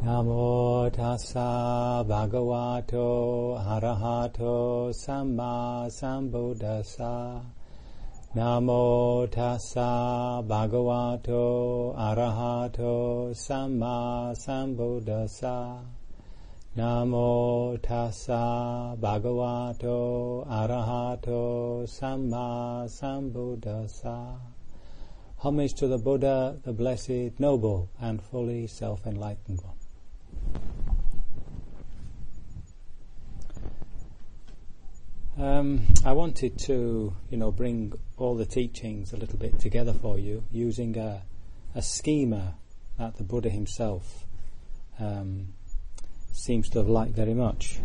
Namo 0.00 0.88
tassa 0.92 2.04
bhagavato 2.06 3.58
arahato 3.58 4.94
samma 4.94 5.90
sambuddhassa. 5.90 7.42
Namo 8.36 9.26
tassa 9.28 10.40
bhagavato 10.46 11.96
arahato 11.98 13.34
samma 13.34 14.32
sambuddhassa. 14.38 15.80
Namo 16.76 17.76
tassa 17.82 18.96
bhagavato 18.96 20.46
arahato 20.46 21.82
samma 21.88 22.86
sambuddhassa. 22.86 24.38
Homage 25.38 25.74
to 25.74 25.88
the 25.88 25.98
Buddha, 25.98 26.56
the 26.62 26.72
blessed, 26.72 27.40
noble, 27.40 27.90
and 28.00 28.22
fully 28.22 28.68
self-enlightened 28.68 29.60
one. 29.62 29.77
Um, 35.38 35.82
I 36.04 36.14
wanted 36.14 36.58
to, 36.66 37.14
you 37.30 37.36
know, 37.36 37.52
bring 37.52 37.92
all 38.16 38.34
the 38.34 38.44
teachings 38.44 39.12
a 39.12 39.16
little 39.16 39.38
bit 39.38 39.60
together 39.60 39.92
for 39.92 40.18
you 40.18 40.42
using 40.50 40.98
a, 40.98 41.22
a 41.76 41.82
schema 41.82 42.56
that 42.98 43.18
the 43.18 43.22
Buddha 43.22 43.48
himself 43.48 44.24
um, 44.98 45.54
seems 46.32 46.68
to 46.70 46.78
have 46.78 46.88
liked 46.88 47.14
very 47.14 47.34
much. 47.34 47.78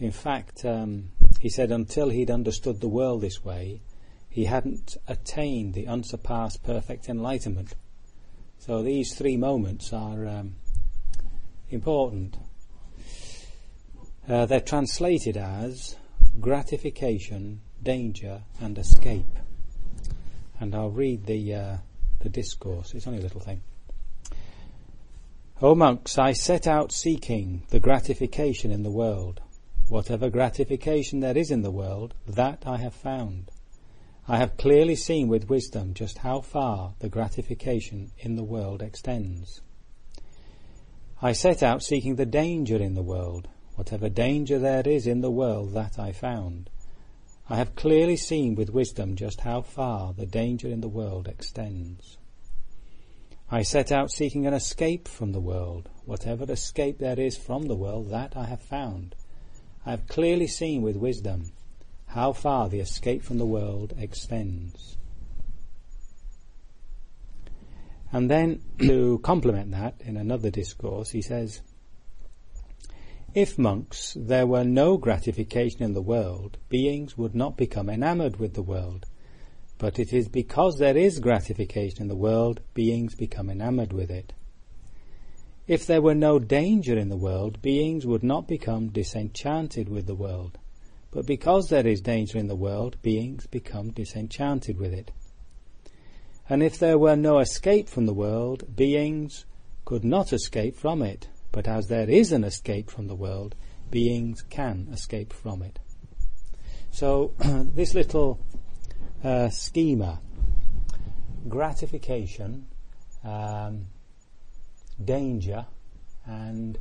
In 0.00 0.10
fact, 0.10 0.64
um, 0.64 1.10
he 1.38 1.48
said 1.48 1.70
until 1.70 2.08
he'd 2.08 2.32
understood 2.32 2.80
the 2.80 2.88
world 2.88 3.20
this 3.20 3.44
way, 3.44 3.80
he 4.28 4.46
hadn't 4.46 4.96
attained 5.06 5.74
the 5.74 5.86
unsurpassed 5.86 6.64
perfect 6.64 7.08
enlightenment. 7.08 7.76
So 8.58 8.82
these 8.82 9.14
three 9.14 9.36
moments 9.36 9.92
are 9.92 10.26
um, 10.26 10.56
important. 11.70 12.36
Uh, 14.28 14.46
they're 14.46 14.58
translated 14.58 15.36
as 15.36 15.94
gratification, 16.40 17.60
danger, 17.82 18.42
and 18.60 18.78
escape. 18.78 19.38
And 20.60 20.74
I'll 20.74 20.90
read 20.90 21.26
the 21.26 21.54
uh, 21.54 21.76
the 22.20 22.28
discourse. 22.28 22.94
It's 22.94 23.06
only 23.06 23.20
a 23.20 23.22
little 23.22 23.40
thing. 23.40 23.62
O 25.62 25.74
monks, 25.74 26.18
I 26.18 26.32
set 26.32 26.66
out 26.66 26.92
seeking 26.92 27.62
the 27.70 27.80
gratification 27.80 28.70
in 28.70 28.82
the 28.82 28.90
world. 28.90 29.40
Whatever 29.88 30.28
gratification 30.28 31.20
there 31.20 31.38
is 31.38 31.50
in 31.50 31.62
the 31.62 31.70
world, 31.70 32.14
that 32.26 32.64
I 32.66 32.78
have 32.78 32.94
found. 32.94 33.50
I 34.28 34.38
have 34.38 34.56
clearly 34.56 34.96
seen 34.96 35.28
with 35.28 35.48
wisdom 35.48 35.94
just 35.94 36.18
how 36.18 36.40
far 36.40 36.94
the 36.98 37.08
gratification 37.08 38.10
in 38.18 38.34
the 38.34 38.44
world 38.44 38.82
extends. 38.82 39.60
I 41.22 41.32
set 41.32 41.62
out 41.62 41.82
seeking 41.82 42.16
the 42.16 42.26
danger 42.26 42.76
in 42.76 42.94
the 42.94 43.02
world. 43.02 43.48
Whatever 43.76 44.08
danger 44.08 44.58
there 44.58 44.86
is 44.86 45.06
in 45.06 45.20
the 45.20 45.30
world, 45.30 45.72
that 45.74 45.98
I 45.98 46.12
found. 46.12 46.68
I 47.48 47.56
have 47.56 47.76
clearly 47.76 48.16
seen 48.16 48.56
with 48.56 48.70
wisdom 48.70 49.14
just 49.14 49.42
how 49.42 49.62
far 49.62 50.12
the 50.12 50.26
danger 50.26 50.66
in 50.66 50.80
the 50.80 50.88
world 50.88 51.28
extends. 51.28 52.18
I 53.50 53.62
set 53.62 53.92
out 53.92 54.10
seeking 54.10 54.46
an 54.46 54.54
escape 54.54 55.06
from 55.06 55.30
the 55.30 55.40
world. 55.40 55.88
Whatever 56.04 56.50
escape 56.50 56.98
there 56.98 57.20
is 57.20 57.36
from 57.36 57.68
the 57.68 57.76
world, 57.76 58.10
that 58.10 58.36
I 58.36 58.46
have 58.46 58.62
found. 58.62 59.14
I 59.84 59.90
have 59.92 60.08
clearly 60.08 60.48
seen 60.48 60.82
with 60.82 60.96
wisdom 60.96 61.52
how 62.06 62.32
far 62.32 62.68
the 62.68 62.80
escape 62.80 63.22
from 63.22 63.38
the 63.38 63.46
world 63.46 63.94
extends. 63.96 64.96
And 68.10 68.30
then, 68.30 68.62
to 68.80 69.18
complement 69.18 69.70
that, 69.72 69.94
in 70.00 70.16
another 70.16 70.50
discourse, 70.50 71.10
he 71.10 71.22
says, 71.22 71.60
if 73.36 73.58
monks, 73.58 74.16
there 74.18 74.46
were 74.46 74.64
no 74.64 74.96
gratification 74.96 75.82
in 75.82 75.92
the 75.92 76.00
world, 76.00 76.56
beings 76.70 77.18
would 77.18 77.34
not 77.34 77.54
become 77.54 77.90
enamored 77.90 78.38
with 78.38 78.54
the 78.54 78.62
world. 78.62 79.04
But 79.76 79.98
it 79.98 80.10
is 80.14 80.26
because 80.26 80.78
there 80.78 80.96
is 80.96 81.20
gratification 81.20 82.00
in 82.00 82.08
the 82.08 82.16
world, 82.16 82.62
beings 82.72 83.14
become 83.14 83.50
enamored 83.50 83.92
with 83.92 84.10
it. 84.10 84.32
If 85.66 85.86
there 85.86 86.00
were 86.00 86.14
no 86.14 86.38
danger 86.38 86.96
in 86.96 87.10
the 87.10 87.16
world, 87.18 87.60
beings 87.60 88.06
would 88.06 88.22
not 88.22 88.48
become 88.48 88.88
disenchanted 88.88 89.90
with 89.90 90.06
the 90.06 90.14
world. 90.14 90.56
But 91.10 91.26
because 91.26 91.68
there 91.68 91.86
is 91.86 92.00
danger 92.00 92.38
in 92.38 92.48
the 92.48 92.56
world, 92.56 92.96
beings 93.02 93.46
become 93.46 93.90
disenchanted 93.90 94.78
with 94.78 94.94
it. 94.94 95.10
And 96.48 96.62
if 96.62 96.78
there 96.78 96.96
were 96.96 97.16
no 97.16 97.40
escape 97.40 97.90
from 97.90 98.06
the 98.06 98.14
world, 98.14 98.74
beings 98.74 99.44
could 99.84 100.06
not 100.06 100.32
escape 100.32 100.74
from 100.74 101.02
it. 101.02 101.28
But 101.52 101.68
as 101.68 101.88
there 101.88 102.08
is 102.08 102.32
an 102.32 102.44
escape 102.44 102.90
from 102.90 103.06
the 103.06 103.14
world, 103.14 103.54
beings 103.90 104.42
can 104.42 104.88
escape 104.92 105.32
from 105.32 105.62
it. 105.62 105.78
So 106.90 107.34
this 107.38 107.94
little 107.94 108.40
uh, 109.22 109.48
schema, 109.50 110.20
gratification, 111.48 112.66
um, 113.24 113.86
danger, 115.02 115.66
and 116.24 116.78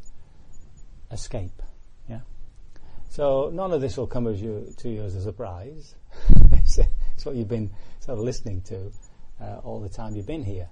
escape. 1.11 1.61
Yeah. 2.09 2.21
So 3.09 3.49
none 3.53 3.71
of 3.71 3.81
this 3.81 3.97
will 3.97 4.07
come 4.07 4.27
as 4.27 4.41
you, 4.41 4.73
to 4.77 4.89
you 4.89 5.03
as 5.03 5.15
a 5.15 5.21
surprise. 5.21 5.95
it's, 6.51 6.79
it's, 7.15 7.25
what 7.25 7.35
you've 7.35 7.47
been 7.47 7.71
sort 7.99 8.17
of 8.17 8.23
listening 8.23 8.61
to 8.63 8.91
uh, 9.41 9.59
all 9.63 9.79
the 9.79 9.89
time 9.89 10.15
you've 10.15 10.27
been 10.27 10.43
here. 10.43 10.69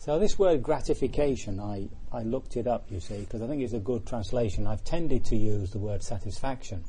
So 0.00 0.20
this 0.20 0.38
word 0.38 0.62
gratification, 0.62 1.58
I, 1.58 1.88
I 2.12 2.22
looked 2.22 2.56
it 2.56 2.68
up, 2.68 2.86
you 2.88 3.00
see, 3.00 3.18
because 3.18 3.42
I 3.42 3.48
think 3.48 3.62
it's 3.62 3.72
a 3.72 3.80
good 3.80 4.06
translation. 4.06 4.64
I've 4.64 4.84
tended 4.84 5.24
to 5.26 5.36
use 5.36 5.72
the 5.72 5.80
word 5.80 6.04
satisfaction. 6.04 6.84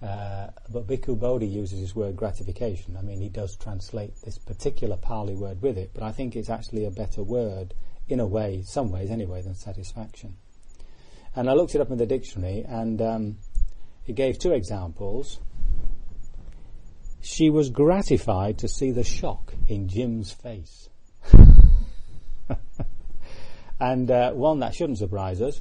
Uh, 0.00 0.46
but 0.72 0.86
Bhikkhu 0.86 1.18
Bodhi 1.18 1.48
uses 1.48 1.80
this 1.80 1.96
word 1.96 2.14
gratification. 2.14 2.96
I 2.96 3.02
mean, 3.02 3.20
he 3.20 3.28
does 3.28 3.56
translate 3.56 4.14
this 4.24 4.38
particular 4.38 4.96
Pali 4.96 5.34
word 5.34 5.60
with 5.60 5.76
it, 5.76 5.90
but 5.92 6.04
I 6.04 6.12
think 6.12 6.36
it's 6.36 6.48
actually 6.48 6.84
a 6.84 6.90
better 6.92 7.24
word, 7.24 7.74
in 8.08 8.20
a 8.20 8.26
way, 8.26 8.62
some 8.62 8.92
ways 8.92 9.10
anyway, 9.10 9.42
than 9.42 9.56
satisfaction. 9.56 10.36
And 11.34 11.50
I 11.50 11.54
looked 11.54 11.74
it 11.74 11.80
up 11.80 11.90
in 11.90 11.98
the 11.98 12.06
dictionary, 12.06 12.64
and 12.66 13.02
um, 13.02 13.36
it 14.06 14.14
gave 14.14 14.38
two 14.38 14.52
examples. 14.52 15.40
She 17.20 17.50
was 17.50 17.70
gratified 17.70 18.58
to 18.58 18.68
see 18.68 18.92
the 18.92 19.02
shock 19.02 19.52
in 19.66 19.88
Jim's 19.88 20.30
face. 20.30 20.88
and 23.80 24.10
uh, 24.10 24.32
one 24.32 24.60
that 24.60 24.74
shouldn't 24.74 24.98
surprise 24.98 25.40
us 25.40 25.60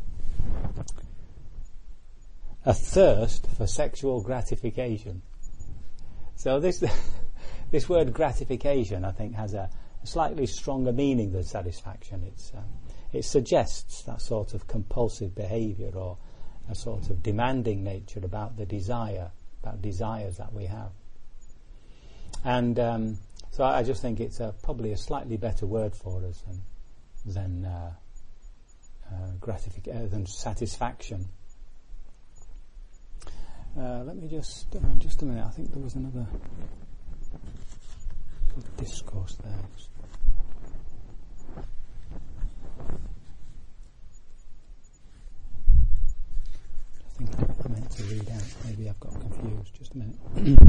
a 2.66 2.74
thirst 2.74 3.48
for 3.56 3.66
sexual 3.66 4.22
gratification. 4.22 5.22
So 6.36 6.60
this 6.60 6.84
this 7.72 7.88
word 7.88 8.14
gratification, 8.14 9.06
I 9.06 9.12
think, 9.12 9.36
has 9.36 9.54
a, 9.54 9.70
slightly 10.04 10.46
stronger 10.46 10.94
meaning 10.94 11.32
than 11.32 11.44
satisfaction. 11.44 12.24
It's 12.26 12.52
um, 12.56 12.66
it 13.14 13.24
suggests 13.24 14.04
that 14.04 14.22
sort 14.22 14.54
of 14.54 14.68
compulsive 14.68 15.34
behaviour 15.34 15.92
or 15.96 16.18
a 16.70 16.76
sort 16.76 17.10
of 17.10 17.24
demanding 17.24 17.84
nature 17.84 18.22
about 18.24 18.58
the 18.58 18.66
desire, 18.66 19.32
about 19.64 19.82
desires 19.82 20.38
that 20.38 20.52
we 20.52 20.66
have. 20.66 20.92
And 22.44 22.78
um, 22.80 23.18
so 23.52 23.64
I, 23.64 23.80
I, 23.80 23.84
just 23.84 24.02
think 24.02 24.20
it's 24.20 24.40
a, 24.40 24.54
probably 24.62 24.92
a 24.92 24.98
slightly 24.98 25.38
better 25.38 25.66
word 25.66 25.96
for 25.96 26.26
us 26.26 26.42
than 26.42 26.62
than 27.34 27.66
uh, 27.66 27.94
uh, 29.12 29.32
gratific- 29.40 29.88
uh, 29.88 30.08
than 30.08 30.26
satisfaction. 30.26 31.28
Uh, 33.78 34.04
let 34.04 34.16
me 34.16 34.28
just 34.28 34.68
just 34.98 35.22
a 35.22 35.26
minute. 35.26 35.46
I 35.46 35.52
think 35.52 35.72
there 35.72 35.84
was 35.84 35.96
another 35.96 36.26
discourse 38.78 39.38
there. 39.44 39.54
I 47.20 47.24
think 47.24 47.66
I 47.66 47.70
meant 47.70 47.92
to 47.92 48.04
read 48.04 48.30
out. 48.30 48.44
Maybe 48.66 48.90
I've 48.90 49.00
got 49.00 49.20
confused. 49.20 49.76
Just 49.78 49.94
a 49.94 49.98
minute. 49.98 50.18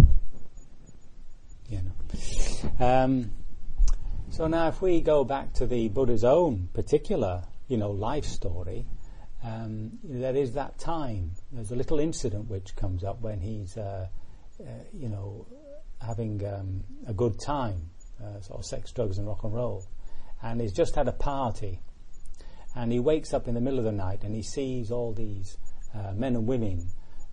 yeah, 1.68 1.80
no. 1.80 2.86
Um, 2.86 3.30
so 4.30 4.46
now, 4.46 4.68
if 4.68 4.80
we 4.82 5.00
go 5.00 5.24
back 5.24 5.54
to 5.54 5.66
the 5.66 5.88
Buddha's 5.88 6.24
own 6.24 6.68
particular, 6.74 7.44
you 7.68 7.76
know, 7.76 7.90
life 7.90 8.24
story, 8.24 8.86
um, 9.44 9.98
there 10.02 10.34
is 10.34 10.54
that 10.54 10.78
time. 10.78 11.32
There's 11.52 11.70
a 11.70 11.76
little 11.76 12.00
incident 12.00 12.48
which 12.48 12.74
comes 12.74 13.04
up 13.04 13.20
when 13.20 13.40
he's, 13.40 13.76
uh, 13.76 14.08
uh, 14.60 14.64
you 14.92 15.08
know, 15.08 15.46
having 16.00 16.44
um, 16.46 16.84
a 17.06 17.12
good 17.12 17.38
time, 17.38 17.90
uh, 18.22 18.40
sort 18.40 18.58
of 18.58 18.64
sex, 18.64 18.90
drugs, 18.92 19.18
and 19.18 19.26
rock 19.26 19.44
and 19.44 19.54
roll, 19.54 19.84
and 20.42 20.60
he's 20.60 20.72
just 20.72 20.94
had 20.94 21.08
a 21.08 21.12
party, 21.12 21.80
and 22.74 22.92
he 22.92 23.00
wakes 23.00 23.32
up 23.32 23.48
in 23.48 23.54
the 23.54 23.60
middle 23.60 23.78
of 23.78 23.84
the 23.84 23.92
night 23.92 24.22
and 24.22 24.34
he 24.34 24.42
sees 24.42 24.90
all 24.90 25.12
these 25.12 25.56
uh, 25.94 26.12
men 26.12 26.36
and 26.36 26.46
women, 26.46 26.86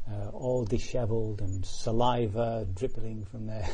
uh, 0.10 0.30
all 0.30 0.66
dishevelled 0.66 1.42
and 1.42 1.66
saliva 1.66 2.66
dripping 2.76 3.26
from 3.26 3.48
their 3.48 3.68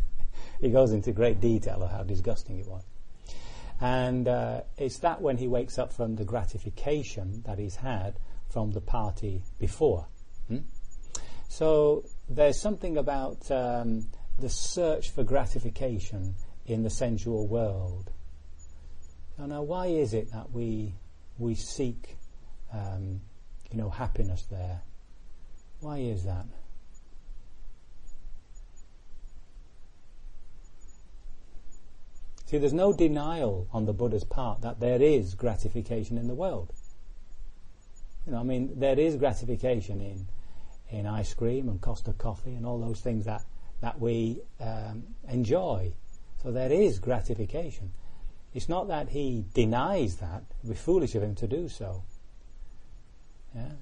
he 0.60 0.70
goes 0.70 0.92
into 0.92 1.12
great 1.12 1.40
detail 1.40 1.82
of 1.82 1.90
how 1.90 2.02
disgusting 2.02 2.58
it 2.58 2.66
was. 2.66 2.82
And 3.80 4.26
uh, 4.26 4.62
it's 4.78 4.98
that 5.00 5.20
when 5.20 5.36
he 5.36 5.48
wakes 5.48 5.78
up 5.78 5.92
from 5.92 6.16
the 6.16 6.24
gratification 6.24 7.42
that 7.46 7.58
he's 7.58 7.76
had 7.76 8.18
from 8.48 8.72
the 8.72 8.80
party 8.80 9.42
before. 9.58 10.06
Hmm? 10.48 10.58
So 11.48 12.04
there's 12.28 12.60
something 12.60 12.96
about 12.96 13.50
um, 13.50 14.08
the 14.38 14.48
search 14.48 15.10
for 15.10 15.24
gratification 15.24 16.34
in 16.66 16.82
the 16.82 16.90
sensual 16.90 17.46
world. 17.46 18.10
So 19.36 19.46
now, 19.46 19.62
why 19.62 19.86
is 19.86 20.14
it 20.14 20.32
that 20.32 20.50
we 20.52 20.94
we 21.38 21.54
seek, 21.54 22.16
um, 22.72 23.20
you 23.70 23.76
know, 23.76 23.90
happiness 23.90 24.46
there? 24.50 24.80
Why 25.80 25.98
is 25.98 26.24
that? 26.24 26.46
See, 32.46 32.58
there's 32.58 32.72
no 32.72 32.92
denial 32.92 33.66
on 33.72 33.86
the 33.86 33.92
Buddha's 33.92 34.24
part 34.24 34.62
that 34.62 34.78
there 34.78 35.02
is 35.02 35.34
gratification 35.34 36.16
in 36.16 36.28
the 36.28 36.34
world. 36.34 36.72
You 38.24 38.32
know, 38.32 38.38
I 38.38 38.44
mean, 38.44 38.78
there 38.78 38.98
is 38.98 39.16
gratification 39.16 40.00
in 40.00 40.28
in 40.88 41.06
ice 41.06 41.34
cream 41.34 41.68
and 41.68 41.80
Costa 41.80 42.12
coffee 42.12 42.54
and 42.54 42.64
all 42.64 42.78
those 42.78 43.00
things 43.00 43.24
that 43.24 43.42
that 43.80 44.00
we 44.00 44.40
um, 44.60 45.02
enjoy. 45.28 45.92
So 46.42 46.52
there 46.52 46.70
is 46.70 47.00
gratification. 47.00 47.92
It's 48.54 48.68
not 48.68 48.88
that 48.88 49.08
he 49.10 49.44
denies 49.52 50.16
that. 50.16 50.44
It 50.48 50.68
would 50.68 50.74
be 50.74 50.76
foolish 50.76 51.14
of 51.14 51.22
him 51.22 51.34
to 51.36 51.46
do 51.48 51.68
so. 51.68 52.04
Yeah. 53.54 53.72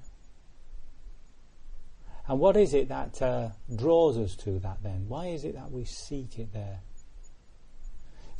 And 2.27 2.39
what 2.39 2.57
is 2.57 2.73
it 2.73 2.89
that 2.89 3.21
uh, 3.21 3.49
draws 3.73 4.17
us 4.17 4.35
to 4.37 4.59
that 4.59 4.81
then? 4.81 5.05
Why 5.07 5.27
is 5.27 5.45
it 5.45 5.53
that 5.53 5.71
we 5.71 5.85
seek 5.85 6.39
it 6.39 6.51
there? 6.51 6.79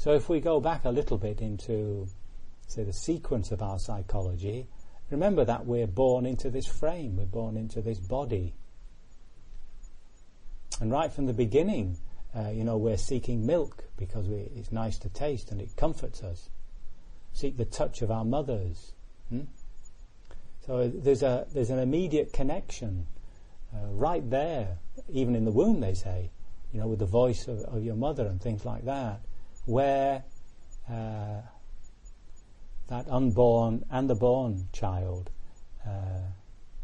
So 0.06 0.14
if 0.14 0.30
we 0.30 0.40
go 0.40 0.60
back 0.60 0.86
a 0.86 0.92
little 0.92 1.18
bit 1.18 1.42
into, 1.42 2.08
say, 2.68 2.84
the 2.84 2.94
sequence 2.94 3.52
of 3.52 3.64
our 3.64 3.80
psychology, 3.80 4.68
remember 5.10 5.44
that 5.44 5.66
we're 5.66 5.88
born 5.88 6.28
into 6.28 6.52
this 6.52 6.68
frame, 6.68 7.18
we're 7.18 7.26
born 7.26 7.58
into 7.58 7.82
this 7.82 7.98
body. 7.98 8.54
And 10.80 10.92
right 10.92 11.12
from 11.12 11.26
the 11.26 11.34
beginning, 11.34 11.98
uh, 12.38 12.50
you 12.50 12.64
know, 12.64 12.78
we're 12.78 12.98
seeking 12.98 13.48
milk 13.48 13.86
because 13.98 14.28
we, 14.28 14.48
it's 14.56 14.72
nice 14.72 15.00
to 15.00 15.10
taste 15.10 15.50
and 15.50 15.60
it 15.60 15.76
comforts 15.76 16.22
us. 16.22 16.52
Seek 17.34 17.58
the 17.58 17.66
touch 17.66 18.04
of 18.04 18.12
our 18.12 18.24
mothers. 18.24 18.94
Hmm? 19.30 19.46
So 20.68 20.88
there's 20.88 21.24
a 21.24 21.48
there's 21.52 21.72
an 21.72 21.80
immediate 21.80 22.32
connection 22.32 23.08
uh, 23.74 23.88
right 23.88 24.30
there, 24.30 24.78
even 25.10 25.34
in 25.34 25.46
the 25.46 25.52
womb, 25.52 25.80
they 25.80 25.96
say, 25.96 26.30
you 26.72 26.80
know, 26.80 26.86
with 26.88 27.00
the 27.00 27.08
voice 27.08 27.48
of, 27.48 27.62
of 27.62 27.84
your 27.84 27.96
mother 27.96 28.28
and 28.28 28.40
things 28.40 28.66
like 28.66 28.86
that, 28.86 29.22
where 29.66 30.24
uh, 30.90 31.42
that 32.88 33.08
unborn 33.10 33.84
and 33.90 34.10
the 34.10 34.16
born 34.16 34.68
child 34.72 35.30
uh, 35.86 36.22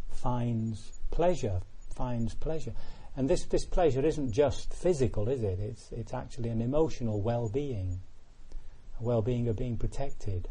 finds 0.09 0.99
pleasure, 1.11 1.61
finds 1.95 2.33
pleasure. 2.33 2.73
And 3.15 3.29
this, 3.29 3.45
this 3.45 3.65
pleasure 3.65 4.05
isn't 4.05 4.31
just 4.31 4.73
physical, 4.73 5.27
is 5.27 5.43
it? 5.43 5.59
It's, 5.59 5.91
it's 5.91 6.13
actually 6.13 6.49
an 6.49 6.61
emotional 6.61 7.21
well-being, 7.21 7.99
a 8.99 9.03
well-being 9.03 9.47
of 9.47 9.57
being 9.57 9.77
protected 9.77 10.47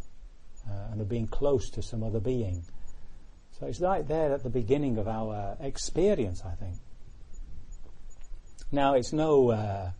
uh, 0.68 0.92
and 0.92 1.00
of 1.00 1.08
being 1.08 1.26
close 1.26 1.70
to 1.70 1.82
some 1.82 2.02
other 2.02 2.20
being. 2.20 2.62
So 3.58 3.66
it's 3.66 3.80
right 3.80 4.06
there 4.06 4.32
at 4.32 4.42
the 4.42 4.50
beginning 4.50 4.98
of 4.98 5.08
our 5.08 5.56
experience, 5.60 6.42
I 6.44 6.54
think. 6.54 6.76
Now, 8.70 8.94
it's 8.94 9.12
no, 9.12 9.50
uh, 9.50 9.90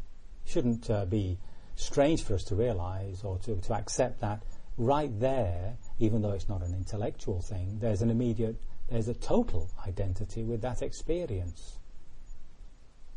shouldn't 0.44 0.88
uh, 0.88 1.06
be 1.06 1.38
strange 1.80 2.22
for 2.22 2.34
us 2.34 2.44
to 2.44 2.54
realize 2.54 3.22
or 3.24 3.38
to, 3.38 3.56
to 3.56 3.74
accept 3.74 4.20
that 4.20 4.42
right 4.76 5.10
there, 5.20 5.76
even 5.98 6.22
though 6.22 6.32
it's 6.32 6.48
not 6.48 6.62
an 6.62 6.74
intellectual 6.74 7.40
thing, 7.42 7.78
there's 7.80 8.02
an 8.02 8.10
immediate, 8.10 8.56
there's 8.88 9.08
a 9.08 9.14
total 9.14 9.70
identity 9.86 10.42
with 10.42 10.62
that 10.62 10.82
experience. 10.82 11.78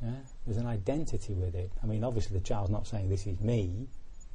Yeah? 0.02 0.12
There's 0.46 0.58
an 0.58 0.68
identity 0.68 1.34
with 1.34 1.56
it. 1.56 1.72
I 1.82 1.86
mean, 1.86 2.04
obviously, 2.04 2.38
the 2.38 2.44
child's 2.44 2.70
not 2.70 2.88
saying 2.88 3.10
this 3.10 3.26
is 3.26 3.40
me. 3.40 3.88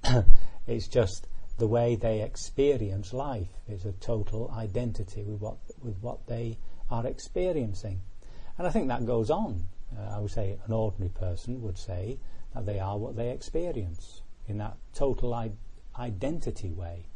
it's 0.67 0.89
just 0.89 1.27
the 1.59 1.67
way 1.67 1.97
they 1.97 2.23
experience 2.23 3.13
life 3.13 3.49
is 3.69 3.85
a 3.85 3.93
total 3.93 4.51
identity 4.57 5.25
with 5.25 5.41
what 5.41 5.57
with 5.83 5.97
what 6.01 6.27
they 6.27 6.57
are 6.91 7.07
experiencing, 7.07 8.01
and 8.57 8.67
I 8.67 8.71
think 8.71 8.89
that 8.89 9.05
goes 9.05 9.29
on. 9.29 9.67
Uh, 9.97 10.17
I 10.17 10.19
would 10.21 10.31
say 10.31 10.57
an 10.67 10.73
ordinary 10.73 11.11
person 11.11 11.61
would 11.63 11.77
say 11.77 12.19
they 12.67 12.79
are 12.79 12.99
what 12.99 13.17
they 13.17 13.31
experience 13.31 14.23
in 14.47 14.59
that 14.59 14.77
total 14.95 15.35
I- 15.35 15.53
identity 15.99 16.73
way, 16.73 17.07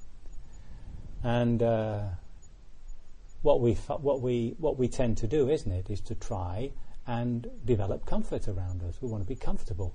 and. 1.23 1.62
Uh, 1.62 2.03
what 3.43 3.61
we 3.61 3.75
what 3.75 4.23
we 4.23 4.55
what 4.59 4.79
we 4.79 4.89
tend 4.89 5.19
to 5.19 5.27
do, 5.27 5.50
isn't 5.50 5.71
it, 5.71 5.91
is 5.91 6.00
to 6.03 6.15
try 6.15 6.71
and 7.06 7.49
develop 7.65 8.06
comfort 8.06 8.49
around 8.49 8.83
us. 8.85 9.03
We 9.03 9.09
want 9.09 9.25
to 9.25 9.29
be 9.29 9.35
comfortable. 9.35 9.94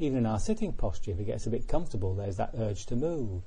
Even 0.00 0.18
in 0.18 0.26
our 0.26 0.40
sitting 0.40 0.72
posture, 0.72 1.12
if 1.12 1.20
it 1.20 1.24
gets 1.24 1.46
a 1.46 1.50
bit 1.50 1.68
comfortable, 1.68 2.16
there's 2.16 2.36
that 2.36 2.50
urge 2.58 2.86
to 2.86 2.96
move. 2.96 3.44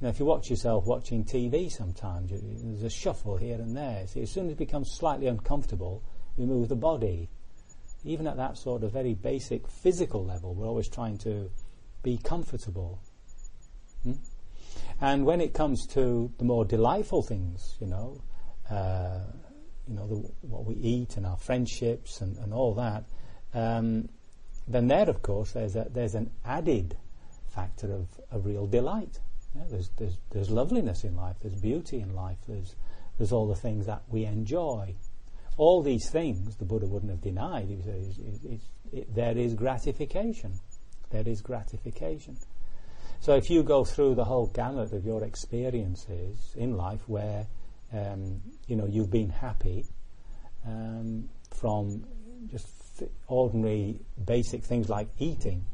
You 0.00 0.04
know, 0.04 0.08
if 0.08 0.18
you 0.18 0.24
watch 0.24 0.48
yourself 0.48 0.86
watching 0.86 1.24
TV 1.24 1.70
sometimes, 1.70 2.30
there's 2.30 2.82
a 2.82 2.88
shuffle 2.88 3.36
here 3.36 3.56
and 3.56 3.76
there. 3.76 4.06
See, 4.06 4.22
as 4.22 4.30
soon 4.30 4.46
as 4.46 4.52
it 4.52 4.58
becomes 4.58 4.92
slightly 4.96 5.26
uncomfortable, 5.26 6.02
we 6.36 6.46
move 6.46 6.68
the 6.68 6.76
body. 6.76 7.28
Even 8.04 8.26
at 8.26 8.36
that 8.36 8.56
sort 8.56 8.84
of 8.84 8.92
very 8.92 9.14
basic 9.14 9.68
physical 9.68 10.24
level, 10.24 10.54
we're 10.54 10.66
always 10.66 10.88
trying 10.88 11.18
to 11.18 11.50
be 12.02 12.18
comfortable. 12.18 13.00
Hmm? 14.02 14.12
And 15.00 15.24
when 15.24 15.40
it 15.40 15.54
comes 15.54 15.86
to 15.88 16.32
the 16.38 16.44
more 16.44 16.64
delightful 16.64 17.22
things, 17.22 17.76
you 17.80 17.86
know, 17.86 18.22
uh, 18.70 19.20
you 19.86 19.94
know, 19.94 20.06
the, 20.06 20.16
what 20.42 20.64
we 20.64 20.74
eat 20.74 21.16
and 21.16 21.26
our 21.26 21.36
friendships 21.36 22.20
and, 22.20 22.36
and 22.38 22.52
all 22.52 22.74
that, 22.74 23.04
um, 23.54 24.08
then 24.66 24.88
there, 24.88 25.08
of 25.08 25.22
course, 25.22 25.52
there's, 25.52 25.76
a, 25.76 25.86
there's 25.90 26.14
an 26.14 26.30
added 26.44 26.96
factor 27.48 27.92
of, 27.92 28.06
of 28.30 28.44
real 28.44 28.66
delight. 28.66 29.18
Yeah, 29.54 29.62
there's, 29.70 29.90
there's, 29.96 30.18
there's 30.30 30.50
loveliness 30.50 31.04
in 31.04 31.16
life, 31.16 31.36
there's 31.40 31.54
beauty 31.54 32.00
in 32.00 32.14
life, 32.14 32.36
there's, 32.46 32.74
there's 33.16 33.32
all 33.32 33.48
the 33.48 33.56
things 33.56 33.86
that 33.86 34.02
we 34.08 34.24
enjoy. 34.24 34.94
All 35.58 35.82
these 35.82 36.08
things 36.08 36.56
the 36.56 36.64
Buddha 36.64 36.86
wouldn't 36.86 37.10
have 37.10 37.20
denied. 37.20 37.68
He 37.68 37.82
says, 37.82 38.18
it, 38.92 39.14
there 39.14 39.36
is 39.36 39.54
gratification. 39.54 40.54
There 41.10 41.28
is 41.28 41.42
gratification. 41.42 42.38
So 43.20 43.34
if 43.34 43.50
you 43.50 43.62
go 43.62 43.84
through 43.84 44.14
the 44.14 44.24
whole 44.24 44.46
gamut 44.46 44.92
of 44.92 45.04
your 45.04 45.24
experiences 45.24 46.54
in 46.56 46.76
life 46.76 47.02
where 47.06 47.46
um, 47.92 48.40
you 48.66 48.76
know, 48.76 48.86
you've 48.86 49.10
been 49.10 49.30
happy 49.30 49.86
um, 50.66 51.28
from 51.54 52.04
just 52.50 52.68
ordinary 53.26 53.98
basic 54.24 54.64
things 54.64 54.88
like 54.88 55.08
eating 55.18 55.64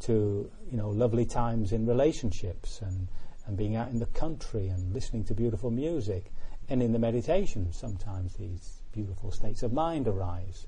to, 0.00 0.50
you 0.70 0.76
know, 0.76 0.90
lovely 0.90 1.24
times 1.24 1.72
in 1.72 1.86
relationships 1.86 2.80
and, 2.82 3.08
and 3.46 3.56
being 3.56 3.76
out 3.76 3.88
in 3.88 3.98
the 3.98 4.06
country 4.06 4.68
and 4.68 4.92
listening 4.92 5.24
to 5.24 5.34
beautiful 5.34 5.70
music. 5.70 6.32
And 6.68 6.82
in 6.82 6.92
the 6.92 6.98
meditation, 6.98 7.72
sometimes 7.72 8.34
these 8.34 8.82
beautiful 8.96 9.30
states 9.30 9.62
of 9.62 9.72
mind 9.72 10.08
arise. 10.08 10.66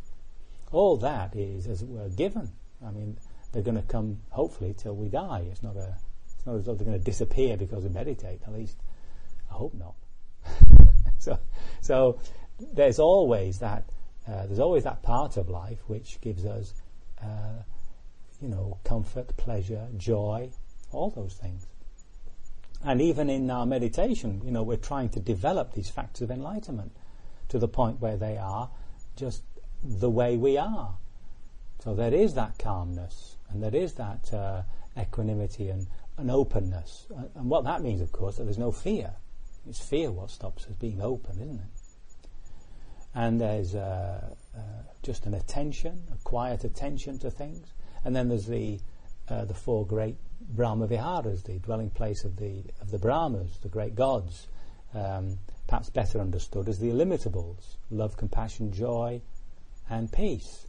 All 0.71 0.99
that 0.99 1.35
is, 1.35 1.67
as 1.67 1.83
it 1.83 1.89
were, 1.89 2.09
given. 2.11 2.53
I 2.87 2.91
mean, 2.91 3.17
they're 3.53 3.63
going 3.63 3.77
to 3.77 3.83
come, 3.83 4.21
hopefully, 4.31 4.75
till 4.77 4.95
we 4.95 5.09
die. 5.09 5.47
It's 5.51 5.63
not 5.63 5.77
a, 5.77 5.97
it's 6.27 6.47
not 6.47 6.57
as 6.57 6.67
though 6.67 6.75
they're 6.75 6.87
going 6.87 6.99
to 6.99 7.05
disappear 7.05 7.57
because 7.57 7.83
we 7.83 7.91
meditate. 7.91 8.43
At 8.47 8.53
least, 8.53 8.77
I 9.51 9.55
hope 9.55 9.75
not. 9.75 9.95
so, 11.19 11.39
so 11.81 12.21
there's 12.75 12.99
always 12.99 13.61
that 13.61 13.85
uh, 14.29 14.45
there's 14.47 14.59
always 14.59 14.85
that 14.85 15.03
part 15.03 15.39
of 15.39 15.49
life 15.49 15.79
which 15.87 16.21
gives 16.21 16.45
us, 16.45 16.75
uh, 17.23 17.63
you 18.43 18.49
know, 18.49 18.79
comfort, 18.85 19.35
pleasure, 19.39 19.89
joy, 19.97 20.51
all 20.93 21.11
those 21.11 21.35
things. 21.35 21.67
And 22.85 23.01
even 23.01 23.31
in 23.31 23.51
our 23.51 23.65
meditation, 23.65 24.43
you 24.45 24.51
know, 24.51 24.63
we're 24.63 24.77
trying 24.77 25.09
to 25.11 25.21
develop 25.21 25.73
these 25.73 25.89
factors 25.89 26.23
of 26.23 26.31
enlightenment 26.31 26.93
to 27.49 27.59
the 27.59 27.69
point 27.69 28.01
where 28.01 28.17
they 28.17 28.37
are 28.37 28.71
just 29.17 29.43
the 29.83 30.11
way 30.11 30.37
we 30.37 30.57
are. 30.57 30.95
So 31.83 31.95
there 31.95 32.13
is 32.15 32.35
that 32.35 32.59
calmness 32.59 33.37
and 33.51 33.63
there 33.63 33.75
is 33.75 33.95
that 33.95 34.33
uh, 34.33 34.63
equanimity 34.99 35.69
and, 35.69 35.87
and 36.17 36.31
openness. 36.31 37.07
And 37.35 37.49
what 37.49 37.65
that 37.65 37.83
means, 37.83 38.01
of 38.01 38.13
course, 38.13 38.37
that 38.37 38.45
there's 38.45 38.59
no 38.59 38.73
fear. 38.73 39.15
It's 39.69 39.81
fear 39.81 40.11
what 40.11 40.31
stops 40.31 40.67
us 40.67 40.73
being 40.73 41.01
open, 41.01 41.37
isn't 41.41 41.61
it? 41.61 42.29
And 43.15 43.41
there's 43.41 43.75
uh, 43.75 44.35
uh, 44.57 44.61
just 45.03 45.27
an 45.27 45.35
attention, 45.35 46.03
a 46.13 46.17
quiet 46.25 46.65
attention 46.65 47.19
to 47.21 47.31
things. 47.31 47.73
And 48.05 48.15
then 48.15 48.29
there's 48.29 48.47
the 48.47 48.81
uh, 49.29 49.45
the 49.45 49.55
four 49.55 49.87
great 49.87 50.17
Brahma 50.41 50.87
Viharas, 50.87 51.43
the 51.43 51.59
dwelling 51.59 51.91
place 51.91 52.25
of 52.25 52.37
the 52.37 52.65
of 52.81 52.91
the 52.91 52.99
Brahmas, 52.99 53.59
the 53.63 53.69
great 53.69 53.95
gods, 53.95 54.47
um, 54.95 55.39
perhaps 55.69 55.91
better 55.91 56.21
understood 56.21 56.69
as 56.69 56.81
the 56.81 56.89
illimitables: 56.89 57.77
love, 57.91 58.17
compassion, 58.17 58.73
joy, 58.73 59.23
and 59.89 60.11
peace. 60.11 60.67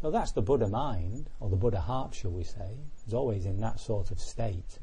So 0.00 0.10
that's 0.10 0.32
the 0.32 0.42
Buddha 0.42 0.68
mind, 0.68 1.28
or 1.40 1.50
the 1.50 1.56
Buddha 1.56 1.80
heart, 1.80 2.14
shall 2.14 2.30
we 2.30 2.44
say. 2.44 2.78
It's 3.04 3.14
always 3.14 3.44
in 3.44 3.60
that 3.60 3.80
sort 3.80 4.10
of 4.10 4.20
state. 4.20 4.78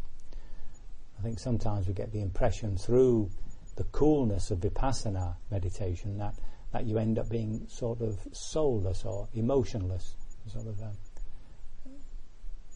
I 1.18 1.22
think 1.22 1.40
sometimes 1.40 1.88
we 1.88 1.94
get 1.94 2.12
the 2.12 2.22
impression 2.22 2.78
through 2.78 3.30
the 3.76 3.84
coolness 3.86 4.52
of 4.52 4.60
vipassana 4.60 5.36
meditation 5.50 6.18
that, 6.18 6.36
that 6.72 6.86
you 6.86 6.98
end 6.98 7.18
up 7.18 7.30
being 7.30 7.66
sort 7.68 8.02
of 8.02 8.20
soulless 8.32 9.06
or 9.06 9.28
emotionless, 9.34 10.16
sort 10.48 10.68
of 10.68 10.82
um, 10.82 10.98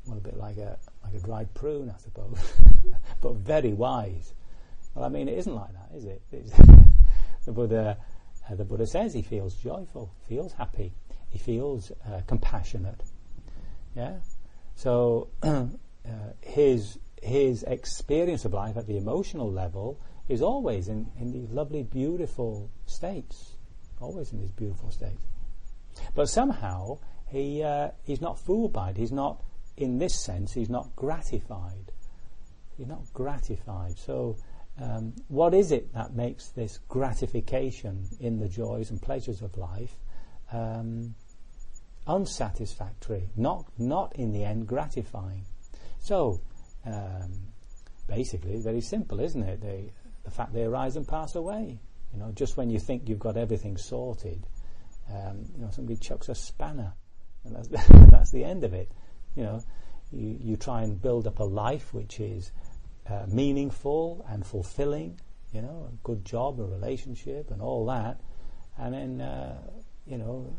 well, 0.07 0.17
a 0.17 0.21
bit 0.21 0.37
like 0.37 0.57
a 0.57 0.77
like 1.03 1.13
a 1.15 1.19
dried 1.19 1.53
prune, 1.53 1.89
I 1.89 1.99
suppose, 1.99 2.39
but 3.21 3.35
very 3.35 3.73
wise. 3.73 4.33
Well, 4.97 5.05
I 5.05 5.09
mean, 5.09 5.29
it 5.29 5.37
isn't 5.37 5.53
like 5.53 5.73
that, 5.73 5.95
is 5.95 6.05
it? 6.05 6.23
the 7.45 7.51
Buddha, 7.51 7.97
uh, 8.49 8.55
the 8.55 8.65
Buddha 8.65 8.87
says 8.87 9.13
he 9.13 9.21
feels 9.21 9.53
joyful, 9.53 10.11
feels 10.27 10.53
happy, 10.53 10.91
he 11.29 11.37
feels 11.37 11.91
uh, 11.91 12.21
compassionate. 12.25 12.99
Yeah. 13.95 14.15
So 14.75 15.27
uh, 15.43 15.67
his 16.41 16.97
his 17.21 17.61
experience 17.61 18.43
of 18.45 18.53
life 18.53 18.75
at 18.75 18.87
the 18.87 18.97
emotional 18.97 19.51
level 19.51 19.99
is 20.29 20.41
always 20.41 20.87
in, 20.87 21.11
in 21.19 21.31
these 21.31 21.49
lovely, 21.51 21.83
beautiful 21.83 22.71
states, 22.87 23.53
always 24.01 24.31
in 24.31 24.39
these 24.39 24.51
beautiful 24.51 24.89
states. 24.89 25.21
But 26.15 26.27
somehow 26.27 26.97
he 27.27 27.61
uh, 27.61 27.89
he's 28.03 28.21
not 28.21 28.39
fooled 28.39 28.73
by 28.73 28.89
it. 28.89 28.97
He's 28.97 29.11
not, 29.11 29.43
in 29.75 29.99
this 29.99 30.19
sense, 30.19 30.53
he's 30.53 30.71
not 30.71 30.95
gratified. 30.95 31.91
He's 32.77 32.87
not 32.87 33.01
gratified. 33.13 33.99
So, 33.99 34.37
um, 34.81 35.13
what 35.27 35.53
is 35.53 35.71
it 35.71 35.93
that 35.93 36.13
makes 36.13 36.49
this 36.49 36.79
gratification 36.87 38.07
in 38.19 38.39
the 38.39 38.47
joys 38.47 38.89
and 38.91 39.01
pleasures 39.01 39.41
of 39.41 39.57
life 39.57 39.95
um, 40.51 41.15
unsatisfactory? 42.05 43.29
Not 43.35 43.65
not 43.77 44.15
in 44.15 44.31
the 44.31 44.43
end 44.43 44.67
gratifying. 44.67 45.45
So. 45.99 46.41
Um, 46.85 47.47
basically, 48.07 48.57
very 48.57 48.81
simple, 48.81 49.19
isn't 49.19 49.43
it? 49.43 49.61
They, 49.61 49.91
the 50.23 50.31
fact 50.31 50.53
they 50.53 50.63
arise 50.63 50.95
and 50.95 51.07
pass 51.07 51.35
away. 51.35 51.79
You 52.13 52.19
know, 52.19 52.31
just 52.31 52.57
when 52.57 52.69
you 52.69 52.79
think 52.79 53.07
you've 53.07 53.19
got 53.19 53.37
everything 53.37 53.77
sorted, 53.77 54.47
um, 55.13 55.45
you 55.55 55.61
know, 55.61 55.69
somebody 55.71 55.97
chucks 55.99 56.29
a 56.29 56.35
spanner, 56.35 56.93
and 57.43 57.55
that's 57.55 57.67
that's 58.11 58.31
the 58.31 58.43
end 58.43 58.63
of 58.63 58.73
it. 58.73 58.91
You 59.35 59.43
know, 59.43 59.63
you 60.11 60.37
you 60.39 60.55
try 60.55 60.83
and 60.83 61.01
build 61.01 61.27
up 61.27 61.39
a 61.39 61.43
life 61.43 61.93
which 61.93 62.19
is 62.19 62.51
uh, 63.09 63.25
meaningful 63.27 64.25
and 64.29 64.45
fulfilling. 64.45 65.19
You 65.53 65.61
know, 65.61 65.89
a 65.91 65.95
good 66.03 66.25
job, 66.25 66.59
a 66.59 66.65
relationship, 66.65 67.51
and 67.51 67.61
all 67.61 67.85
that, 67.85 68.19
and 68.77 68.93
then 68.93 69.21
uh, 69.21 69.61
you 70.05 70.17
know, 70.17 70.55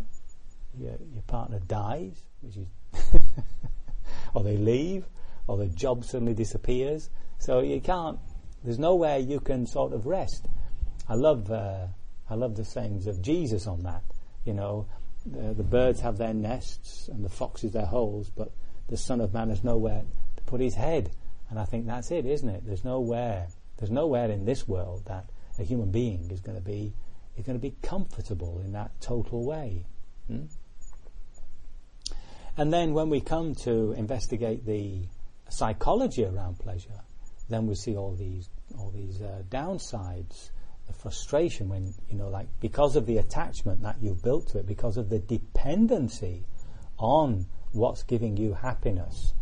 your 0.76 0.96
your 1.12 1.22
partner 1.26 1.58
dies, 1.60 2.22
which 2.40 2.56
is, 2.56 2.66
or 4.34 4.42
they 4.42 4.56
leave, 4.56 5.06
or 5.46 5.58
the 5.58 5.66
job 5.66 6.04
suddenly 6.04 6.34
disappears. 6.34 7.10
So 7.38 7.60
you 7.60 7.80
can't 7.80 8.18
there's 8.64 8.78
nowhere 8.78 9.18
you 9.18 9.40
can 9.40 9.66
sort 9.66 9.92
of 9.92 10.06
rest. 10.06 10.48
I 11.08 11.14
love 11.14 11.50
uh, 11.50 11.86
I 12.28 12.34
love 12.34 12.56
the 12.56 12.64
sayings 12.64 13.06
of 13.06 13.22
Jesus 13.22 13.66
on 13.66 13.82
that. 13.84 14.02
You 14.44 14.54
know, 14.54 14.86
the, 15.24 15.54
the, 15.54 15.62
birds 15.62 16.00
have 16.00 16.18
their 16.18 16.34
nests 16.34 17.08
and 17.08 17.24
the 17.24 17.28
foxes 17.28 17.72
their 17.72 17.86
holes, 17.86 18.30
but 18.30 18.52
the 18.88 18.96
Son 18.96 19.20
of 19.20 19.32
Man 19.32 19.50
has 19.50 19.62
nowhere 19.62 20.02
to 20.36 20.42
put 20.44 20.60
his 20.60 20.74
head. 20.74 21.10
And 21.50 21.58
I 21.58 21.64
think 21.64 21.86
that's 21.86 22.10
it, 22.10 22.26
isn't 22.26 22.48
it? 22.48 22.66
There's 22.66 22.84
nowhere 22.84 23.48
there's 23.78 23.90
nowhere 23.90 24.30
in 24.30 24.44
this 24.44 24.66
world 24.66 25.04
that 25.06 25.30
a 25.58 25.62
human 25.62 25.90
being 25.90 26.30
is 26.30 26.40
going 26.40 26.58
to 26.58 26.64
be 26.64 26.92
is 27.36 27.44
going 27.44 27.58
to 27.58 27.62
be 27.62 27.76
comfortable 27.82 28.60
in 28.64 28.72
that 28.72 28.90
total 29.00 29.44
way. 29.44 29.86
Hmm? 30.26 30.46
And 32.56 32.72
then 32.72 32.92
when 32.92 33.08
we 33.08 33.20
come 33.20 33.54
to 33.62 33.92
investigate 33.92 34.66
the 34.66 35.06
psychology 35.48 36.24
around 36.24 36.58
pleasure, 36.58 37.00
then 37.48 37.66
we 37.66 37.76
see 37.76 37.96
all 37.96 38.14
these 38.14 38.50
all 38.76 38.90
these 38.90 39.22
uh, 39.22 39.42
downsides, 39.48 40.50
the 40.86 40.92
frustration 40.92 41.68
when 41.68 41.94
you 42.10 42.18
know, 42.18 42.28
like 42.28 42.48
because 42.60 42.96
of 42.96 43.06
the 43.06 43.18
attachment 43.18 43.82
that 43.82 43.96
you've 44.02 44.22
built 44.22 44.48
to 44.48 44.58
it, 44.58 44.66
because 44.66 44.96
of 44.96 45.08
the 45.08 45.20
dependency 45.20 46.44
on 46.98 47.46
what's 47.70 48.02
giving 48.02 48.36
you 48.36 48.54
happiness, 48.54 49.34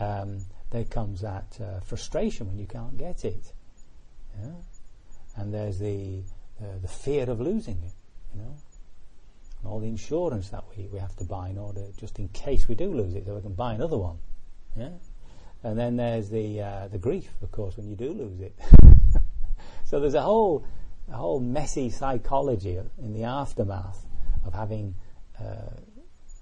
um, 0.00 0.44
there 0.74 0.84
comes 0.84 1.20
that 1.20 1.56
uh, 1.60 1.78
frustration 1.78 2.48
when 2.48 2.58
you 2.58 2.66
can't 2.66 2.98
get 2.98 3.24
it. 3.24 3.52
Yeah? 4.42 4.50
And 5.36 5.54
there's 5.54 5.78
the 5.78 6.22
uh, 6.60 6.78
the 6.82 6.88
fear 6.88 7.30
of 7.30 7.40
losing 7.40 7.80
it, 7.84 7.92
you 8.34 8.40
know, 8.42 8.56
and 9.60 9.68
all 9.68 9.78
the 9.78 9.86
insurance 9.86 10.48
that 10.50 10.64
we, 10.76 10.88
we 10.92 10.98
have 10.98 11.14
to 11.16 11.24
buy 11.24 11.48
in 11.48 11.58
order 11.58 11.86
just 11.96 12.18
in 12.18 12.28
case 12.28 12.66
we 12.66 12.74
do 12.74 12.92
lose 12.92 13.14
it, 13.14 13.24
so 13.24 13.36
we 13.36 13.42
can 13.42 13.54
buy 13.54 13.74
another 13.74 13.96
one. 13.96 14.18
Yeah. 14.76 14.90
And 15.62 15.78
then 15.78 15.96
there's 15.96 16.28
the 16.28 16.60
uh, 16.60 16.88
the 16.88 16.98
grief, 16.98 17.30
of 17.40 17.52
course, 17.52 17.76
when 17.76 17.88
you 17.88 17.94
do 17.94 18.12
lose 18.12 18.40
it. 18.40 18.58
so 19.84 20.00
there's 20.00 20.14
a 20.14 20.22
whole 20.22 20.66
a 21.08 21.16
whole 21.16 21.38
messy 21.38 21.88
psychology 21.88 22.80
in 22.98 23.14
the 23.14 23.22
aftermath 23.22 24.04
of 24.44 24.52
having 24.52 24.96
uh, 25.40 25.70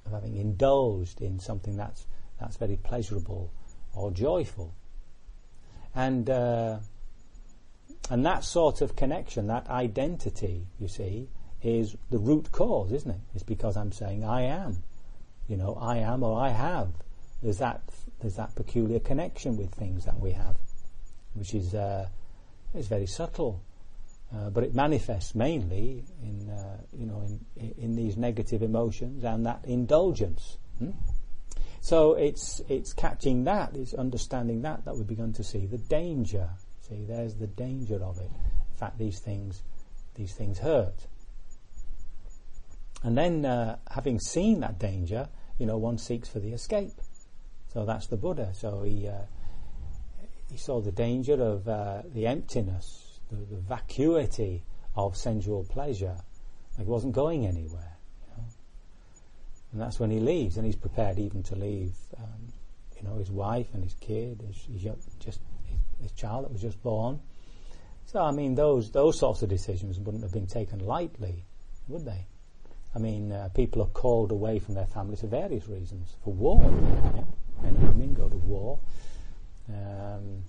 of 0.06 0.12
having 0.12 0.36
indulged 0.36 1.20
in 1.20 1.38
something 1.38 1.76
that's 1.76 2.06
that's 2.40 2.56
very 2.56 2.76
pleasurable 2.76 3.52
or 3.94 4.10
joyful, 4.10 4.74
and 5.94 6.28
uh, 6.28 6.78
and 8.10 8.26
that 8.26 8.44
sort 8.44 8.80
of 8.80 8.96
connection, 8.96 9.46
that 9.46 9.68
identity, 9.68 10.66
you 10.78 10.88
see, 10.88 11.28
is 11.62 11.96
the 12.10 12.18
root 12.18 12.50
cause, 12.52 12.92
isn't 12.92 13.10
it? 13.10 13.20
It's 13.34 13.44
because 13.44 13.76
I'm 13.76 13.92
saying 13.92 14.24
I 14.24 14.42
am, 14.42 14.82
you 15.48 15.56
know, 15.56 15.78
I 15.80 15.98
am 15.98 16.22
or 16.22 16.38
I 16.40 16.50
have. 16.50 16.92
There's 17.42 17.58
that 17.58 17.82
there's 18.20 18.36
that 18.36 18.54
peculiar 18.54 19.00
connection 19.00 19.56
with 19.56 19.74
things 19.74 20.04
that 20.04 20.18
we 20.18 20.32
have, 20.32 20.56
which 21.34 21.54
is 21.54 21.74
uh, 21.74 22.08
is 22.74 22.88
very 22.88 23.06
subtle, 23.06 23.62
uh, 24.34 24.50
but 24.50 24.64
it 24.64 24.74
manifests 24.74 25.34
mainly 25.34 26.04
in 26.22 26.48
uh, 26.48 26.78
you 26.92 27.06
know 27.06 27.22
in, 27.56 27.74
in 27.78 27.96
these 27.96 28.16
negative 28.16 28.62
emotions 28.62 29.24
and 29.24 29.46
that 29.46 29.64
indulgence. 29.64 30.56
Hmm? 30.78 30.90
So 31.82 32.14
it's 32.14 32.62
it's 32.68 32.92
catching 32.92 33.42
that, 33.44 33.74
it's 33.74 33.92
understanding 33.92 34.62
that 34.62 34.84
that 34.84 34.96
we've 34.96 35.06
begun 35.06 35.32
to 35.32 35.42
see 35.42 35.66
the 35.66 35.78
danger. 35.78 36.48
See, 36.88 37.04
there's 37.04 37.34
the 37.34 37.48
danger 37.48 38.00
of 38.02 38.18
it. 38.18 38.30
In 38.30 38.78
fact, 38.78 38.98
these 38.98 39.18
things 39.18 39.64
these 40.14 40.32
things 40.32 40.60
hurt. 40.60 41.08
And 43.02 43.18
then, 43.18 43.44
uh, 43.44 43.78
having 43.90 44.20
seen 44.20 44.60
that 44.60 44.78
danger, 44.78 45.28
you 45.58 45.66
know, 45.66 45.76
one 45.76 45.98
seeks 45.98 46.28
for 46.28 46.38
the 46.38 46.52
escape. 46.52 46.92
So 47.72 47.84
that's 47.84 48.06
the 48.06 48.16
Buddha. 48.16 48.52
So 48.54 48.84
he 48.84 49.08
uh, 49.08 49.26
he 50.48 50.56
saw 50.58 50.80
the 50.80 50.92
danger 50.92 51.42
of 51.42 51.66
uh, 51.66 52.02
the 52.14 52.28
emptiness, 52.28 53.18
the, 53.28 53.36
the, 53.36 53.60
vacuity 53.60 54.62
of 54.94 55.16
sensual 55.16 55.64
pleasure. 55.64 56.18
It 56.78 56.86
wasn't 56.86 57.14
going 57.14 57.44
anywhere. 57.44 57.96
And 59.72 59.80
that's 59.80 59.98
when 59.98 60.10
he 60.10 60.20
leaves, 60.20 60.56
and 60.56 60.66
he's 60.66 60.76
prepared 60.76 61.18
even 61.18 61.42
to 61.44 61.56
leave, 61.56 61.94
um, 62.18 62.52
you 62.96 63.08
know, 63.08 63.16
his 63.16 63.30
wife 63.30 63.68
and 63.72 63.82
his 63.82 63.94
kid, 63.94 64.42
his, 64.46 64.56
his 64.70 64.82
just 65.18 65.40
his, 65.64 65.78
his 66.00 66.12
child 66.12 66.44
that 66.44 66.52
was 66.52 66.60
just 66.60 66.82
born. 66.82 67.20
So 68.04 68.20
I 68.20 68.32
mean, 68.32 68.54
those 68.54 68.90
those 68.90 69.18
sorts 69.18 69.42
of 69.42 69.48
decisions 69.48 69.98
wouldn't 69.98 70.22
have 70.22 70.32
been 70.32 70.46
taken 70.46 70.80
lightly, 70.80 71.44
would 71.88 72.04
they? 72.04 72.26
I 72.94 72.98
mean, 72.98 73.32
uh, 73.32 73.48
people 73.54 73.82
are 73.82 73.88
called 73.88 74.32
away 74.32 74.58
from 74.58 74.74
their 74.74 74.86
families 74.86 75.20
for 75.20 75.26
various 75.26 75.66
reasons, 75.66 76.14
for 76.22 76.34
war. 76.34 76.60
And 77.64 77.78
women 77.82 78.12
go 78.12 78.28
to 78.28 78.36
war. 78.36 78.78
Um, 79.68 80.42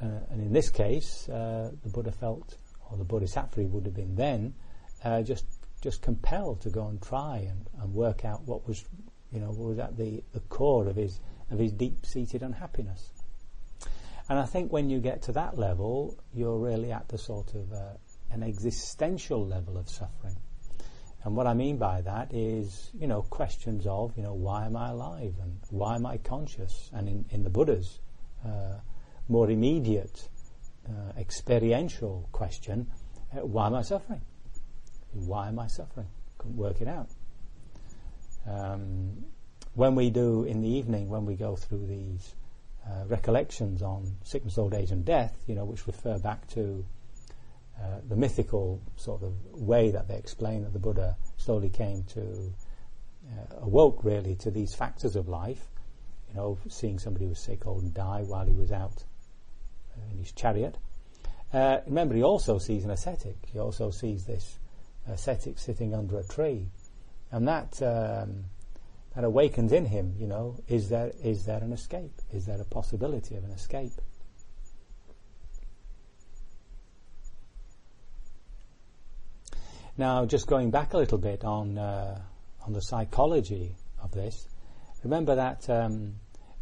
uh, 0.00 0.20
and 0.30 0.40
in 0.40 0.52
this 0.52 0.70
case, 0.70 1.28
uh, 1.28 1.72
the 1.82 1.90
Buddha 1.90 2.12
felt, 2.12 2.56
or 2.90 2.96
the 2.96 3.04
Bodhisattva 3.04 3.62
would 3.62 3.84
have 3.84 3.94
been 3.94 4.14
then, 4.14 4.54
uh, 5.04 5.22
just 5.22 5.44
just 5.80 6.02
compelled 6.02 6.60
to 6.62 6.70
go 6.70 6.88
and 6.88 7.00
try 7.00 7.38
and, 7.48 7.68
and 7.80 7.94
work 7.94 8.24
out 8.24 8.42
what 8.46 8.66
was, 8.66 8.84
you 9.32 9.40
know, 9.40 9.50
what 9.50 9.68
was 9.68 9.78
at 9.78 9.96
the, 9.96 10.22
the 10.32 10.40
core 10.40 10.88
of 10.88 10.96
his 10.96 11.20
of 11.50 11.58
his 11.58 11.72
deep-seated 11.72 12.42
unhappiness. 12.42 13.10
And 14.28 14.38
I 14.38 14.44
think 14.44 14.70
when 14.70 14.90
you 14.90 15.00
get 15.00 15.22
to 15.22 15.32
that 15.32 15.56
level, 15.56 16.18
you're 16.34 16.58
really 16.58 16.92
at 16.92 17.08
the 17.08 17.16
sort 17.16 17.54
of 17.54 17.72
uh, 17.72 17.92
an 18.30 18.42
existential 18.42 19.46
level 19.46 19.78
of 19.78 19.88
suffering. 19.88 20.36
And 21.24 21.34
what 21.34 21.46
I 21.46 21.54
mean 21.54 21.78
by 21.78 22.02
that 22.02 22.34
is, 22.34 22.90
you 22.98 23.06
know, 23.06 23.22
questions 23.22 23.86
of, 23.86 24.16
you 24.16 24.22
know, 24.22 24.34
why 24.34 24.66
am 24.66 24.76
I 24.76 24.90
alive 24.90 25.34
and 25.42 25.58
why 25.70 25.94
am 25.94 26.04
I 26.04 26.18
conscious? 26.18 26.90
And 26.92 27.08
in, 27.08 27.24
in 27.30 27.42
the 27.42 27.50
Buddha's 27.50 27.98
uh, 28.44 28.74
more 29.28 29.50
immediate, 29.50 30.28
uh, 30.88 31.18
experiential 31.18 32.28
question, 32.32 32.86
uh, 33.32 33.46
why 33.46 33.66
am 33.66 33.74
I 33.74 33.82
suffering? 33.82 34.20
Why 35.12 35.48
am 35.48 35.58
I 35.58 35.66
suffering? 35.66 36.08
Couldn't 36.38 36.56
work 36.56 36.80
it 36.80 36.88
out. 36.88 37.08
Um, 38.46 39.24
when 39.74 39.94
we 39.94 40.10
do 40.10 40.44
in 40.44 40.60
the 40.60 40.68
evening, 40.68 41.08
when 41.08 41.24
we 41.24 41.34
go 41.34 41.56
through 41.56 41.86
these 41.86 42.34
uh, 42.86 43.04
recollections 43.06 43.82
on 43.82 44.16
sickness, 44.24 44.58
old 44.58 44.74
age, 44.74 44.90
and 44.90 45.04
death, 45.04 45.36
you 45.46 45.54
know, 45.54 45.64
which 45.64 45.86
refer 45.86 46.18
back 46.18 46.46
to 46.48 46.84
uh, 47.80 48.00
the 48.08 48.16
mythical 48.16 48.80
sort 48.96 49.22
of 49.22 49.32
way 49.52 49.90
that 49.90 50.08
they 50.08 50.16
explain 50.16 50.64
that 50.64 50.72
the 50.72 50.78
Buddha 50.78 51.16
slowly 51.36 51.68
came 51.68 52.02
to 52.04 52.52
uh, 53.30 53.56
awoke 53.60 54.02
really 54.02 54.34
to 54.36 54.50
these 54.50 54.74
factors 54.74 55.16
of 55.16 55.28
life. 55.28 55.68
You 56.28 56.34
know, 56.34 56.58
seeing 56.68 56.98
somebody 56.98 57.24
who 57.26 57.30
was 57.30 57.40
sick, 57.40 57.66
old, 57.66 57.82
and 57.82 57.94
die 57.94 58.22
while 58.22 58.46
he 58.46 58.54
was 58.54 58.72
out 58.72 59.04
in 60.10 60.18
his 60.18 60.32
chariot. 60.32 60.76
Uh, 61.52 61.78
remember, 61.86 62.14
he 62.14 62.22
also 62.22 62.58
sees 62.58 62.84
an 62.84 62.90
ascetic. 62.90 63.36
He 63.52 63.58
also 63.58 63.90
sees 63.90 64.24
this 64.24 64.58
ascetic 65.10 65.58
sitting 65.58 65.94
under 65.94 66.18
a 66.18 66.24
tree, 66.24 66.68
and 67.30 67.46
that 67.48 67.80
um, 67.82 68.44
that 69.14 69.24
awakens 69.24 69.72
in 69.72 69.86
him. 69.86 70.14
You 70.18 70.26
know, 70.26 70.56
is 70.68 70.88
there 70.88 71.12
is 71.22 71.46
there 71.46 71.58
an 71.58 71.72
escape? 71.72 72.20
Is 72.32 72.46
there 72.46 72.60
a 72.60 72.64
possibility 72.64 73.34
of 73.36 73.44
an 73.44 73.50
escape? 73.50 73.92
Now, 79.96 80.26
just 80.26 80.46
going 80.46 80.70
back 80.70 80.94
a 80.94 80.96
little 80.96 81.18
bit 81.18 81.44
on 81.44 81.76
uh, 81.76 82.20
on 82.64 82.72
the 82.72 82.80
psychology 82.80 83.74
of 84.00 84.12
this, 84.12 84.46
remember 85.02 85.34
that 85.34 85.68
um, 85.68 86.14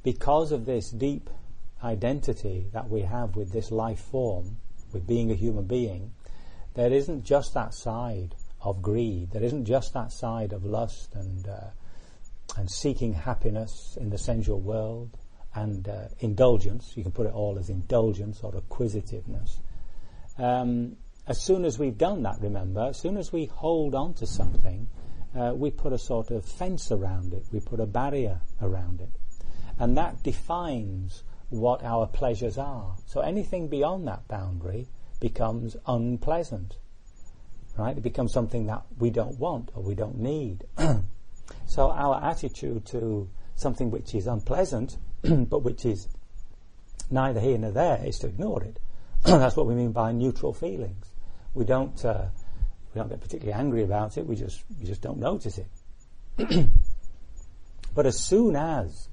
because 0.02 0.52
of 0.52 0.64
this 0.64 0.90
deep 0.90 1.28
identity 1.82 2.66
that 2.72 2.88
we 2.88 3.02
have 3.02 3.36
with 3.36 3.52
this 3.52 3.70
life 3.70 4.00
form, 4.00 4.56
with 4.92 5.06
being 5.06 5.30
a 5.30 5.34
human 5.34 5.64
being, 5.64 6.12
there 6.76 6.92
isn't 6.92 7.24
just 7.24 7.54
that 7.54 7.74
side 7.74 8.34
of 8.60 8.82
greed. 8.82 9.30
There 9.32 9.42
isn't 9.42 9.64
just 9.64 9.94
that 9.94 10.12
side 10.12 10.52
of 10.52 10.64
lust 10.64 11.14
and 11.14 11.48
uh, 11.48 11.70
and 12.56 12.70
seeking 12.70 13.14
happiness 13.14 13.98
in 14.00 14.10
the 14.10 14.18
sensual 14.18 14.60
world 14.60 15.16
and 15.54 15.88
uh, 15.88 16.08
indulgence. 16.20 16.92
You 16.94 17.02
can 17.02 17.12
put 17.12 17.26
it 17.26 17.32
all 17.32 17.58
as 17.58 17.70
indulgence 17.70 18.40
or 18.42 18.54
acquisitiveness. 18.56 19.58
Um, 20.38 20.96
as 21.26 21.40
soon 21.40 21.64
as 21.64 21.78
we've 21.78 21.98
done 21.98 22.22
that, 22.22 22.40
remember, 22.40 22.82
as 22.82 22.98
soon 22.98 23.16
as 23.16 23.32
we 23.32 23.46
hold 23.46 23.94
on 23.94 24.14
to 24.14 24.26
something, 24.26 24.86
uh, 25.34 25.52
we 25.54 25.70
put 25.70 25.92
a 25.92 25.98
sort 25.98 26.30
of 26.30 26.44
fence 26.44 26.92
around 26.92 27.32
it. 27.32 27.44
We 27.50 27.60
put 27.60 27.80
a 27.80 27.86
barrier 27.86 28.40
around 28.60 29.00
it, 29.00 29.10
and 29.78 29.96
that 29.96 30.22
defines 30.22 31.24
what 31.48 31.82
our 31.82 32.06
pleasures 32.06 32.58
are. 32.58 32.96
So 33.06 33.20
anything 33.20 33.68
beyond 33.68 34.06
that 34.08 34.28
boundary 34.28 34.88
becomes 35.20 35.76
unpleasant, 35.86 36.76
right? 37.76 37.96
It 37.96 38.02
becomes 38.02 38.32
something 38.32 38.66
that 38.66 38.82
we 38.98 39.10
don't 39.10 39.38
want 39.38 39.70
or 39.74 39.82
we 39.82 39.94
don't 39.94 40.18
need. 40.18 40.64
so 41.66 41.90
our 41.90 42.22
attitude 42.22 42.86
to 42.86 43.28
something 43.54 43.90
which 43.90 44.14
is 44.14 44.26
unpleasant, 44.26 44.96
but 45.22 45.62
which 45.62 45.84
is 45.84 46.08
neither 47.10 47.40
here 47.40 47.58
nor 47.58 47.70
there, 47.70 48.04
is 48.04 48.18
to 48.20 48.26
ignore 48.26 48.62
it. 48.62 48.78
That's 49.24 49.56
what 49.56 49.66
we 49.66 49.74
mean 49.74 49.92
by 49.92 50.12
neutral 50.12 50.52
feelings. 50.52 51.06
We 51.54 51.64
don't 51.64 52.04
uh, 52.04 52.26
we 52.94 53.00
don't 53.00 53.08
get 53.08 53.20
particularly 53.20 53.58
angry 53.58 53.82
about 53.82 54.18
it. 54.18 54.26
We 54.26 54.36
just 54.36 54.62
we 54.78 54.86
just 54.86 55.00
don't 55.00 55.18
notice 55.18 55.58
it. 55.58 56.68
but 57.94 58.06
as 58.06 58.18
soon 58.18 58.56
as 58.56 59.08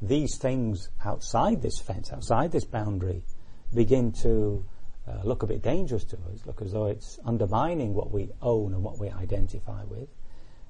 these 0.00 0.36
things 0.38 0.90
outside 1.04 1.60
this 1.60 1.80
fence, 1.80 2.12
outside 2.12 2.52
this 2.52 2.64
boundary, 2.64 3.24
begin 3.74 4.12
to 4.12 4.64
uh, 5.08 5.20
look 5.24 5.42
a 5.42 5.46
bit 5.46 5.62
dangerous 5.62 6.04
to 6.04 6.16
us, 6.32 6.44
look 6.44 6.60
as 6.60 6.72
though 6.72 6.86
it's 6.86 7.18
undermining 7.24 7.94
what 7.94 8.10
we 8.10 8.30
own 8.42 8.74
and 8.74 8.82
what 8.82 8.98
we 8.98 9.08
identify 9.08 9.84
with, 9.84 10.08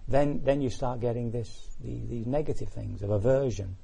then 0.07 0.41
then 0.45 0.61
you 0.61 0.71
start 0.71 1.01
getting 1.01 1.31
this 1.31 1.77
the, 1.81 2.01
these 2.09 2.27
negative 2.27 2.69
things 2.69 3.03
of 3.03 3.11
aversion, 3.11 3.77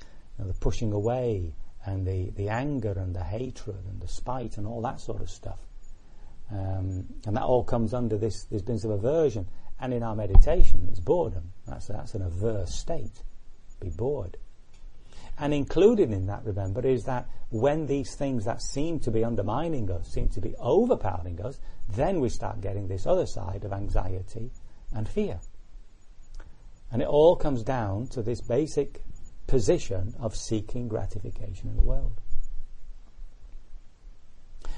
you 0.00 0.44
know, 0.44 0.50
the 0.50 0.58
pushing 0.58 0.92
away 0.92 1.54
and 1.86 2.06
the, 2.06 2.30
the 2.30 2.48
anger 2.48 2.92
and 2.96 3.14
the 3.14 3.22
hatred 3.22 3.84
and 3.88 4.00
the 4.00 4.08
spite 4.08 4.56
and 4.56 4.66
all 4.66 4.80
that 4.82 5.00
sort 5.00 5.20
of 5.20 5.30
stuff. 5.30 5.58
Um, 6.50 7.06
and 7.26 7.36
that 7.36 7.42
all 7.42 7.64
comes 7.64 7.94
under 7.94 8.16
this, 8.16 8.44
this 8.44 8.62
business 8.62 8.84
of 8.84 8.90
aversion. 8.92 9.46
And 9.80 9.92
in 9.92 10.02
our 10.02 10.14
meditation, 10.14 10.86
it's 10.88 11.00
boredom. 11.00 11.52
That's, 11.66 11.88
that's 11.88 12.14
an 12.14 12.22
averse 12.22 12.74
state. 12.74 13.22
Be 13.80 13.90
bored. 13.90 14.36
And 15.38 15.52
included 15.52 16.12
in 16.12 16.26
that, 16.26 16.44
remember, 16.44 16.86
is 16.86 17.04
that 17.04 17.28
when 17.50 17.86
these 17.86 18.14
things 18.14 18.44
that 18.44 18.62
seem 18.62 19.00
to 19.00 19.10
be 19.10 19.24
undermining 19.24 19.90
us, 19.90 20.08
seem 20.08 20.28
to 20.30 20.40
be 20.40 20.54
overpowering 20.58 21.40
us, 21.40 21.58
then 21.88 22.20
we 22.20 22.28
start 22.28 22.60
getting 22.60 22.86
this 22.86 23.06
other 23.06 23.26
side 23.26 23.64
of 23.64 23.72
anxiety 23.72 24.50
and 24.92 25.08
fear. 25.08 25.40
And 26.92 27.02
it 27.02 27.08
all 27.08 27.34
comes 27.34 27.62
down 27.62 28.06
to 28.08 28.22
this 28.22 28.40
basic 28.40 29.02
position 29.46 30.14
of 30.20 30.36
seeking 30.36 30.88
gratification 30.88 31.68
in 31.68 31.76
the 31.76 31.82
world. 31.82 32.20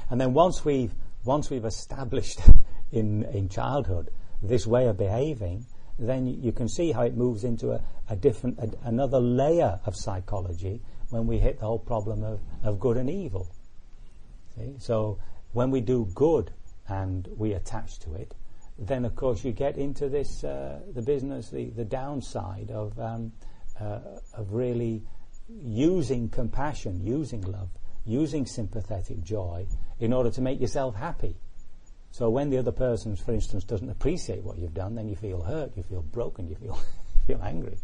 And 0.09 0.21
then 0.21 0.33
once 0.33 0.65
we've 0.65 0.95
once 1.25 1.51
we've 1.51 1.65
established 1.65 2.41
in 2.93 3.25
in 3.25 3.49
childhood 3.49 4.11
this 4.43 4.67
way 4.67 4.87
of 4.87 4.97
behaving, 4.97 5.67
then 5.99 6.27
you 6.27 6.53
can 6.53 6.69
see 6.69 6.93
how 6.93 7.03
it 7.03 7.17
moves 7.17 7.45
into 7.45 7.73
a, 7.73 7.81
a 8.09 8.17
different, 8.17 8.59
a, 8.59 8.71
another 8.85 9.19
layer 9.19 9.81
of 9.87 9.95
psychology 9.97 10.83
when 11.11 11.27
we 11.27 11.39
hit 11.39 11.59
the 11.61 11.67
whole 11.67 11.79
problem 11.79 12.23
of, 12.23 12.41
of 12.63 12.79
good 12.79 12.97
and 12.97 13.09
evil. 13.09 13.49
See? 14.57 14.75
So 14.79 15.19
when 15.53 15.71
we 15.71 15.81
do 15.81 16.09
good 16.15 16.51
and 16.89 17.29
we 17.37 17.53
attach 17.53 17.99
to 18.01 18.15
it, 18.15 18.35
then 18.79 19.05
of 19.05 19.17
course 19.17 19.45
you 19.45 19.53
get 19.53 19.79
into 19.79 20.09
this, 20.09 20.45
uh, 20.45 20.81
the 20.95 21.03
business, 21.03 21.49
the, 21.51 21.71
the 21.71 21.85
downside 21.85 22.71
of, 22.71 22.99
um, 22.99 23.33
uh, 23.81 24.01
of 24.35 24.53
really 24.53 25.03
using 25.49 26.29
compassion, 26.29 27.01
using 27.03 27.41
love, 27.43 27.71
using 28.05 28.45
sympathetic 28.45 29.23
joy 29.23 29.67
in 29.99 30.13
order 30.13 30.31
to 30.31 30.41
make 30.43 30.61
yourself 30.61 30.95
happy. 30.95 31.37
So 32.11 32.31
when 32.31 32.49
the 32.49 32.59
other 32.59 32.73
person, 32.73 33.15
for 33.15 33.33
instance, 33.33 33.65
doesn't 33.65 33.91
appreciate 33.91 34.43
what 34.43 34.59
you've 34.59 34.75
done, 34.75 34.95
then 34.95 35.09
you 35.09 35.17
feel 35.17 35.43
hurt, 35.43 35.77
you 35.77 35.83
feel 35.83 36.03
broken, 36.03 36.49
you 36.49 36.55
feel 36.55 36.79
feel 37.27 37.41
angry, 37.43 37.77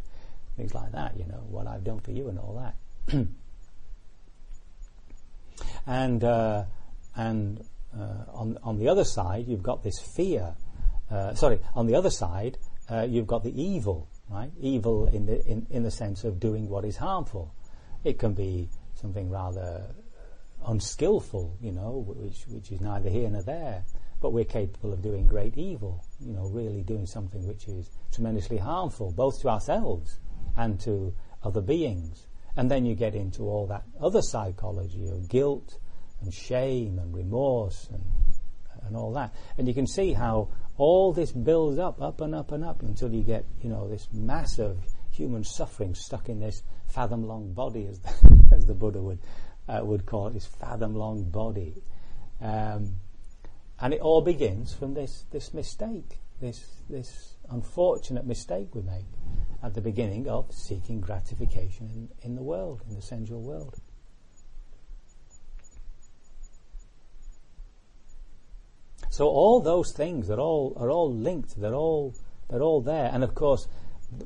things 0.56 0.74
like 0.74 0.92
that. 0.92 1.16
You 1.18 1.26
know 1.26 1.44
what 1.50 1.66
I've 1.66 1.84
done 1.84 2.00
for 2.00 2.12
you 2.12 2.28
and 2.28 2.38
all 2.38 2.72
that. 3.10 3.26
and 5.86 6.24
uh, 6.24 6.64
and 7.14 7.62
uh, 7.94 8.24
on 8.32 8.58
on 8.62 8.78
the 8.78 8.88
other 8.88 9.04
side, 9.04 9.46
you've 9.48 9.62
got 9.62 9.82
this 9.82 9.98
fear. 9.98 10.54
Uh, 11.10 11.34
sorry, 11.34 11.58
on 11.74 11.86
the 11.86 11.94
other 11.94 12.08
side, 12.08 12.56
uh, 12.90 13.02
you've 13.02 13.26
got 13.26 13.44
the 13.44 13.62
evil, 13.62 14.08
right? 14.30 14.50
Evil 14.58 15.08
in 15.08 15.26
the 15.26 15.44
in, 15.46 15.66
in 15.68 15.82
the 15.82 15.90
sense 15.90 16.24
of 16.24 16.40
doing 16.40 16.70
what 16.70 16.86
is 16.86 16.96
harmful. 16.96 17.54
It 18.02 18.18
can 18.18 18.32
be 18.32 18.70
something 18.94 19.28
rather 19.28 19.94
unskillful, 20.66 21.58
you 21.60 21.72
know, 21.72 22.02
which 22.06 22.46
which 22.48 22.72
is 22.72 22.80
neither 22.80 23.10
here 23.10 23.28
nor 23.28 23.42
there 23.42 23.84
but 24.22 24.32
we're 24.32 24.44
capable 24.44 24.92
of 24.92 25.02
doing 25.02 25.26
great 25.26 25.58
evil, 25.58 26.04
you 26.20 26.32
know, 26.32 26.46
really 26.46 26.82
doing 26.82 27.04
something 27.06 27.46
which 27.46 27.66
is 27.66 27.90
tremendously 28.12 28.56
harmful, 28.56 29.10
both 29.10 29.40
to 29.42 29.48
ourselves 29.48 30.20
and 30.56 30.78
to 30.80 31.12
other 31.42 31.60
beings. 31.60 32.28
And 32.56 32.70
then 32.70 32.86
you 32.86 32.94
get 32.94 33.16
into 33.16 33.42
all 33.42 33.66
that 33.66 33.82
other 34.00 34.22
psychology 34.22 35.08
of 35.08 35.28
guilt 35.28 35.78
and 36.20 36.32
shame 36.32 37.00
and 37.00 37.12
remorse 37.12 37.88
and, 37.90 38.04
and 38.86 38.96
all 38.96 39.12
that. 39.14 39.34
And 39.58 39.66
you 39.66 39.74
can 39.74 39.88
see 39.88 40.12
how 40.12 40.48
all 40.76 41.12
this 41.12 41.32
builds 41.32 41.80
up, 41.80 42.00
up 42.00 42.20
and 42.20 42.34
up 42.34 42.52
and 42.52 42.64
up 42.64 42.82
until 42.82 43.12
you 43.12 43.24
get, 43.24 43.44
you 43.60 43.70
know, 43.70 43.88
this 43.88 44.06
massive 44.12 44.78
human 45.10 45.42
suffering 45.42 45.94
stuck 45.96 46.28
in 46.28 46.38
this 46.38 46.62
fathom 46.86 47.26
long 47.26 47.52
body, 47.52 47.88
as 47.88 47.98
the, 47.98 48.38
as 48.54 48.66
the 48.66 48.74
Buddha 48.74 49.02
would, 49.02 49.18
uh, 49.68 49.80
would 49.82 50.06
call 50.06 50.28
it, 50.28 50.34
this 50.34 50.46
fathom 50.46 50.94
long 50.94 51.24
body. 51.24 51.82
Um, 52.40 52.94
and 53.82 53.92
it 53.92 54.00
all 54.00 54.22
begins 54.22 54.72
from 54.72 54.94
this, 54.94 55.24
this 55.32 55.52
mistake, 55.52 56.20
this, 56.40 56.64
this 56.88 57.34
unfortunate 57.50 58.24
mistake 58.24 58.68
we 58.74 58.82
make 58.82 59.06
at 59.60 59.74
the 59.74 59.80
beginning 59.80 60.28
of 60.28 60.46
seeking 60.54 61.00
gratification 61.00 61.90
in, 61.92 62.08
in 62.22 62.36
the 62.36 62.42
world, 62.44 62.82
in 62.88 62.94
the 62.94 63.02
sensual 63.02 63.42
world. 63.42 63.74
So 69.10 69.26
all 69.26 69.60
those 69.60 69.92
things 69.92 70.30
are 70.30 70.40
all 70.40 70.74
are 70.80 70.90
all 70.90 71.12
linked. 71.12 71.60
They're 71.60 71.74
all 71.74 72.14
they're 72.48 72.62
all 72.62 72.80
there. 72.80 73.10
And 73.12 73.22
of 73.22 73.34
course, 73.34 73.68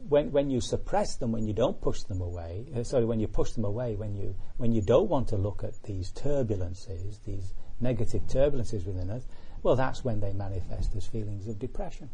when 0.09 0.31
when 0.31 0.49
you 0.49 0.61
suppress 0.61 1.17
them, 1.17 1.33
when 1.33 1.45
you 1.49 1.53
don't 1.53 1.81
push 1.81 2.03
them 2.03 2.21
away, 2.21 2.67
uh, 2.77 2.85
sorry, 2.85 3.05
when 3.05 3.19
you 3.19 3.27
push 3.27 3.51
them 3.51 3.65
away, 3.65 3.97
when 3.97 4.15
you 4.15 4.37
when 4.59 4.71
you 4.71 4.83
don't 4.83 5.09
want 5.09 5.27
to 5.29 5.37
look 5.37 5.65
at 5.65 5.83
these 5.83 6.13
turbulences, 6.13 7.19
these 7.25 7.53
negative 7.81 8.23
turbulences 8.29 8.87
within 8.87 9.11
us, 9.11 9.27
well, 9.63 9.77
that's 9.77 10.05
when 10.05 10.21
they 10.21 10.33
manifest 10.33 10.95
as 10.97 11.07
feelings 11.07 11.49
of 11.49 11.59
depression. 11.59 12.11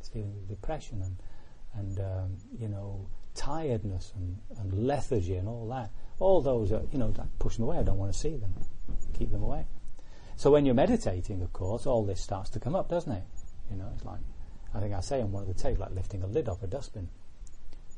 As 0.00 0.08
feelings 0.08 0.36
of 0.36 0.48
depression 0.48 1.02
and, 1.02 1.16
and 1.74 1.98
um, 2.00 2.36
you 2.58 2.68
know, 2.68 3.06
tiredness 3.34 4.12
and, 4.16 4.38
and 4.58 4.86
lethargy 4.86 5.36
and 5.36 5.48
all 5.48 5.68
that. 5.68 5.90
All 6.18 6.40
those 6.40 6.72
are, 6.72 6.82
you 6.92 6.98
know, 6.98 7.12
push 7.38 7.56
them 7.56 7.64
away. 7.64 7.78
I 7.78 7.82
don't 7.82 7.98
want 7.98 8.12
to 8.12 8.18
see 8.18 8.36
them. 8.36 8.54
Keep 9.18 9.32
them 9.32 9.42
away. 9.42 9.66
So 10.36 10.50
when 10.50 10.66
you're 10.66 10.74
meditating, 10.74 11.42
of 11.42 11.52
course, 11.52 11.86
all 11.86 12.04
this 12.04 12.20
starts 12.20 12.50
to 12.50 12.60
come 12.60 12.74
up, 12.74 12.88
doesn't 12.88 13.12
it? 13.12 13.22
You 13.70 13.76
know, 13.76 13.90
it's 13.94 14.04
like, 14.04 14.20
I 14.74 14.80
think 14.80 14.94
I 14.94 15.00
say 15.00 15.20
on 15.20 15.32
one 15.32 15.42
of 15.42 15.48
the 15.48 15.54
tapes, 15.54 15.78
like 15.78 15.92
lifting 15.92 16.22
a 16.22 16.26
lid 16.26 16.48
off 16.48 16.62
a 16.62 16.66
dustbin. 16.66 17.08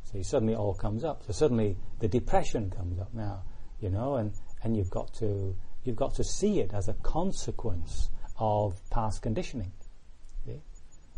So 0.04 0.22
suddenly 0.22 0.54
it 0.54 0.58
all 0.58 0.74
comes 0.74 1.04
up. 1.04 1.22
So 1.26 1.32
suddenly 1.32 1.76
the 2.00 2.08
depression 2.08 2.70
comes 2.70 3.00
up 3.00 3.12
now, 3.12 3.42
you 3.80 3.90
know, 3.90 4.16
and, 4.16 4.32
and 4.62 4.76
you've 4.76 4.90
got 4.90 5.12
to, 5.14 5.56
you've 5.84 5.96
got 5.96 6.14
to 6.16 6.24
see 6.24 6.60
it 6.60 6.72
as 6.72 6.88
a 6.88 6.94
consequence 6.94 8.10
of 8.38 8.78
past 8.90 9.22
conditioning. 9.22 9.72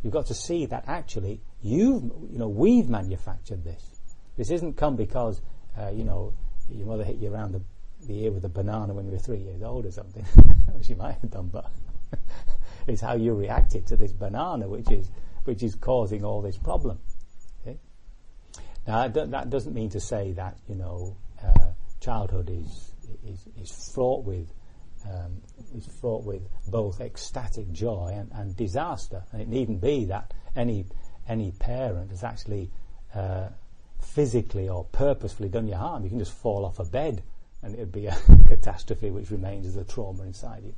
You've 0.02 0.12
got 0.12 0.26
to 0.26 0.35
see 0.35 0.66
that 0.66 0.85
actually 0.87 1.40
you've, 1.61 2.04
you 2.31 2.38
know, 2.38 2.48
we've 2.48 2.88
manufactured 2.88 3.64
this. 3.64 4.00
This 4.37 4.50
isn't 4.50 4.76
come 4.76 4.96
because, 4.96 5.40
uh, 5.76 5.88
you 5.88 6.04
know, 6.04 6.35
your 6.70 6.87
mother 6.87 7.04
hit 7.04 7.16
you 7.16 7.33
around 7.33 7.52
the, 7.52 7.62
the 8.07 8.24
ear 8.24 8.33
with 8.33 8.44
a 8.44 8.48
banana 8.48 8.94
when 8.94 9.07
you 9.07 9.12
were 9.12 9.18
three 9.18 9.38
years 9.38 9.62
old 9.62 9.87
or 9.87 9.90
something, 9.90 10.24
you 10.83 10.96
might 10.96 11.18
have 11.20 11.31
done, 11.31 11.48
but 11.48 11.70
it's 12.87 13.00
how 13.00 13.14
you 13.14 13.35
reacted 13.35 13.87
to 13.88 13.96
this 13.96 14.12
banana, 14.12 14.68
which 14.68 14.90
is 14.90 15.11
which 15.44 15.62
is 15.62 15.74
causing 15.74 16.24
all 16.24 16.42
this 16.42 16.59
problem. 16.59 16.98
Okay? 17.62 17.78
Now 18.87 19.09
that 19.09 19.50
doesn't 19.50 19.74
mean 19.74 19.90
to 19.90 20.00
say 20.00 20.33
that 20.33 20.59
you 20.68 20.76
know 20.76 21.16
uh, 21.42 21.72
childhood 22.00 22.50
is, 22.50 22.92
is 23.26 23.48
is 23.61 23.92
fraught 23.92 24.24
with 24.24 24.52
um, 25.06 25.40
is 25.76 25.87
fraught 25.87 26.24
with 26.24 26.42
both 26.68 27.00
ecstatic 27.00 27.70
joy 27.72 28.12
and, 28.14 28.30
and, 28.32 28.56
disaster, 28.56 29.22
and 29.32 29.40
it 29.40 29.48
needn't 29.48 29.80
be 29.80 30.04
that 30.06 30.32
any 30.56 30.84
any 31.28 31.52
parent 31.52 32.11
has 32.11 32.24
actually 32.24 32.70
uh, 33.14 33.48
physically 34.00 34.68
or 34.68 34.84
purposefully 34.84 35.48
done 35.48 35.68
you 35.68 35.74
harm. 35.74 36.02
You 36.04 36.11
can 36.11 36.18
just 36.18 36.32
fall 36.32 36.64
off 36.64 36.78
a 36.78 36.84
bed, 36.84 37.22
and 37.62 37.74
it 37.74 37.78
would 37.78 37.92
be 37.92 38.06
a 38.06 38.16
catastrophe 38.46 39.11
which 39.11 39.30
remains 39.30 39.66
as 39.66 39.76
a 39.76 39.84
trauma 39.84 40.22
inside 40.22 40.64
you. 40.64 40.74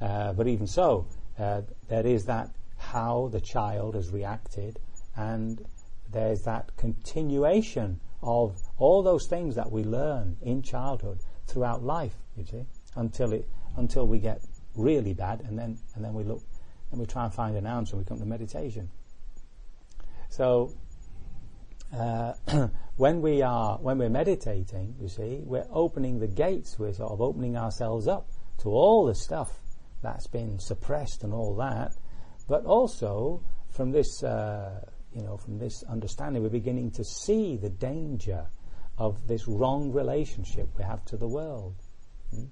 Uh, 0.00 0.32
but 0.32 0.48
even 0.48 0.66
so, 0.66 1.06
uh, 1.38 1.62
there 1.88 2.06
is 2.06 2.24
that 2.24 2.50
how 2.78 3.28
the 3.32 3.40
child 3.40 3.94
has 3.94 4.10
reacted, 4.10 4.78
and 5.16 5.64
there's 6.10 6.42
that 6.42 6.76
continuation 6.76 8.00
of 8.22 8.62
all 8.78 9.02
those 9.02 9.26
things 9.26 9.54
that 9.54 9.70
we 9.70 9.84
learn 9.84 10.36
in 10.42 10.62
childhood 10.62 11.18
throughout 11.46 11.82
life. 11.82 12.16
You 12.36 12.44
see, 12.46 12.64
until 12.96 13.32
it 13.32 13.48
until 13.76 14.06
we 14.06 14.18
get 14.18 14.42
really 14.76 15.14
bad, 15.14 15.40
and 15.40 15.58
then 15.58 15.78
and 15.94 16.04
then 16.04 16.14
we 16.14 16.24
look 16.24 16.42
and 16.90 17.00
we 17.00 17.06
try 17.06 17.24
and 17.24 17.34
find 17.34 17.56
an 17.56 17.66
answer, 17.66 17.96
and 17.96 18.04
we 18.04 18.08
come 18.08 18.18
to 18.18 18.26
meditation. 18.26 18.90
So. 20.30 20.74
Uh, 21.92 22.32
when 22.96 23.20
we 23.22 23.40
are 23.40 23.78
when 23.78 23.98
we're 23.98 24.08
meditating, 24.08 24.96
you 25.00 25.06
see, 25.06 25.42
we're 25.44 25.66
opening 25.70 26.18
the 26.18 26.26
gates. 26.26 26.76
We're 26.76 26.92
sort 26.92 27.12
of 27.12 27.20
opening 27.20 27.56
ourselves 27.56 28.08
up 28.08 28.30
to 28.58 28.70
all 28.70 29.06
the 29.06 29.14
stuff 29.14 29.60
that's 30.04 30.26
been 30.26 30.58
suppressed 30.58 31.24
and 31.24 31.32
all 31.32 31.56
that. 31.56 31.92
But 32.48 32.64
also 32.66 33.42
from 33.70 33.90
this, 33.90 34.22
uh, 34.22 34.80
you 35.12 35.22
know, 35.22 35.36
from 35.36 35.58
this 35.58 35.82
understanding, 35.84 36.42
we're 36.42 36.50
beginning 36.50 36.92
to 36.92 37.04
see 37.04 37.56
the 37.56 37.70
danger 37.70 38.46
of 38.98 39.26
this 39.26 39.48
wrong 39.48 39.92
relationship 39.92 40.68
we 40.78 40.84
have 40.84 41.04
to 41.06 41.16
the 41.16 41.26
world. 41.26 41.74
Hmm? 42.30 42.44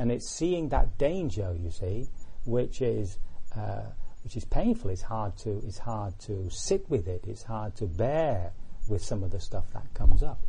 And 0.00 0.10
it's 0.10 0.28
seeing 0.28 0.70
that 0.70 0.96
danger, 0.96 1.54
you 1.62 1.70
see, 1.70 2.08
which 2.46 2.80
is 2.80 3.18
uh, 3.54 3.82
which 4.24 4.34
is 4.34 4.46
painful. 4.46 4.90
It's 4.90 5.02
hard 5.02 5.36
to 5.38 5.62
it's 5.66 5.76
hard 5.76 6.18
to 6.20 6.48
sit 6.50 6.88
with 6.88 7.06
it. 7.06 7.26
It's 7.28 7.42
hard 7.42 7.76
to 7.76 7.86
bear 7.86 8.52
with 8.88 9.04
some 9.04 9.22
of 9.22 9.30
the 9.30 9.40
stuff 9.40 9.70
that 9.74 9.92
comes 9.92 10.22
up. 10.22 10.40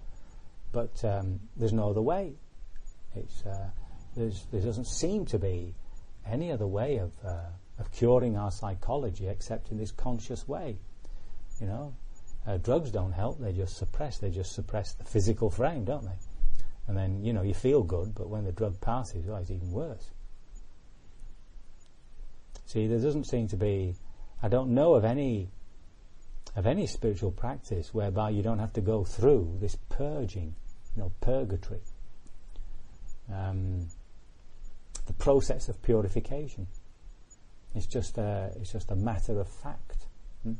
But 0.72 1.04
um, 1.04 1.42
there's 1.58 1.74
no 1.74 1.90
other 1.90 2.02
way. 2.02 2.32
It's 3.14 3.46
uh, 3.46 3.70
there 4.16 4.62
doesn't 4.62 4.88
seem 4.88 5.26
to 5.26 5.38
be 5.38 5.76
any 6.26 6.50
other 6.50 6.68
way 6.68 6.98
of, 6.98 7.12
uh, 7.26 7.50
of 7.78 7.92
curing 7.92 8.38
our 8.38 8.52
psychology 8.52 9.28
except 9.28 9.70
in 9.70 9.78
this 9.78 9.92
conscious 9.92 10.48
way. 10.48 10.78
You 11.60 11.68
know, 11.68 11.94
uh, 12.48 12.58
drugs 12.58 12.90
don't 12.90 13.12
help, 13.12 13.40
they 13.40 13.52
just 13.52 13.78
suppress, 13.78 14.18
they 14.18 14.30
just 14.30 14.54
suppress 14.54 14.94
the 14.94 15.04
physical 15.04 15.50
frame, 15.50 15.84
don't 15.84 16.06
they? 16.06 16.18
And 16.88 16.98
then, 16.98 17.24
you 17.24 17.34
know, 17.34 17.42
you 17.42 17.54
feel 17.54 17.84
good, 17.84 18.14
but 18.16 18.30
when 18.30 18.44
the 18.44 18.52
drug 18.52 18.82
passes, 18.82 19.26
oh, 19.30 19.36
it's 19.36 19.52
even 19.52 19.72
worse. 19.72 20.10
See, 22.66 22.88
there 22.88 23.00
doesn't 23.00 23.26
seem 23.26 23.48
to 23.50 23.58
be, 23.58 23.96
I 24.42 24.48
don't 24.48 24.74
know 24.74 24.94
of 24.96 25.06
any, 25.06 25.50
of 26.56 26.66
any 26.66 26.88
spiritual 26.88 27.32
practice 27.32 27.94
whereby 27.94 28.32
you 28.32 28.42
don't 28.42 28.60
have 28.60 28.74
to 28.74 28.82
go 28.82 29.04
through 29.04 29.58
this 29.60 29.78
purging, 29.90 30.56
you 30.96 31.04
know, 31.04 31.12
purgatory. 31.22 31.82
Um, 33.32 33.88
the 35.06 35.14
process 35.14 35.70
of 35.70 35.82
purification. 35.82 36.68
It's 37.76 37.88
just 37.88 38.18
a, 38.18 38.52
it's 38.60 38.72
just 38.72 38.92
a 38.92 38.96
matter 38.96 39.40
of 39.40 39.48
fact. 39.48 40.08
Hmm? 40.44 40.54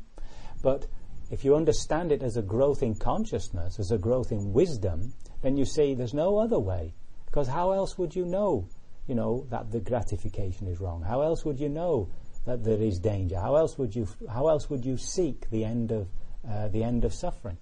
But 0.62 0.86
if 1.30 1.44
you 1.44 1.56
understand 1.56 2.12
it 2.12 2.22
as 2.22 2.36
a 2.36 2.42
growth 2.42 2.82
in 2.82 2.94
consciousness, 2.94 3.78
as 3.78 3.90
a 3.90 3.98
growth 3.98 4.32
in 4.32 4.52
wisdom, 4.52 5.14
then 5.42 5.56
you 5.56 5.64
see 5.64 5.94
there's 5.94 6.14
no 6.14 6.38
other 6.38 6.58
way. 6.58 6.94
Because 7.26 7.48
how 7.48 7.72
else 7.72 7.98
would 7.98 8.14
you 8.14 8.24
know, 8.24 8.68
you 9.06 9.14
know, 9.14 9.46
that 9.50 9.72
the 9.72 9.80
gratification 9.80 10.66
is 10.66 10.80
wrong? 10.80 11.02
How 11.02 11.22
else 11.22 11.44
would 11.44 11.58
you 11.58 11.68
know 11.68 12.10
that 12.44 12.64
there 12.64 12.80
is 12.80 12.98
danger? 12.98 13.38
How 13.38 13.56
else 13.56 13.78
would 13.78 13.94
you, 13.94 14.06
how 14.30 14.48
else 14.48 14.68
would 14.68 14.84
you 14.84 14.96
seek 14.96 15.48
the 15.50 15.64
end 15.64 15.92
of, 15.92 16.08
uh, 16.48 16.68
the 16.68 16.82
end 16.82 17.04
of 17.04 17.14
suffering? 17.14 17.58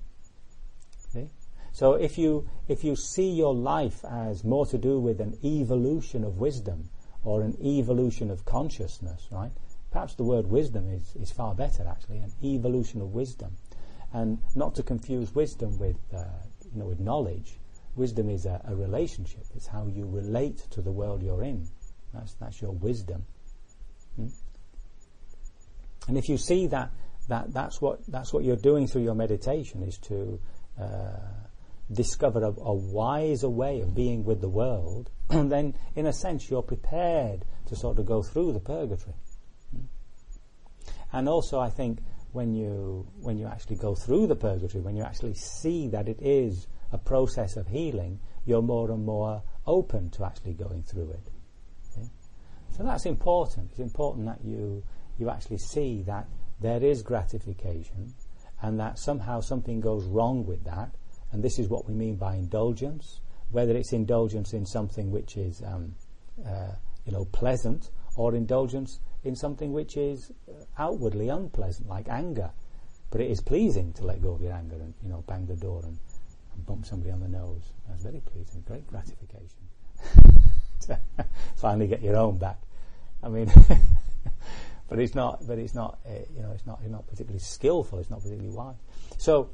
See? 1.13 1.29
So 1.73 1.95
if 1.95 2.19
you, 2.19 2.49
if 2.69 2.83
you 2.85 2.97
see 2.97 3.31
your 3.31 3.55
life 3.55 4.05
as 4.05 4.45
more 4.45 4.67
to 4.67 4.79
do 4.79 4.99
with 4.99 5.21
an 5.21 5.39
evolution 5.45 6.25
of 6.25 6.39
wisdom 6.39 6.91
or 7.23 7.43
an 7.43 7.57
evolution 7.65 8.31
of 8.31 8.45
consciousness, 8.45 9.29
right? 9.31 9.53
Perhaps 9.91 10.15
the 10.15 10.25
word 10.25 10.47
wisdom 10.47 10.91
is, 10.91 11.15
is 11.17 11.31
far 11.31 11.55
better 11.55 11.87
actually, 11.89 12.19
an 12.19 12.33
evolution 12.43 13.01
of 13.01 13.15
wisdom. 13.15 13.57
And 14.13 14.39
not 14.55 14.75
to 14.77 14.83
confuse 14.83 15.35
wisdom 15.35 15.79
with, 15.79 15.97
uh, 16.13 16.25
you 16.73 16.81
know, 16.81 16.87
with 16.87 17.01
knowledge. 17.01 17.59
Wisdom 17.97 18.31
is 18.31 18.47
a, 18.47 18.61
a, 18.65 18.75
relationship. 18.75 19.45
It's 19.55 19.67
how 19.67 19.87
you 19.87 20.07
relate 20.07 20.59
to 20.71 20.81
the 20.81 20.93
world 20.93 21.23
you're 21.23 21.43
in. 21.43 21.67
That's, 22.15 22.35
that's 22.35 22.63
your 22.63 22.73
wisdom. 22.73 23.25
Hmm? 24.17 24.29
And 26.09 26.17
if 26.17 26.29
you 26.29 26.39
see 26.39 26.67
that, 26.69 26.91
that 27.29 27.53
that's 27.53 27.81
what, 27.81 28.01
that's 28.09 28.33
what 28.33 28.45
you're 28.45 28.57
doing 28.57 28.87
through 28.87 29.03
your 29.03 29.15
meditation 29.15 29.83
is 29.83 29.99
to, 29.99 30.41
uh, 30.81 31.19
discover 31.93 32.43
a, 32.43 32.49
a 32.61 32.75
wiser 32.75 33.49
way 33.49 33.81
of 33.81 33.95
being 33.95 34.25
with 34.25 34.41
the 34.41 34.49
world, 34.49 35.11
then 35.29 35.75
in 35.97 36.07
a 36.07 36.13
sense 36.13 36.51
you're 36.51 36.63
prepared 36.63 37.45
to 37.67 37.77
sort 37.77 37.99
of 37.99 38.07
go 38.07 38.23
through 38.23 38.53
the 38.53 38.61
purgatory. 38.61 39.15
And 41.13 41.29
also 41.29 41.59
I 41.59 41.71
think 41.71 41.99
when 42.33 42.55
you, 42.55 43.09
when 43.21 43.39
you 43.39 43.47
actually 43.47 43.77
go 43.77 43.95
through 43.95 44.29
the 44.29 44.37
purgatory, 44.37 44.83
when 44.83 44.97
you 44.97 45.03
actually 45.03 45.35
see 45.35 45.89
that 45.89 46.09
it 46.09 46.21
is 46.23 46.69
a 46.93 46.99
process 46.99 47.57
of 47.57 47.69
healing, 47.69 48.21
you're 48.45 48.63
more 48.63 48.91
and 48.91 49.05
more 49.05 49.43
open 49.67 50.11
to 50.11 50.25
actually 50.25 50.55
going 50.55 50.83
through 50.83 51.11
it. 51.11 51.31
Okay? 51.93 52.09
So 52.77 52.83
that's 52.83 53.07
important. 53.07 53.71
It's 53.71 53.81
important 53.81 54.27
that 54.27 54.45
you, 54.45 54.83
you 55.19 55.31
actually 55.31 55.59
see 55.59 56.03
that 56.07 56.27
there 56.61 56.83
is 56.83 57.03
gratification 57.03 58.15
and 58.63 58.79
that 58.81 58.99
somehow 58.99 59.41
something 59.41 59.81
goes 59.81 60.05
wrong 60.05 60.45
with 60.45 60.65
that 60.65 60.95
and 61.33 61.43
this 61.43 61.59
is 61.59 61.69
what 61.69 61.87
we 61.87 61.95
mean 61.95 62.17
by 62.17 62.35
indulgence, 62.35 63.21
whether 63.51 63.77
it's 63.77 63.93
indulgence 63.93 64.53
in 64.53 64.67
something 64.67 65.11
which 65.11 65.37
is, 65.37 65.63
um, 65.65 65.95
uh, 66.47 66.73
you 67.05 67.13
know, 67.13 67.25
pleasant, 67.27 67.91
or 68.17 68.35
indulgence 68.35 68.99
in 69.23 69.37
something 69.37 69.73
which 69.73 69.97
is 69.97 70.33
outwardly 70.79 71.29
unpleasant, 71.29 71.89
like 71.89 72.09
anger. 72.09 72.51
But 73.11 73.21
it 73.21 73.31
is 73.31 73.41
pleasing 73.41 73.93
to 73.95 74.05
let 74.05 74.23
go 74.23 74.33
of 74.33 74.41
your 74.41 74.53
anger 74.53 74.77
and, 74.77 74.95
you 75.03 75.09
know, 75.09 75.23
bang 75.27 75.47
the 75.47 75.57
door 75.57 75.83
and 75.85 75.99
bump 76.71 76.87
somebody 76.87 77.11
on 77.11 77.19
the 77.19 77.29
nose. 77.29 77.73
That's 77.89 78.03
very 78.03 78.21
pleasing, 78.21 78.63
great 78.65 78.87
gratification. 78.87 79.59
To 80.83 81.01
finally 81.57 81.89
get 81.89 82.01
your 82.01 82.17
own 82.17 82.39
back. 82.39 82.61
I 83.25 83.29
mean, 83.29 83.53
but 84.89 85.01
it's 85.01 85.17
not, 85.17 85.45
but 85.47 85.59
it's 85.59 85.75
not, 85.75 85.99
uh, 86.07 86.13
you 86.35 86.43
know, 86.43 86.53
it's 86.53 86.65
not, 86.67 86.79
it's 86.83 86.93
not 86.93 87.09
particularly 87.09 87.41
skillful, 87.41 87.99
it's 87.99 88.09
not 88.09 88.23
particularly 88.23 88.55
wise. 88.55 88.77
So, 89.19 89.51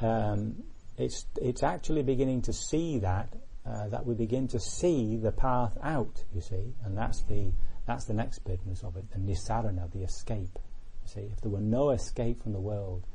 um, 0.00 0.62
it's 0.98 1.24
it's 1.40 1.62
actually 1.62 2.02
beginning 2.02 2.42
to 2.42 2.52
see 2.52 2.98
that 2.98 3.32
uh, 3.66 3.88
that 3.88 4.04
we 4.04 4.14
begin 4.14 4.46
to 4.48 4.60
see 4.60 5.16
the 5.16 5.32
path 5.32 5.78
out. 5.82 6.22
You 6.34 6.42
see, 6.42 6.74
and 6.84 6.96
that's 6.96 7.22
the 7.22 7.50
that's 7.86 8.04
the 8.04 8.14
next 8.14 8.40
business 8.40 8.82
of 8.82 8.96
it, 8.98 9.10
the 9.10 9.18
nissarana, 9.18 9.90
the 9.90 10.02
escape. 10.02 10.58
You 11.02 11.08
see, 11.08 11.30
if 11.32 11.40
there 11.40 11.50
were 11.50 11.60
no 11.60 11.90
escape 11.90 12.42
from 12.42 12.52
the 12.52 12.60
world, 12.60 13.06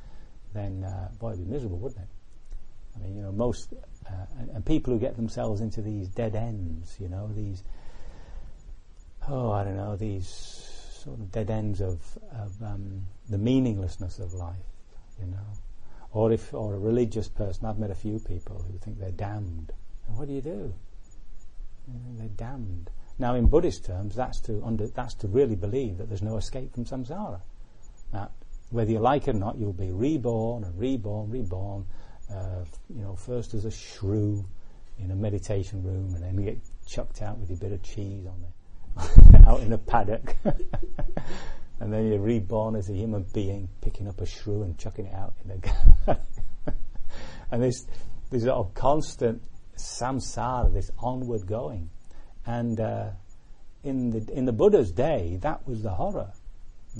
then 0.55 0.83
uh, 0.83 1.09
boy, 1.19 1.33
it'd 1.33 1.45
be 1.45 1.51
miserable, 1.51 1.77
wouldn't 1.77 2.01
it? 2.01 2.09
I 2.97 3.03
mean, 3.03 3.15
you 3.15 3.21
know, 3.21 3.31
most 3.31 3.73
uh, 4.07 4.11
and, 4.39 4.49
and, 4.49 4.65
people 4.65 4.93
who 4.93 4.99
get 4.99 5.15
themselves 5.15 5.61
into 5.61 5.81
these 5.81 6.07
dead 6.07 6.35
ends, 6.35 6.97
you 6.99 7.09
know, 7.09 7.29
these 7.35 7.63
oh, 9.27 9.51
I 9.51 9.63
don't 9.63 9.77
know, 9.77 9.95
these 9.95 10.27
sort 11.03 11.19
of 11.19 11.31
dead 11.31 11.49
ends 11.49 11.81
of, 11.81 12.01
of 12.31 12.61
um, 12.63 13.03
the 13.29 13.37
meaninglessness 13.37 14.19
of 14.19 14.33
life, 14.33 14.55
you 15.19 15.27
know 15.27 15.57
or 16.17 16.31
if, 16.31 16.53
or 16.53 16.73
a 16.73 16.79
religious 16.79 17.27
person, 17.27 17.65
I've 17.65 17.77
met 17.77 17.91
a 17.91 17.95
few 17.95 18.19
people 18.19 18.65
who 18.67 18.77
think 18.79 18.99
they're 18.99 19.11
damned. 19.11 19.71
And 20.07 20.17
what 20.17 20.27
do 20.27 20.33
you 20.33 20.41
do? 20.41 20.73
They're 22.17 22.27
damned. 22.29 22.89
Now, 23.19 23.35
in 23.35 23.47
Buddhist 23.47 23.85
terms, 23.85 24.15
that's 24.15 24.39
to 24.41 24.61
under, 24.63 24.87
that's 24.87 25.13
to 25.15 25.27
really 25.27 25.55
believe 25.55 25.97
that 25.97 26.07
there's 26.07 26.21
no 26.21 26.37
escape 26.37 26.73
from 26.73 26.85
samsara. 26.85 27.41
That 28.13 28.31
whether 28.69 28.91
you 28.91 28.99
like 28.99 29.27
it 29.27 29.35
or 29.35 29.39
not, 29.39 29.57
you'll 29.57 29.73
be 29.73 29.91
reborn 29.91 30.63
and 30.63 30.77
reborn, 30.77 31.29
reborn. 31.29 31.85
Uh, 32.31 32.65
you 32.89 33.01
know, 33.01 33.15
first 33.15 33.53
as 33.53 33.65
a 33.65 33.71
shrew 33.71 34.45
in 34.99 35.11
a 35.11 35.15
meditation 35.15 35.83
room, 35.83 36.13
and 36.15 36.23
then 36.23 36.37
you 36.37 36.43
get 36.43 36.59
chucked 36.85 37.21
out 37.21 37.37
with 37.37 37.51
a 37.51 37.55
bit 37.55 37.71
of 37.71 37.81
cheese 37.83 38.25
on 38.25 38.43
it, 38.43 39.47
out 39.47 39.61
in 39.61 39.71
a 39.73 39.77
paddock. 39.77 40.35
and 41.79 41.93
then 41.93 42.07
you're 42.07 42.19
reborn 42.19 42.75
as 42.75 42.89
a 42.89 42.93
human 42.93 43.23
being, 43.33 43.69
picking 43.81 44.07
up 44.07 44.19
a 44.19 44.25
shrew 44.25 44.63
and 44.63 44.77
chucking 44.77 45.05
it 45.05 45.13
out 45.13 45.35
in 45.45 45.51
a 46.07 46.17
and 47.51 47.63
this 47.63 47.85
this 48.29 48.45
of 48.45 48.73
constant 48.73 49.41
samsara, 49.77 50.73
this 50.73 50.91
onward 50.99 51.47
going. 51.47 51.89
And 52.45 52.79
uh, 52.79 53.09
in 53.83 54.09
the 54.09 54.31
in 54.33 54.45
the 54.45 54.53
Buddha's 54.53 54.91
day, 54.91 55.37
that 55.41 55.67
was 55.67 55.81
the 55.83 55.91
horror. 55.91 56.31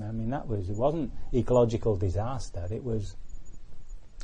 I 0.02 0.12
mean, 0.12 0.30
that 0.30 0.46
was 0.46 0.70
it 0.70 0.76
wasn't 0.76 1.12
ecological 1.34 1.96
disaster. 1.96 2.66
It 2.70 2.84
was 2.84 3.16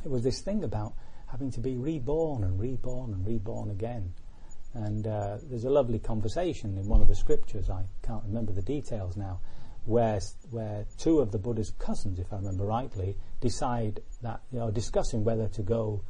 it 0.05 0.11
was 0.11 0.23
this 0.23 0.41
thing 0.41 0.65
about 0.65 0.95
having 1.31 1.51
to 1.51 1.61
be 1.61 1.77
reborn 1.77 2.45
and 2.45 2.61
reborn 2.61 3.13
and 3.13 3.27
reborn 3.27 3.71
again. 3.71 4.13
And 4.75 5.07
uh, 5.07 5.39
there's 5.43 5.65
a 5.65 5.71
lovely 5.71 5.99
conversation 5.99 6.77
in 6.79 6.87
one 6.87 7.01
of 7.01 7.09
the 7.09 7.15
scriptures. 7.15 7.71
I 7.71 7.85
can't 8.03 8.23
remember 8.25 8.53
the 8.53 8.63
details 8.63 9.17
now, 9.17 9.41
where 9.85 10.21
where 10.51 10.85
two 10.99 11.21
of 11.21 11.31
the 11.31 11.39
Buddha's 11.39 11.73
cousins, 11.79 12.19
if 12.19 12.33
I 12.33 12.37
remember 12.37 12.65
rightly, 12.65 13.17
decide 13.41 14.01
that 14.23 14.43
you 14.53 14.59
know 14.59 14.71
discussing 14.71 15.25
whether 15.25 15.49
to 15.49 15.63
go, 15.63 16.03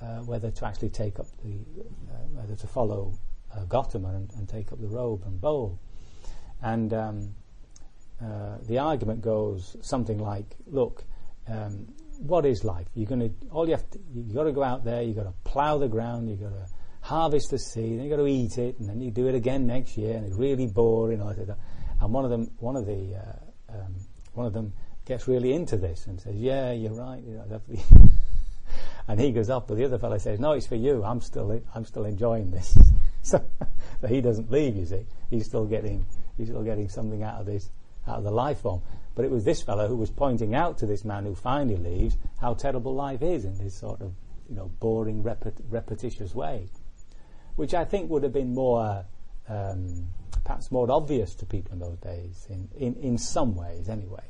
uh, 0.00 0.20
whether 0.20 0.50
to 0.50 0.66
actually 0.66 0.90
take 0.90 1.18
up 1.18 1.26
the, 1.44 1.58
uh, 2.10 2.14
whether 2.32 2.56
to 2.56 2.66
follow 2.66 3.12
uh, 3.54 3.64
Gautama 3.64 4.08
and, 4.08 4.30
and, 4.38 4.48
take 4.48 4.72
up 4.72 4.80
the 4.80 4.88
robe 4.88 5.22
and 5.26 5.38
bowl, 5.38 5.78
and 6.62 6.94
um, 6.94 7.34
uh, 8.22 8.56
the 8.66 8.78
argument 8.78 9.20
goes 9.20 9.76
something 9.82 10.18
like, 10.18 10.56
look. 10.66 11.04
Um, 11.48 11.86
what 12.18 12.46
is 12.46 12.64
life? 12.64 12.86
You're 12.94 13.06
going 13.06 13.20
to 13.20 13.30
all 13.50 13.66
you 13.66 13.72
have 13.72 13.88
to 13.90 13.98
you 14.14 14.34
got 14.34 14.44
to 14.44 14.52
go 14.52 14.62
out 14.62 14.84
there. 14.84 15.02
You 15.02 15.14
got 15.14 15.24
to 15.24 15.34
plough 15.44 15.78
the 15.78 15.88
ground. 15.88 16.28
You 16.28 16.36
got 16.36 16.50
to 16.50 16.66
harvest 17.06 17.50
the 17.50 17.58
seed. 17.58 17.98
Then 17.98 18.04
you 18.04 18.10
got 18.10 18.16
to 18.16 18.26
eat 18.26 18.58
it, 18.58 18.78
and 18.78 18.88
then 18.88 19.00
you 19.00 19.10
do 19.10 19.28
it 19.28 19.34
again 19.34 19.66
next 19.66 19.96
year, 19.96 20.16
and 20.16 20.26
it's 20.26 20.34
really 20.34 20.66
boring. 20.66 21.20
And 21.20 22.12
one 22.12 22.24
of 22.24 22.30
them, 22.30 22.50
one 22.58 22.76
of 22.76 22.86
the, 22.86 23.16
uh, 23.16 23.74
um, 23.74 23.94
one 24.34 24.46
of 24.46 24.52
them 24.52 24.72
gets 25.04 25.28
really 25.28 25.52
into 25.52 25.76
this 25.76 26.06
and 26.06 26.20
says, 26.20 26.34
"Yeah, 26.34 26.72
you're 26.72 26.94
right." 26.94 27.22
You 27.22 27.34
know, 27.36 27.60
and 29.08 29.20
he 29.20 29.32
goes 29.32 29.48
up, 29.48 29.68
but 29.68 29.76
the 29.76 29.84
other 29.84 29.98
fellow 29.98 30.18
says, 30.18 30.40
"No, 30.40 30.52
it's 30.52 30.66
for 30.66 30.74
you. 30.74 31.04
I'm 31.04 31.20
still, 31.20 31.60
I'm 31.74 31.84
still 31.84 32.04
enjoying 32.04 32.50
this." 32.50 32.76
so, 33.22 33.44
so 34.00 34.06
he 34.08 34.20
doesn't 34.20 34.50
leave. 34.50 34.76
You 34.76 34.86
see, 34.86 35.06
he's 35.30 35.46
still 35.46 35.64
getting, 35.64 36.04
he's 36.36 36.48
still 36.48 36.64
getting 36.64 36.88
something 36.88 37.22
out 37.22 37.40
of 37.40 37.46
this, 37.46 37.70
out 38.06 38.18
of 38.18 38.24
the 38.24 38.32
life 38.32 38.60
form. 38.60 38.82
But 39.16 39.24
it 39.24 39.30
was 39.30 39.44
this 39.44 39.62
fellow 39.62 39.88
who 39.88 39.96
was 39.96 40.10
pointing 40.10 40.54
out 40.54 40.76
to 40.78 40.86
this 40.86 41.02
man 41.02 41.24
who 41.24 41.34
finally 41.34 41.78
leaves 41.78 42.18
how 42.38 42.52
terrible 42.52 42.94
life 42.94 43.22
is 43.22 43.46
in 43.46 43.56
this 43.56 43.74
sort 43.74 44.02
of, 44.02 44.12
you 44.46 44.54
know, 44.54 44.70
boring, 44.78 45.24
repet- 45.24 45.62
repetitious 45.70 46.34
way, 46.34 46.68
which 47.56 47.72
I 47.72 47.86
think 47.86 48.10
would 48.10 48.22
have 48.24 48.34
been 48.34 48.54
more, 48.54 49.06
um, 49.48 50.08
perhaps 50.44 50.70
more 50.70 50.88
obvious 50.90 51.34
to 51.36 51.46
people 51.46 51.72
in 51.72 51.78
those 51.78 51.96
days, 51.96 52.46
in, 52.50 52.68
in, 52.76 52.94
in 52.96 53.16
some 53.16 53.56
ways 53.56 53.88
anyway, 53.88 54.22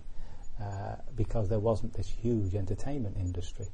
uh, 0.62 0.94
because 1.16 1.48
there 1.48 1.58
wasn't 1.58 1.92
this 1.94 2.08
huge 2.08 2.54
entertainment 2.54 3.16
industry. 3.16 3.66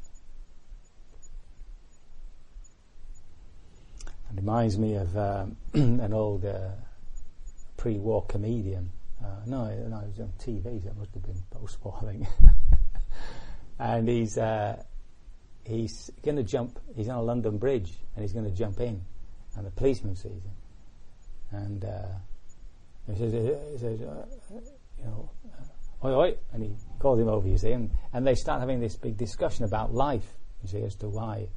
It 4.06 4.36
reminds 4.36 4.78
me 4.78 4.94
of 4.94 5.14
um, 5.14 5.56
an 5.74 6.14
old 6.14 6.46
uh, 6.46 6.70
pre-war 7.76 8.24
comedian 8.24 8.92
no, 9.46 9.64
no, 9.88 9.98
it 9.98 10.08
was 10.08 10.20
on 10.20 10.32
TV, 10.38 10.82
so 10.82 10.88
it 10.90 10.96
must 10.96 11.14
have 11.14 11.22
been 11.22 11.42
post-war, 11.50 11.98
I 12.02 12.12
think. 12.12 12.26
and 13.78 14.08
he's 14.08 14.38
uh, 14.38 14.82
he's 15.64 16.10
going 16.22 16.36
to 16.36 16.42
jump. 16.42 16.78
He's 16.94 17.08
on 17.08 17.16
a 17.16 17.22
London 17.22 17.58
bridge, 17.58 17.92
and 18.14 18.22
he's 18.22 18.32
going 18.32 18.44
to 18.44 18.56
jump 18.56 18.80
in, 18.80 19.02
and 19.56 19.66
the 19.66 19.70
policeman 19.70 20.16
sees 20.16 20.42
him, 20.42 20.52
and 21.50 21.84
uh, 21.84 22.08
he 23.10 23.18
says, 23.18 23.32
he 23.32 23.78
says 23.78 24.00
uh, 24.02 24.26
you 24.98 25.04
know, 25.04 25.30
uh, 26.04 26.06
oi 26.06 26.14
oi, 26.14 26.34
and 26.52 26.62
he 26.62 26.76
calls 26.98 27.18
him 27.18 27.28
over. 27.28 27.48
You 27.48 27.58
see, 27.58 27.72
and 27.72 27.90
and 28.12 28.26
they 28.26 28.34
start 28.34 28.60
having 28.60 28.80
this 28.80 28.96
big 28.96 29.16
discussion 29.16 29.64
about 29.64 29.92
life. 29.94 30.34
You 30.62 30.68
see, 30.68 30.82
as 30.82 30.94
to 30.96 31.08
why 31.08 31.48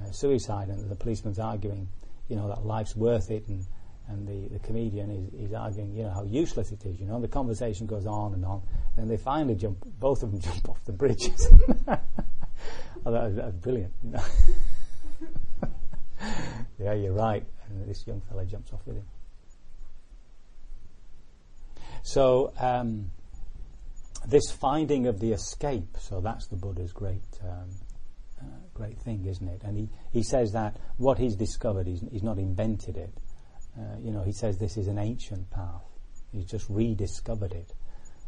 uh, 0.00 0.10
suicide, 0.10 0.68
and 0.68 0.90
the 0.90 0.96
policeman's 0.96 1.38
arguing, 1.38 1.88
you 2.28 2.36
know, 2.36 2.48
that 2.48 2.64
life's 2.64 2.96
worth 2.96 3.30
it, 3.30 3.46
and 3.48 3.64
and 4.08 4.26
the, 4.26 4.48
the 4.52 4.58
comedian 4.60 5.10
is, 5.10 5.48
is 5.48 5.54
arguing, 5.54 5.94
you 5.94 6.02
know, 6.02 6.10
how 6.10 6.24
useless 6.24 6.72
it 6.72 6.84
is, 6.84 7.00
you 7.00 7.06
know, 7.06 7.20
the 7.20 7.28
conversation 7.28 7.86
goes 7.86 8.06
on 8.06 8.34
and 8.34 8.44
on, 8.44 8.62
and 8.96 9.10
they 9.10 9.16
finally 9.16 9.54
jump, 9.54 9.78
both 9.98 10.22
of 10.22 10.30
them 10.30 10.40
jump 10.52 10.68
off 10.68 10.84
the 10.84 10.92
bridges. 10.92 11.48
oh, 11.88 11.96
that, 13.10 13.24
was, 13.24 13.34
that 13.36 13.46
was 13.46 13.54
brilliant, 13.56 13.92
yeah, 16.78 16.92
you're 16.92 17.12
right. 17.12 17.44
And 17.68 17.88
this 17.88 18.06
young 18.06 18.20
fellow 18.22 18.44
jumps 18.44 18.72
off 18.72 18.80
with 18.86 18.96
him. 18.96 19.06
So, 22.02 22.52
um, 22.58 23.10
this 24.26 24.50
finding 24.50 25.06
of 25.06 25.20
the 25.20 25.32
escape, 25.32 25.96
so 25.98 26.20
that's 26.20 26.48
the 26.48 26.56
Buddha's 26.56 26.92
great, 26.92 27.22
um, 27.42 27.68
uh, 28.40 28.44
great 28.74 28.98
thing, 29.00 29.24
isn't 29.26 29.48
it? 29.48 29.62
And 29.64 29.76
he, 29.76 29.88
he 30.12 30.22
says 30.22 30.52
that 30.52 30.76
what 30.96 31.18
he's 31.18 31.36
discovered, 31.36 31.86
he's, 31.86 32.04
he's 32.10 32.22
not 32.22 32.38
invented 32.38 32.96
it. 32.96 33.12
Uh, 33.78 33.98
you 34.02 34.10
know, 34.10 34.22
he 34.22 34.32
says 34.32 34.58
this 34.58 34.76
is 34.76 34.88
an 34.88 34.98
ancient 34.98 35.50
path. 35.50 35.82
He's 36.32 36.44
just 36.44 36.68
rediscovered 36.68 37.52
it. 37.52 37.72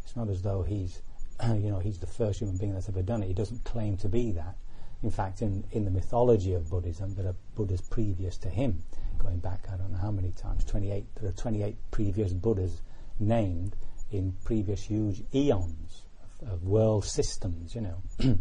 It's 0.05 0.17
not 0.17 0.29
as 0.29 0.43
though 0.43 0.63
he's, 0.63 1.01
you 1.45 1.71
know, 1.71 1.79
he's 1.79 1.99
the 1.99 2.07
first 2.07 2.41
human 2.41 2.57
being 2.57 2.73
that's 2.73 2.89
ever 2.89 3.03
done 3.03 3.23
it. 3.23 3.27
He 3.27 3.35
doesn't 3.35 3.65
claim 3.65 3.97
to 3.99 4.09
be 4.09 4.33
that. 4.33 4.57
In 5.03 5.11
fact, 5.11 5.43
in, 5.43 5.65
in 5.73 5.85
the 5.85 5.91
mythology 5.91 6.55
of 6.55 6.71
Buddhism, 6.71 7.15
there 7.15 7.27
are 7.27 7.37
Buddhas 7.55 7.83
previous 7.83 8.39
to 8.39 8.49
him, 8.49 8.83
going 9.19 9.39
back 9.39 9.67
I 9.71 9.77
don't 9.77 9.93
know 9.93 9.99
how 9.99 10.11
many 10.11 10.31
times, 10.33 10.65
28. 10.65 11.05
There 11.21 11.29
are 11.29 11.33
28 11.33 11.77
previous 11.91 12.33
Buddhas 12.33 12.81
named 13.19 13.77
in 14.11 14.35
previous 14.45 14.83
huge 14.83 15.23
eons 15.35 16.05
of, 16.41 16.53
of 16.53 16.65
world 16.65 17.05
systems. 17.05 17.75
You 17.75 17.83
know, 17.83 18.39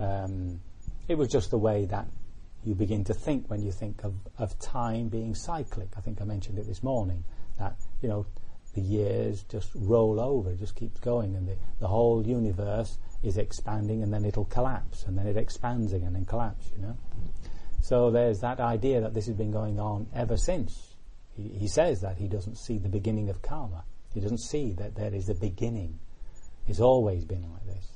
um, 0.00 0.60
it 1.08 1.18
was 1.18 1.28
just 1.28 1.50
the 1.50 1.58
way 1.58 1.84
that 1.86 2.06
you 2.66 2.74
begin 2.74 3.04
to 3.04 3.14
think 3.14 3.48
when 3.48 3.62
you 3.62 3.70
think 3.70 4.02
of, 4.02 4.14
of 4.38 4.58
time 4.58 5.08
being 5.08 5.34
cyclic. 5.34 5.88
I 5.96 6.00
think 6.00 6.20
I 6.20 6.24
mentioned 6.24 6.58
it 6.58 6.66
this 6.66 6.82
morning 6.82 7.24
that, 7.58 7.76
you 8.02 8.08
know, 8.08 8.26
the 8.74 8.80
years 8.80 9.44
just 9.44 9.70
roll 9.74 10.20
over, 10.20 10.52
just 10.54 10.74
keeps 10.74 10.98
going, 11.00 11.36
and 11.36 11.48
the, 11.48 11.56
the 11.80 11.86
whole 11.86 12.26
universe 12.26 12.98
is 13.22 13.38
expanding 13.38 14.02
and 14.02 14.12
then 14.12 14.24
it'll 14.24 14.44
collapse, 14.46 15.04
and 15.04 15.16
then 15.16 15.26
it 15.26 15.36
expands 15.36 15.92
again 15.92 16.16
and 16.16 16.26
collapse, 16.26 16.70
you 16.74 16.82
know. 16.82 16.96
So 17.80 18.10
there's 18.10 18.40
that 18.40 18.58
idea 18.58 19.00
that 19.00 19.14
this 19.14 19.26
has 19.26 19.36
been 19.36 19.52
going 19.52 19.78
on 19.78 20.08
ever 20.12 20.36
since. 20.36 20.96
He, 21.36 21.48
he 21.48 21.68
says 21.68 22.00
that 22.00 22.18
he 22.18 22.26
doesn't 22.26 22.56
see 22.56 22.78
the 22.78 22.88
beginning 22.88 23.30
of 23.30 23.42
karma. 23.42 23.84
He 24.12 24.20
doesn't 24.20 24.40
see 24.40 24.72
that 24.74 24.96
there 24.96 25.14
is 25.14 25.28
a 25.28 25.34
beginning. 25.34 26.00
It's 26.66 26.80
always 26.80 27.24
been 27.24 27.42
like 27.42 27.64
this 27.64 27.95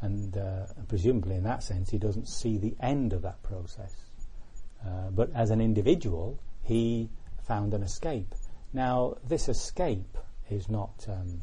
and 0.00 0.36
uh, 0.36 0.66
presumably 0.86 1.36
in 1.36 1.44
that 1.44 1.62
sense 1.62 1.90
he 1.90 1.98
doesn't 1.98 2.28
see 2.28 2.58
the 2.58 2.76
end 2.80 3.12
of 3.12 3.22
that 3.22 3.42
process. 3.42 3.94
Uh, 4.86 5.10
but 5.10 5.30
as 5.34 5.50
an 5.50 5.60
individual, 5.60 6.38
he 6.62 7.08
found 7.42 7.74
an 7.74 7.82
escape. 7.82 8.34
Now, 8.72 9.16
this 9.26 9.48
escape 9.48 10.16
is 10.50 10.68
not. 10.68 11.06
Um, 11.08 11.40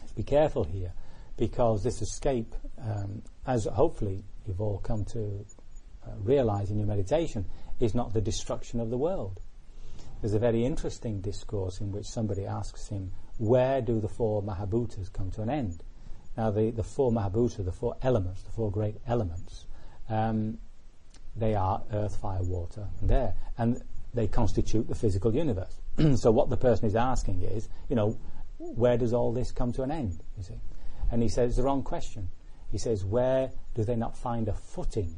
let's 0.00 0.12
be 0.12 0.22
careful 0.22 0.64
here, 0.64 0.92
because 1.36 1.82
this 1.82 2.00
escape, 2.00 2.54
um, 2.80 3.22
as 3.46 3.64
hopefully 3.64 4.24
you've 4.46 4.60
all 4.60 4.78
come 4.78 5.04
to 5.06 5.44
uh, 6.06 6.10
realize 6.20 6.70
in 6.70 6.78
your 6.78 6.86
meditation, 6.86 7.44
is 7.80 7.94
not 7.94 8.12
the 8.12 8.20
destruction 8.20 8.80
of 8.80 8.90
the 8.90 8.96
world. 8.96 9.40
There's 10.20 10.34
a 10.34 10.38
very 10.38 10.64
interesting 10.64 11.20
discourse 11.20 11.80
in 11.80 11.90
which 11.90 12.06
somebody 12.06 12.46
asks 12.46 12.88
him, 12.88 13.12
"Where 13.38 13.82
do 13.82 14.00
the 14.00 14.08
four 14.08 14.42
Mahabhutas 14.42 15.12
come 15.12 15.30
to 15.32 15.42
an 15.42 15.50
end?" 15.50 15.82
Now, 16.36 16.50
the, 16.50 16.70
the 16.70 16.82
four 16.82 17.10
Mahabhuta, 17.10 17.64
the 17.64 17.72
four 17.72 17.96
elements, 18.02 18.42
the 18.42 18.50
four 18.50 18.70
great 18.70 18.96
elements, 19.06 19.66
um, 20.08 20.58
they 21.36 21.54
are 21.54 21.82
earth, 21.92 22.16
fire, 22.16 22.42
water, 22.42 22.88
and 23.00 23.10
air. 23.10 23.34
And 23.58 23.82
they 24.14 24.26
constitute 24.26 24.88
the 24.88 24.94
physical 24.94 25.34
universe. 25.34 25.80
so, 26.16 26.30
what 26.30 26.50
the 26.50 26.56
person 26.56 26.86
is 26.86 26.96
asking 26.96 27.42
is, 27.42 27.68
you 27.88 27.96
know, 27.96 28.18
where 28.58 28.96
does 28.96 29.12
all 29.12 29.32
this 29.32 29.50
come 29.50 29.72
to 29.72 29.82
an 29.82 29.90
end? 29.90 30.22
You 30.36 30.42
see? 30.42 30.60
And 31.10 31.22
he 31.22 31.28
says, 31.28 31.50
it's 31.50 31.56
the 31.56 31.62
wrong 31.62 31.82
question. 31.82 32.28
He 32.70 32.78
says, 32.78 33.04
where 33.04 33.50
do 33.74 33.84
they 33.84 33.96
not 33.96 34.16
find 34.16 34.48
a 34.48 34.54
footing? 34.54 35.14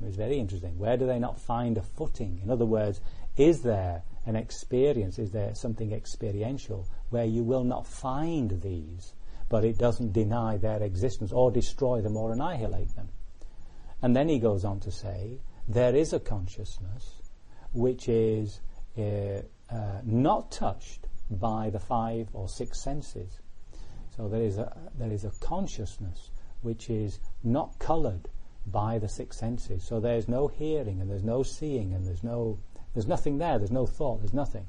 It 0.00 0.06
was 0.06 0.16
very 0.16 0.38
interesting. 0.38 0.78
Where 0.78 0.96
do 0.96 1.06
they 1.06 1.18
not 1.18 1.40
find 1.40 1.76
a 1.76 1.82
footing? 1.82 2.40
In 2.42 2.50
other 2.50 2.64
words, 2.64 3.00
is 3.36 3.62
there 3.62 4.02
an 4.26 4.36
experience, 4.36 5.18
is 5.18 5.32
there 5.32 5.54
something 5.54 5.92
experiential 5.92 6.86
where 7.10 7.24
you 7.24 7.42
will 7.42 7.64
not 7.64 7.86
find 7.86 8.62
these? 8.62 9.12
But 9.50 9.64
it 9.64 9.76
doesn't 9.76 10.14
deny 10.14 10.56
their 10.56 10.82
existence 10.82 11.32
or 11.32 11.50
destroy 11.50 12.00
them 12.00 12.16
or 12.16 12.32
annihilate 12.32 12.94
them. 12.96 13.08
And 14.00 14.16
then 14.16 14.28
he 14.28 14.38
goes 14.38 14.64
on 14.64 14.80
to 14.80 14.90
say, 14.90 15.40
there 15.68 15.94
is 15.94 16.14
a 16.14 16.20
consciousness 16.20 17.20
which 17.72 18.08
is 18.08 18.60
uh, 18.96 19.42
uh, 19.70 20.00
not 20.04 20.50
touched 20.50 21.06
by 21.30 21.68
the 21.68 21.78
five 21.78 22.28
or 22.32 22.48
six 22.48 22.80
senses. 22.80 23.40
So 24.16 24.28
there 24.28 24.42
is 24.42 24.58
a 24.58 24.76
there 24.98 25.12
is 25.12 25.24
a 25.24 25.30
consciousness 25.40 26.30
which 26.62 26.90
is 26.90 27.20
not 27.44 27.78
coloured 27.78 28.28
by 28.66 28.98
the 28.98 29.08
six 29.08 29.38
senses. 29.38 29.84
So 29.84 30.00
there's 30.00 30.28
no 30.28 30.48
hearing 30.48 31.00
and 31.00 31.10
there's 31.10 31.24
no 31.24 31.42
seeing 31.42 31.92
and 31.92 32.06
there's 32.06 32.24
no 32.24 32.58
there's 32.94 33.06
nothing 33.06 33.38
there. 33.38 33.58
There's 33.58 33.70
no 33.70 33.86
thought. 33.86 34.20
There's 34.20 34.34
nothing. 34.34 34.66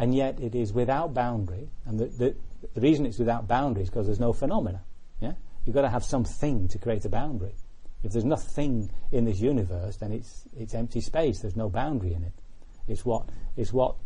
And 0.00 0.14
yet 0.14 0.40
it 0.40 0.54
is 0.54 0.72
without 0.72 1.12
boundary. 1.12 1.68
And 1.84 2.00
the, 2.00 2.06
the, 2.06 2.34
the 2.72 2.80
reason 2.80 3.04
it's 3.04 3.18
without 3.18 3.46
boundaries 3.46 3.84
is 3.84 3.90
because 3.90 4.06
there's 4.06 4.18
no 4.18 4.32
phenomena. 4.32 4.82
Yeah? 5.20 5.34
You've 5.66 5.74
got 5.74 5.82
to 5.82 5.90
have 5.90 6.04
something 6.04 6.68
to 6.68 6.78
create 6.78 7.04
a 7.04 7.10
boundary. 7.10 7.54
If 8.02 8.12
there's 8.12 8.24
nothing 8.24 8.90
in 9.12 9.26
this 9.26 9.40
universe, 9.40 9.98
then 9.98 10.10
it's 10.10 10.44
it's 10.56 10.74
empty 10.74 11.02
space. 11.02 11.40
There's 11.40 11.54
no 11.54 11.68
boundary 11.68 12.14
in 12.14 12.24
it. 12.24 12.32
It's 12.88 13.04
what 13.04 13.28
it's 13.58 13.74
what 13.74 13.96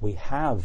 we 0.00 0.12
have. 0.12 0.64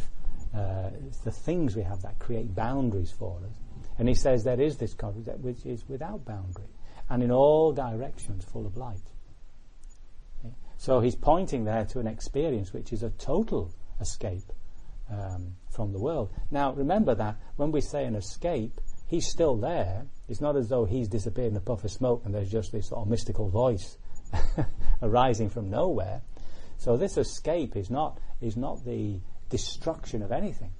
Uh, 0.56 0.88
it's 1.06 1.18
the 1.18 1.30
things 1.30 1.76
we 1.76 1.82
have 1.82 2.00
that 2.00 2.18
create 2.18 2.54
boundaries 2.54 3.10
for 3.10 3.38
us. 3.44 3.56
And 3.98 4.08
he 4.08 4.14
says 4.14 4.42
there 4.42 4.58
is 4.58 4.78
this 4.78 4.94
concept 4.94 5.40
which 5.40 5.66
is 5.66 5.86
without 5.86 6.24
boundary 6.24 6.70
and 7.10 7.22
in 7.22 7.30
all 7.30 7.72
directions 7.72 8.46
full 8.46 8.64
of 8.64 8.78
light. 8.78 9.04
Okay? 10.40 10.54
So 10.78 11.00
he's 11.00 11.14
pointing 11.14 11.64
there 11.64 11.84
to 11.84 11.98
an 11.98 12.06
experience 12.06 12.72
which 12.72 12.90
is 12.94 13.02
a 13.02 13.10
total 13.10 13.74
escape 14.00 14.50
um, 15.10 15.56
from 15.70 15.92
the 15.92 15.98
world. 15.98 16.30
Now 16.50 16.72
remember 16.72 17.14
that 17.14 17.36
when 17.56 17.72
we 17.72 17.80
say 17.80 18.04
an 18.04 18.14
escape, 18.14 18.80
he's 19.06 19.26
still 19.26 19.56
there. 19.56 20.06
It's 20.28 20.40
not 20.40 20.56
as 20.56 20.68
though 20.68 20.84
he's 20.84 21.08
disappeared 21.08 21.52
in 21.52 21.56
a 21.56 21.60
puff 21.60 21.84
of 21.84 21.90
smoke 21.90 22.22
and 22.24 22.34
there's 22.34 22.50
just 22.50 22.72
this 22.72 22.88
sort 22.88 23.02
of 23.02 23.08
mystical 23.08 23.48
voice 23.48 23.96
arising 25.02 25.50
from 25.50 25.70
nowhere. 25.70 26.22
So 26.78 26.96
this 26.96 27.16
escape 27.16 27.76
is 27.76 27.90
not 27.90 28.20
is 28.40 28.56
not 28.56 28.84
the 28.84 29.20
destruction 29.48 30.22
of 30.22 30.30
anything. 30.30 30.72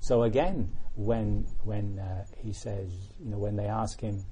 So 0.00 0.22
again, 0.22 0.72
when 0.94 1.46
when 1.64 1.98
uh, 1.98 2.24
he 2.36 2.52
says, 2.52 2.90
you 3.18 3.30
know, 3.30 3.38
when 3.38 3.56
they 3.56 3.66
ask 3.66 4.00
him, 4.00 4.24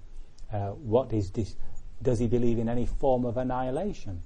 uh, 0.53 0.71
what 0.71 1.13
is 1.13 1.31
this? 1.31 1.57
Does 2.03 2.19
he 2.19 2.27
believe 2.27 2.59
in 2.59 2.69
any 2.69 2.87
form 2.87 3.25
of 3.25 3.37
annihilation? 3.37 4.23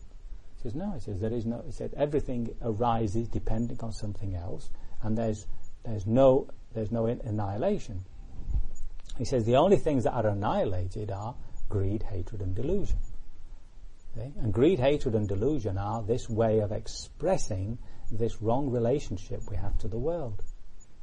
He 0.57 0.63
says 0.63 0.75
no. 0.75 0.93
He 0.93 1.01
says 1.01 1.21
there 1.21 1.33
is 1.33 1.47
no. 1.47 1.63
He 1.65 1.73
said 1.73 1.95
everything 1.97 2.55
arises 2.63 3.29
depending 3.29 3.79
on 3.81 3.93
something 3.93 4.35
else, 4.35 4.71
and 5.03 5.17
there's 5.17 5.47
there's 5.85 6.07
no 6.07 6.49
there's 6.75 6.93
no 6.93 7.07
annihilation. 7.07 8.05
He 9.19 9.25
says 9.25 9.45
the 9.45 9.57
only 9.57 9.77
things 9.77 10.05
that 10.05 10.13
are 10.13 10.29
annihilated 10.29 11.11
are 11.11 11.35
greed, 11.69 12.03
hatred, 12.03 12.41
and 12.41 12.55
delusion. 12.55 12.99
Okay? 14.17 14.33
And 14.41 14.53
greed, 14.53 14.79
hatred, 14.79 15.15
and 15.15 15.29
delusion 15.29 15.79
are 15.79 16.03
this 16.03 16.29
way 16.29 16.61
of 16.61 16.73
expressing 16.73 17.79
this 18.11 18.41
wrong 18.43 18.71
relationship 18.71 19.43
we 19.49 19.57
have 19.57 19.79
to 19.79 19.89
the 19.89 19.99
world, 19.99 20.43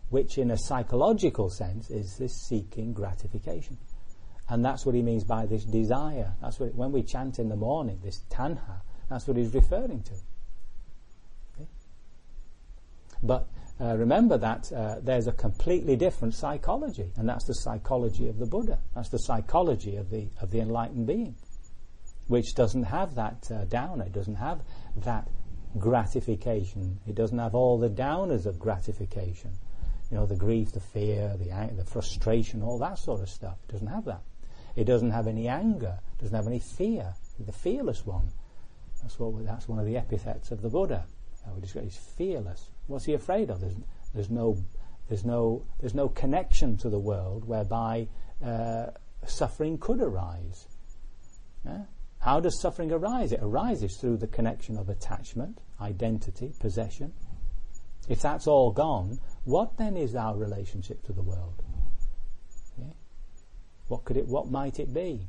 which 0.09 0.37
in 0.37 0.51
a 0.51 0.57
psychological 0.57 1.49
sense 1.49 1.89
is 1.89 2.17
this 2.17 2.33
seeking 2.33 2.93
gratification. 2.93 3.77
And 4.49 4.63
that's 4.63 4.85
what 4.85 4.95
he 4.95 5.01
means 5.01 5.23
by 5.23 5.45
this 5.45 5.65
desire. 5.65 6.33
That's 6.41 6.59
what, 6.59 6.73
when 6.75 6.91
we 6.91 7.03
chant 7.03 7.39
in 7.39 7.49
the 7.49 7.55
morning, 7.55 7.99
this 8.03 8.23
tanha, 8.29 8.81
that's 9.09 9.27
what 9.27 9.37
he's 9.37 9.53
referring 9.53 10.03
to. 10.03 10.13
But 13.23 13.47
uh, 13.79 13.95
remember 13.95 14.37
that 14.39 14.71
uh, 14.71 14.95
there's 15.01 15.27
a 15.27 15.31
completely 15.31 15.95
different 15.95 16.33
psychology, 16.33 17.11
and 17.15 17.29
that's 17.29 17.45
the 17.45 17.53
psychology 17.53 18.27
of 18.27 18.39
the 18.39 18.45
Buddha. 18.45 18.79
That's 18.95 19.09
the 19.09 19.19
psychology 19.19 19.97
of 19.97 20.09
the 20.09 20.29
of 20.41 20.49
the 20.49 20.59
enlightened 20.59 21.05
being, 21.05 21.35
which 22.27 22.55
doesn't 22.55 22.83
have 22.83 23.13
that 23.15 23.51
uh, 23.51 23.65
downer. 23.65 24.05
It 24.05 24.13
doesn't 24.13 24.35
have 24.35 24.61
that 24.97 25.27
gratification. 25.77 26.99
It 27.07 27.13
doesn't 27.13 27.37
have 27.37 27.53
all 27.53 27.77
the 27.77 27.89
downers 27.89 28.47
of 28.47 28.57
gratification. 28.57 29.51
You 30.09 30.17
know, 30.17 30.25
the 30.25 30.37
grief, 30.37 30.71
the 30.71 30.79
fear, 30.79 31.35
the 31.37 31.75
the 31.75 31.85
frustration, 31.85 32.63
all 32.63 32.79
that 32.79 32.97
sort 32.97 33.21
of 33.21 33.29
stuff. 33.29 33.57
It 33.69 33.73
doesn't 33.73 33.87
have 33.87 34.05
that. 34.05 34.21
It 34.75 34.85
doesn't 34.85 35.11
have 35.11 35.27
any 35.27 35.47
anger. 35.47 35.99
It 36.17 36.21
doesn't 36.21 36.35
have 36.35 36.47
any 36.47 36.59
fear. 36.59 37.13
The 37.39 37.51
fearless 37.51 38.05
one. 38.07 38.29
That's 39.03 39.19
what. 39.19 39.45
That's 39.45 39.67
one 39.67 39.77
of 39.77 39.85
the 39.85 39.97
epithets 39.97 40.49
of 40.49 40.63
the 40.63 40.69
Buddha. 40.69 41.05
He's 41.61 41.95
fearless. 42.17 42.69
What's 42.87 43.05
he 43.05 43.13
afraid 43.13 43.49
of? 43.49 43.61
There's, 43.61 43.75
there's 44.13 44.29
no, 44.29 44.57
there's 45.09 45.25
no, 45.25 45.63
there's 45.79 45.93
no 45.93 46.09
connection 46.09 46.77
to 46.77 46.89
the 46.89 46.99
world 46.99 47.45
whereby 47.45 48.07
uh, 48.43 48.87
suffering 49.25 49.77
could 49.77 50.01
arise. 50.01 50.67
Yeah? 51.65 51.83
How 52.19 52.39
does 52.39 52.59
suffering 52.59 52.91
arise? 52.91 53.31
It 53.31 53.39
arises 53.41 53.97
through 53.97 54.17
the 54.17 54.27
connection 54.27 54.77
of 54.77 54.89
attachment, 54.89 55.59
identity, 55.79 56.53
possession. 56.59 57.13
If 58.09 58.21
that's 58.21 58.47
all 58.47 58.71
gone, 58.71 59.19
what 59.43 59.77
then 59.77 59.97
is 59.97 60.15
our 60.15 60.35
relationship 60.35 61.03
to 61.03 61.13
the 61.13 61.21
world? 61.21 61.61
Yeah? 62.77 62.93
What 63.87 64.05
could 64.05 64.17
it? 64.17 64.27
What 64.27 64.49
might 64.49 64.79
it 64.79 64.93
be? 64.93 65.27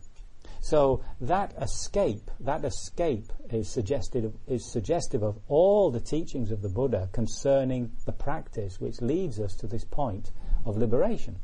So 0.61 1.03
that 1.21 1.55
escape, 1.61 2.31
that 2.41 2.65
escape 2.65 3.33
is 3.51 3.69
suggestive, 3.69 4.35
is 4.47 4.71
suggestive 4.71 5.23
of 5.23 5.39
all 5.49 5.91
the 5.91 6.01
teachings 6.01 6.51
of 6.51 6.63
the 6.63 6.69
Buddha 6.69 7.09
concerning 7.13 7.93
the 8.07 8.13
practice 8.13 8.81
which 8.81 9.01
leads 9.01 9.39
us 9.39 9.55
to 9.57 9.67
this 9.67 9.85
point 9.85 10.31
of 10.65 10.77
liberation. 10.77 11.37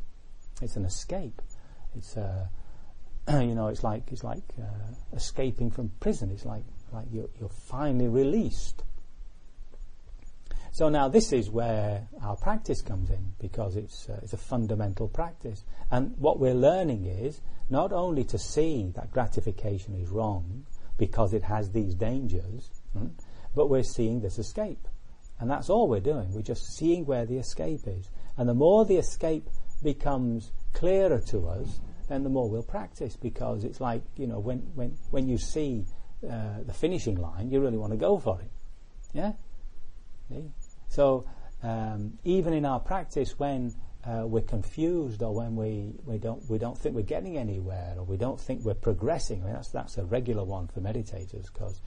It's 0.61 0.77
an 0.77 0.85
escape. 0.85 1.41
It's 1.97 2.17
a, 2.17 2.51
you 3.31 3.55
know, 3.55 3.69
it's 3.69 3.83
like 3.83 4.11
it's 4.13 4.25
like 4.25 4.43
uh, 4.61 4.95
escaping 5.15 5.71
from 5.71 5.91
prison. 6.01 6.31
It's 6.31 6.45
like 6.45 6.65
like 6.93 7.07
you're, 7.13 7.29
you're 7.39 7.49
finally 7.49 8.09
released. 8.09 8.83
So 10.75 10.89
now 10.89 11.07
this 11.07 11.33
is 11.33 11.51
where 11.51 12.09
our 12.21 12.35
practice 12.35 12.83
comes 12.83 13.09
in 13.09 13.35
because 13.39 13.77
it's 13.77 14.09
uh, 14.09 14.19
it's 14.25 14.33
a 14.33 14.37
fundamental 14.37 15.07
practice, 15.07 15.63
and 15.89 16.19
what 16.19 16.41
we're 16.41 16.53
learning 16.53 17.07
is 17.07 17.41
not 17.71 17.93
only 17.93 18.25
to 18.25 18.39
see 18.41 18.91
that 18.97 19.13
gratification 19.13 19.95
is 19.95 20.09
wrong 20.09 20.67
because 20.99 21.33
it 21.33 21.45
has 21.45 21.71
these 21.71 21.95
dangers, 21.95 22.71
hmm, 22.93 23.07
but 23.55 23.71
we're 23.71 23.85
seeing 23.85 24.21
this 24.21 24.41
escape. 24.41 24.89
And 25.39 25.49
that's 25.49 25.71
all 25.71 25.87
we're 25.87 26.01
doing. 26.01 26.33
We're 26.33 26.43
just 26.43 26.77
seeing 26.77 27.07
where 27.07 27.25
the 27.25 27.39
escape 27.39 27.87
is. 27.87 28.11
And 28.37 28.49
the 28.49 28.55
more 28.55 28.85
the 28.85 28.97
escape 28.97 29.49
becomes 29.81 30.51
clearer 30.73 31.21
to 31.29 31.47
us, 31.51 31.79
then 32.09 32.25
the 32.25 32.31
more 32.31 32.51
we'll 32.51 32.65
practice 32.65 33.15
because 33.15 33.63
it's 33.63 33.81
like, 33.81 34.03
you 34.17 34.27
know, 34.27 34.41
when, 34.41 34.59
when, 34.75 34.97
when 35.13 35.29
you 35.29 35.39
see 35.39 35.85
uh, 36.29 36.65
the 36.67 36.73
finishing 36.73 37.15
line, 37.15 37.53
you 37.53 37.61
really 37.61 37.79
want 37.79 37.93
to 37.93 37.97
go 37.97 38.19
for 38.19 38.41
it. 38.41 38.51
Yeah? 39.13 39.35
See? 40.29 40.51
So, 40.95 41.25
um, 41.65 42.19
even 42.23 42.53
in 42.53 42.65
our 42.65 42.79
practice, 42.79 43.37
when 43.37 43.75
uh, 44.07 44.27
we're 44.27 44.43
confused 44.43 45.25
or 45.25 45.35
when 45.35 45.57
we, 45.57 45.93
we 46.05 46.19
don't 46.19 46.49
we 46.49 46.57
don't 46.57 46.79
think 46.79 46.95
we're 46.95 47.03
getting 47.03 47.37
anywhere 47.37 47.95
or 47.97 48.05
we 48.05 48.17
don't 48.17 48.41
think 48.41 48.65
we're 48.65 48.75
progressing. 48.75 49.43
I 49.43 49.47
mean, 49.47 49.55
that's 49.55 49.71
that's 49.71 49.99
a 49.99 50.05
regular 50.05 50.45
one 50.45 50.69
for 50.69 50.81
meditators 50.81 51.53
because 51.53 51.81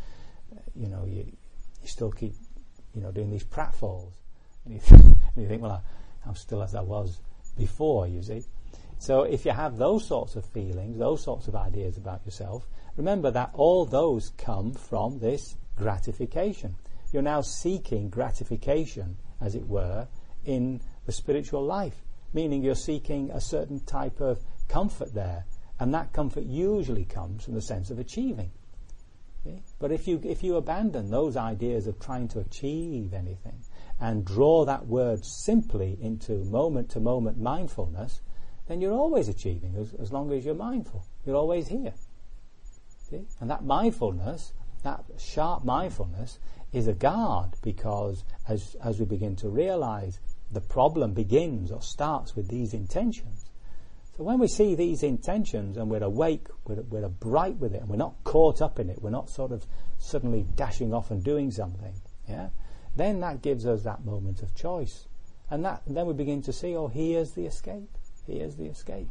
uh, 0.52 0.60
you 0.76 0.90
know 0.90 1.06
you 1.06 1.26
you 1.82 1.88
still 1.88 2.12
keep 2.12 2.34
you 2.94 3.02
know 3.02 3.14
doing 3.14 3.32
these 3.32 3.46
pratfalls 3.46 4.12
and 4.66 4.74
you, 4.74 4.82
th- 4.82 5.02
and 5.02 5.38
you 5.38 5.48
think 5.48 5.62
well 5.62 5.72
I, 5.72 6.28
I'm 6.28 6.36
still 6.36 6.62
as 6.62 6.76
I 6.76 6.82
was 6.82 7.22
before. 7.58 8.08
You 8.08 8.22
see, 8.22 8.44
so 9.00 9.24
if 9.24 9.46
you 9.46 9.52
have 9.52 9.78
those 9.78 10.06
sorts 10.06 10.36
of 10.36 10.44
feelings, 10.44 10.98
those 10.98 11.24
sorts 11.24 11.48
of 11.48 11.56
ideas 11.56 11.96
about 11.96 12.26
yourself, 12.26 12.68
remember 12.98 13.32
that 13.32 13.52
all 13.54 13.86
those 13.86 14.32
come 14.38 14.74
from 14.74 15.20
this 15.20 15.56
gratification. 15.78 16.76
You're 17.12 17.22
now 17.22 17.42
seeking 17.42 18.10
gratification, 18.10 19.18
as 19.42 19.56
it 19.56 19.68
were, 19.68 20.08
in 20.46 20.82
the 21.06 21.12
spiritual 21.12 21.64
life 21.64 22.04
meaning 22.34 22.64
you're 22.64 22.76
seeking 22.76 23.32
a 23.32 23.42
certain 23.42 23.80
type 23.82 24.20
of 24.20 24.44
comfort 24.68 25.14
there, 25.14 25.46
and 25.80 25.94
that 25.94 26.14
comfort 26.14 26.44
usually 26.44 27.06
comes 27.06 27.46
from 27.46 27.54
the 27.54 27.62
sense 27.62 27.90
of 27.90 28.00
achieving. 28.00 28.52
Okay? 29.46 29.64
But 29.80 29.92
if 29.92 30.08
you 30.08 30.20
if 30.24 30.44
you 30.44 30.56
abandon 30.56 31.10
those 31.10 31.38
ideas 31.38 31.88
of 31.88 32.00
trying 32.00 32.28
to 32.30 32.40
achieve 32.40 33.14
anything 33.14 33.64
and 34.00 34.26
draw 34.26 34.66
that 34.66 34.88
word 34.88 35.26
simply 35.26 35.98
into 36.02 36.44
moment 36.46 36.90
to 36.92 37.00
moment 37.00 37.40
mindfulness, 37.40 38.22
then 38.68 38.82
you're 38.82 38.94
always 38.94 39.30
achieving 39.30 39.76
as, 39.76 39.94
as 39.96 40.12
long 40.12 40.32
as 40.32 40.46
you're 40.46 40.56
mindful. 40.56 41.06
You're 41.26 41.36
always 41.38 41.68
here. 41.68 41.94
And 43.40 43.50
that 43.50 43.64
mindfulness, 43.64 44.52
that 44.84 45.06
sharp 45.18 45.64
mindfulness, 45.64 46.40
is 46.74 46.88
a 46.88 46.94
guard 46.94 47.52
because 47.62 48.24
as 48.48 48.76
as 48.84 49.00
we 49.00 49.06
begin 49.06 49.36
to 49.38 49.50
realize 49.50 50.20
the 50.52 50.62
problem 50.62 51.14
begins 51.14 51.72
or 51.72 51.82
starts 51.82 52.36
with 52.36 52.48
these 52.48 52.74
intentions. 52.74 53.46
So 54.18 54.24
when 54.24 54.40
we 54.40 54.48
see 54.48 54.74
these 54.74 55.04
intentions 55.04 55.78
and 55.78 55.92
we're 55.92 56.04
awake, 56.04 56.48
we're, 56.66 56.82
we're 56.82 57.08
bright 57.08 57.58
with 57.58 57.76
it, 57.76 57.82
and 57.82 57.90
we're 57.90 57.98
not 57.98 58.16
caught 58.24 58.62
up 58.62 58.80
in 58.80 58.90
it, 58.90 59.02
we're 59.02 59.12
not 59.12 59.30
sort 59.30 59.52
of 59.52 59.66
suddenly 60.00 60.46
dashing 60.56 60.94
off 60.94 61.12
and 61.12 61.24
doing 61.24 61.52
something, 61.52 61.94
yeah, 62.28 62.50
then 62.96 63.20
that 63.20 63.42
gives 63.44 63.68
us 63.68 63.84
that 63.84 64.04
moment 64.04 64.42
of 64.42 64.56
choice. 64.56 65.08
And 65.52 65.64
that, 65.66 65.84
then 65.86 66.08
we 66.08 66.14
begin 66.14 66.42
to 66.44 66.54
see, 66.54 66.76
oh, 66.76 66.88
here's 66.88 67.32
the 67.32 67.46
escape. 67.46 67.90
Here's 68.26 68.56
the 68.56 68.66
escape. 68.66 69.08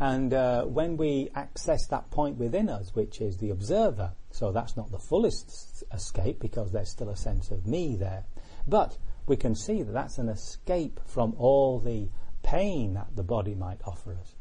And 0.00 0.34
uh, 0.34 0.64
when 0.64 0.96
we 0.96 1.30
access 1.34 1.86
that 1.88 2.10
point 2.10 2.36
within 2.36 2.68
us, 2.68 2.94
which 2.94 3.20
is 3.20 3.36
the 3.36 3.50
observer, 3.50 4.12
so 4.30 4.50
that's 4.50 4.76
not 4.76 4.90
the 4.90 4.98
fullest 4.98 5.84
escape 5.92 6.40
because 6.40 6.72
there's 6.72 6.90
still 6.90 7.10
a 7.10 7.16
sense 7.16 7.50
of 7.50 7.66
me 7.66 7.96
there, 7.96 8.24
but 8.66 8.98
we 9.26 9.36
can 9.36 9.54
see 9.54 9.82
that 9.82 9.92
that's 9.92 10.18
an 10.18 10.28
escape 10.28 11.00
from 11.06 11.34
all 11.38 11.78
the 11.78 12.08
pain 12.42 12.94
that 12.94 13.14
the 13.14 13.22
body 13.22 13.54
might 13.54 13.80
offer 13.86 14.14
us. 14.20 14.34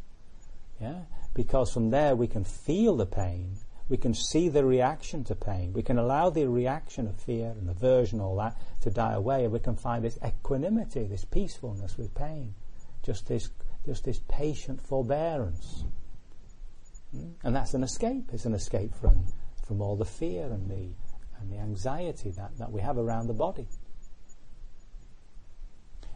Yeah? 0.82 1.02
Because 1.34 1.72
from 1.72 1.92
there 1.92 2.16
we 2.16 2.28
can 2.28 2.44
feel 2.44 2.98
the 2.98 3.06
pain, 3.06 3.56
we 3.90 3.98
can 3.98 4.14
see 4.14 4.50
the 4.50 4.66
reaction 4.66 5.24
to 5.26 5.36
pain, 5.36 5.72
we 5.74 5.84
can 5.84 6.00
allow 6.00 6.32
the 6.32 6.48
reaction 6.48 7.08
of 7.08 7.20
fear 7.20 7.52
and 7.52 7.70
aversion, 7.70 8.20
all 8.20 8.38
that, 8.38 8.60
to 8.82 8.90
die 8.90 9.14
away, 9.14 9.44
and 9.44 9.54
we 9.54 9.60
can 9.60 9.76
find 9.76 10.04
this 10.04 10.18
equanimity, 10.26 11.06
this 11.06 11.26
peacefulness 11.26 11.98
with 11.98 12.16
pain. 12.16 12.56
Just 13.04 13.28
this 13.28 13.50
just 13.86 14.06
this 14.06 14.20
patient 14.30 14.82
forbearance. 14.82 15.84
Hmm? 17.12 17.32
And 17.44 17.56
that's 17.56 17.74
an 17.74 17.84
escape. 17.84 18.30
It's 18.34 18.46
an 18.46 18.54
escape 18.54 18.94
from, 18.96 19.26
from 19.68 19.82
all 19.82 19.96
the 19.96 20.06
fear 20.06 20.46
and 20.46 20.70
the, 20.70 20.90
and 21.40 21.52
the 21.52 21.58
anxiety 21.58 22.32
that, 22.32 22.58
that 22.58 22.72
we 22.72 22.82
have 22.82 22.98
around 22.98 23.28
the 23.28 23.34
body. 23.34 23.68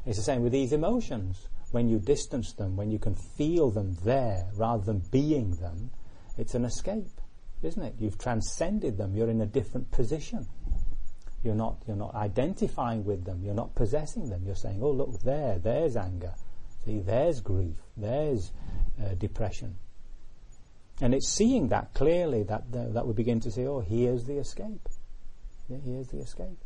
It's 0.05 0.17
the 0.17 0.23
same 0.23 0.41
with 0.41 0.53
these 0.53 0.71
emotions. 0.71 1.47
When 1.71 1.89
you 1.89 1.99
distance 1.99 2.53
them, 2.53 2.77
when 2.77 2.91
you 2.91 2.97
can 2.97 3.13
feel 3.13 3.69
them 3.71 3.97
there 4.05 4.45
rather 4.55 4.83
than 4.83 4.99
being 5.11 5.51
them, 5.57 5.91
it's 6.37 6.55
an 6.55 6.63
escape, 6.63 7.19
isn't 7.61 7.83
it? 7.83 7.95
You've 7.99 8.17
transcended 8.17 8.97
them. 8.97 9.15
You're 9.15 9.29
in 9.29 9.41
a 9.41 9.45
different 9.45 9.91
position. 9.91 10.47
You're 11.43 11.55
not, 11.55 11.83
you're 11.85 11.97
not 11.97 12.15
identifying 12.15 13.03
with 13.03 13.25
them. 13.25 13.43
You're 13.43 13.53
not 13.53 13.75
possessing 13.75 14.29
them. 14.29 14.43
You're 14.45 14.55
saying, 14.55 14.79
oh, 14.81 14.91
look 14.91 15.21
there, 15.23 15.59
there's 15.59 15.97
anger. 15.97 16.33
There's 16.95 17.41
grief. 17.41 17.75
There's 17.95 18.51
uh, 19.01 19.15
depression. 19.15 19.75
And 21.01 21.13
it's 21.13 21.27
seeing 21.27 21.67
that 21.69 21.93
clearly 21.93 22.43
that, 22.43 22.71
that 22.71 23.05
we 23.05 23.13
begin 23.13 23.39
to 23.41 23.51
say, 23.51 23.65
oh, 23.65 23.81
here's 23.81 24.25
the 24.25 24.37
escape. 24.37 24.89
Yeah, 25.69 25.77
here's 25.85 26.07
the 26.07 26.19
escape. 26.19 26.57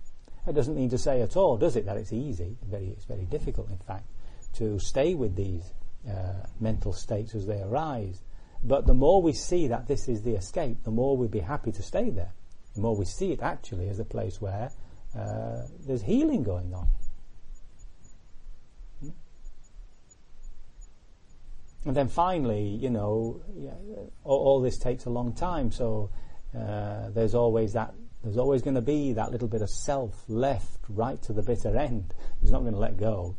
It 0.47 0.55
doesn't 0.55 0.76
mean 0.76 0.89
to 0.89 0.97
say 0.97 1.22
at 1.22 1.36
all, 1.36 1.57
does 1.57 1.76
it, 1.76 1.86
that 1.86 1.97
it's 1.97 2.13
easy. 2.13 2.57
Very, 2.67 2.88
it's 2.88 3.05
very 3.05 3.26
difficult, 3.26 3.69
in 3.69 3.78
fact, 3.78 4.05
to 4.53 4.80
stay 4.80 5.13
with 5.15 5.36
these 5.36 5.74
uh, 6.09 6.45
mental 6.59 6.93
states 6.93 7.36
as 7.36 7.45
they 7.45 7.61
arise. 7.61 8.22
But 8.63 8.86
the 8.88 8.93
more 8.93 9.22
we 9.22 9.34
see 9.34 9.67
that 9.67 9.88
this 9.88 10.07
is 10.07 10.22
the 10.22 10.36
escape, 10.36 10.84
the 10.84 10.91
more 10.91 11.17
we'd 11.17 11.32
be 11.32 11.39
happy 11.39 11.72
to 11.72 11.84
stay 11.84 12.09
there. 12.09 12.32
The 12.76 12.82
more 12.82 12.95
we 12.95 13.05
see 13.05 13.32
it 13.32 13.41
actually 13.41 13.89
as 13.89 13.99
a 13.99 14.05
place 14.05 14.39
where 14.39 14.72
uh, 15.17 15.63
there's 15.86 16.03
healing 16.03 16.43
going 16.43 16.74
on. 16.74 16.88
And 21.86 21.95
then 21.95 22.07
finally, 22.07 22.63
you 22.63 22.89
know, 22.89 23.41
all, 24.23 24.38
all, 24.39 24.61
this 24.61 24.77
takes 24.77 25.05
a 25.05 25.09
long 25.09 25.34
time, 25.34 25.71
so 25.71 26.11
uh, 26.57 27.09
there's 27.09 27.34
always 27.34 27.73
that. 27.73 27.93
There's 28.23 28.38
always 28.38 28.61
going 28.61 28.75
to 28.75 28.82
be 28.82 29.13
that 29.13 29.32
little 29.32 29.47
bit 29.47 29.63
of 29.63 29.69
self 29.69 30.23
left 30.27 30.77
right 30.89 31.19
to 31.23 31.34
the 31.34 31.41
bitter 31.41 31.75
end. 31.75 32.13
It's 32.43 32.51
not 32.51 32.61
going 32.61 32.73
to 32.73 32.79
let 32.79 32.97
go. 32.97 33.36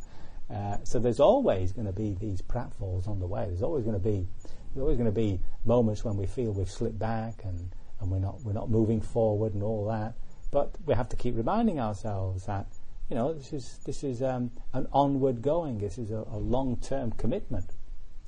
Uh, 0.53 0.77
so 0.83 0.99
there's 0.99 1.21
always 1.21 1.71
going 1.71 1.85
to 1.85 1.93
be 1.93 2.17
these 2.19 2.41
pratfalls 2.41 3.07
on 3.07 3.19
the 3.19 3.27
way. 3.27 3.45
There's 3.45 3.63
always 3.63 3.85
going 3.85 3.97
to 3.97 4.03
be 4.03 4.27
there's 4.73 4.81
always 4.81 4.97
going 4.97 5.09
to 5.09 5.11
be 5.11 5.39
moments 5.65 6.03
when 6.03 6.17
we 6.17 6.25
feel 6.25 6.51
we've 6.51 6.69
slipped 6.69 6.99
back 6.99 7.43
and 7.43 7.73
and 8.01 8.11
we're 8.11 8.19
not 8.19 8.41
we're 8.43 8.53
not 8.53 8.69
moving 8.69 8.99
forward 9.01 9.53
and 9.53 9.63
all 9.63 9.87
that. 9.87 10.15
But 10.51 10.75
we 10.85 10.93
have 10.93 11.09
to 11.09 11.15
keep 11.15 11.35
reminding 11.37 11.79
ourselves 11.79 12.45
that 12.45 12.67
you 13.09 13.15
know 13.15 13.33
this 13.33 13.53
is 13.53 13.79
this 13.85 14.03
is 14.03 14.21
um, 14.21 14.51
an 14.73 14.87
onward 14.91 15.41
going. 15.41 15.79
This 15.79 15.97
is 15.97 16.11
a, 16.11 16.25
a 16.29 16.37
long 16.37 16.77
term 16.77 17.11
commitment. 17.13 17.71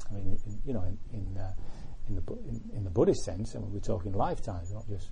I 0.09 0.13
mean, 0.13 0.37
in, 0.45 0.59
you 0.65 0.73
know, 0.73 0.83
in 0.83 0.97
in, 1.13 1.37
uh, 1.37 1.53
in 2.07 2.15
the 2.15 2.21
in, 2.47 2.61
in, 2.77 2.83
the 2.83 2.89
Buddhist 2.89 3.23
sense, 3.23 3.55
I 3.55 3.59
mean, 3.59 3.71
we're 3.73 3.79
talking 3.79 4.13
lifetimes, 4.13 4.71
not 4.71 4.87
just 4.87 5.09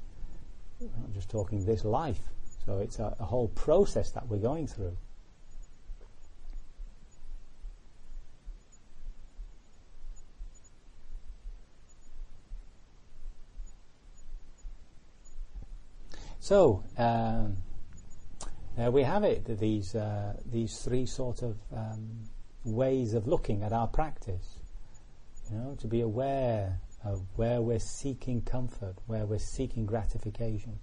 not 0.80 1.12
just 1.14 1.30
talking 1.30 1.66
this 1.66 1.84
life. 1.84 2.22
So 2.66 2.80
it's 2.80 3.00
a, 3.00 3.16
a 3.20 3.26
whole 3.26 3.50
process 3.50 4.12
that 4.12 4.28
we're 4.28 4.38
going 4.38 4.68
through. 4.68 4.96
So 16.44 16.84
um, 16.98 17.56
there 18.76 18.92
we 18.92 19.04
have 19.04 19.24
it. 19.24 19.46
These 19.60 19.96
uh, 19.96 20.34
these 20.46 20.78
three 20.84 21.06
sort 21.06 21.42
of 21.42 21.58
um, 21.74 22.28
ways 22.66 23.14
of 23.14 23.28
looking 23.28 23.64
at 23.64 23.72
our 23.72 23.88
practice. 23.88 24.60
You 25.54 25.60
know, 25.60 25.76
to 25.82 25.88
be 25.88 26.02
aware 26.02 26.80
of 27.04 27.22
where 27.36 27.62
we're 27.62 27.78
seeking 27.78 28.42
comfort, 28.42 28.96
where 29.06 29.28
we're 29.28 29.38
seeking 29.38 29.86
gratification, 29.86 30.80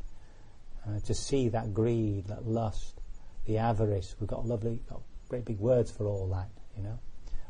uh, 0.86 1.00
to 1.00 1.12
see 1.12 1.48
that 1.48 1.74
greed, 1.74 2.26
that 2.28 2.46
lust, 2.46 3.00
the 3.46 3.58
avarice. 3.58 4.14
We've 4.20 4.28
got 4.28 4.46
lovely, 4.46 4.80
got 4.88 5.02
great 5.28 5.44
big 5.44 5.58
words 5.58 5.90
for 5.90 6.06
all 6.06 6.28
that. 6.28 6.50
You 6.76 6.84
know, 6.84 7.00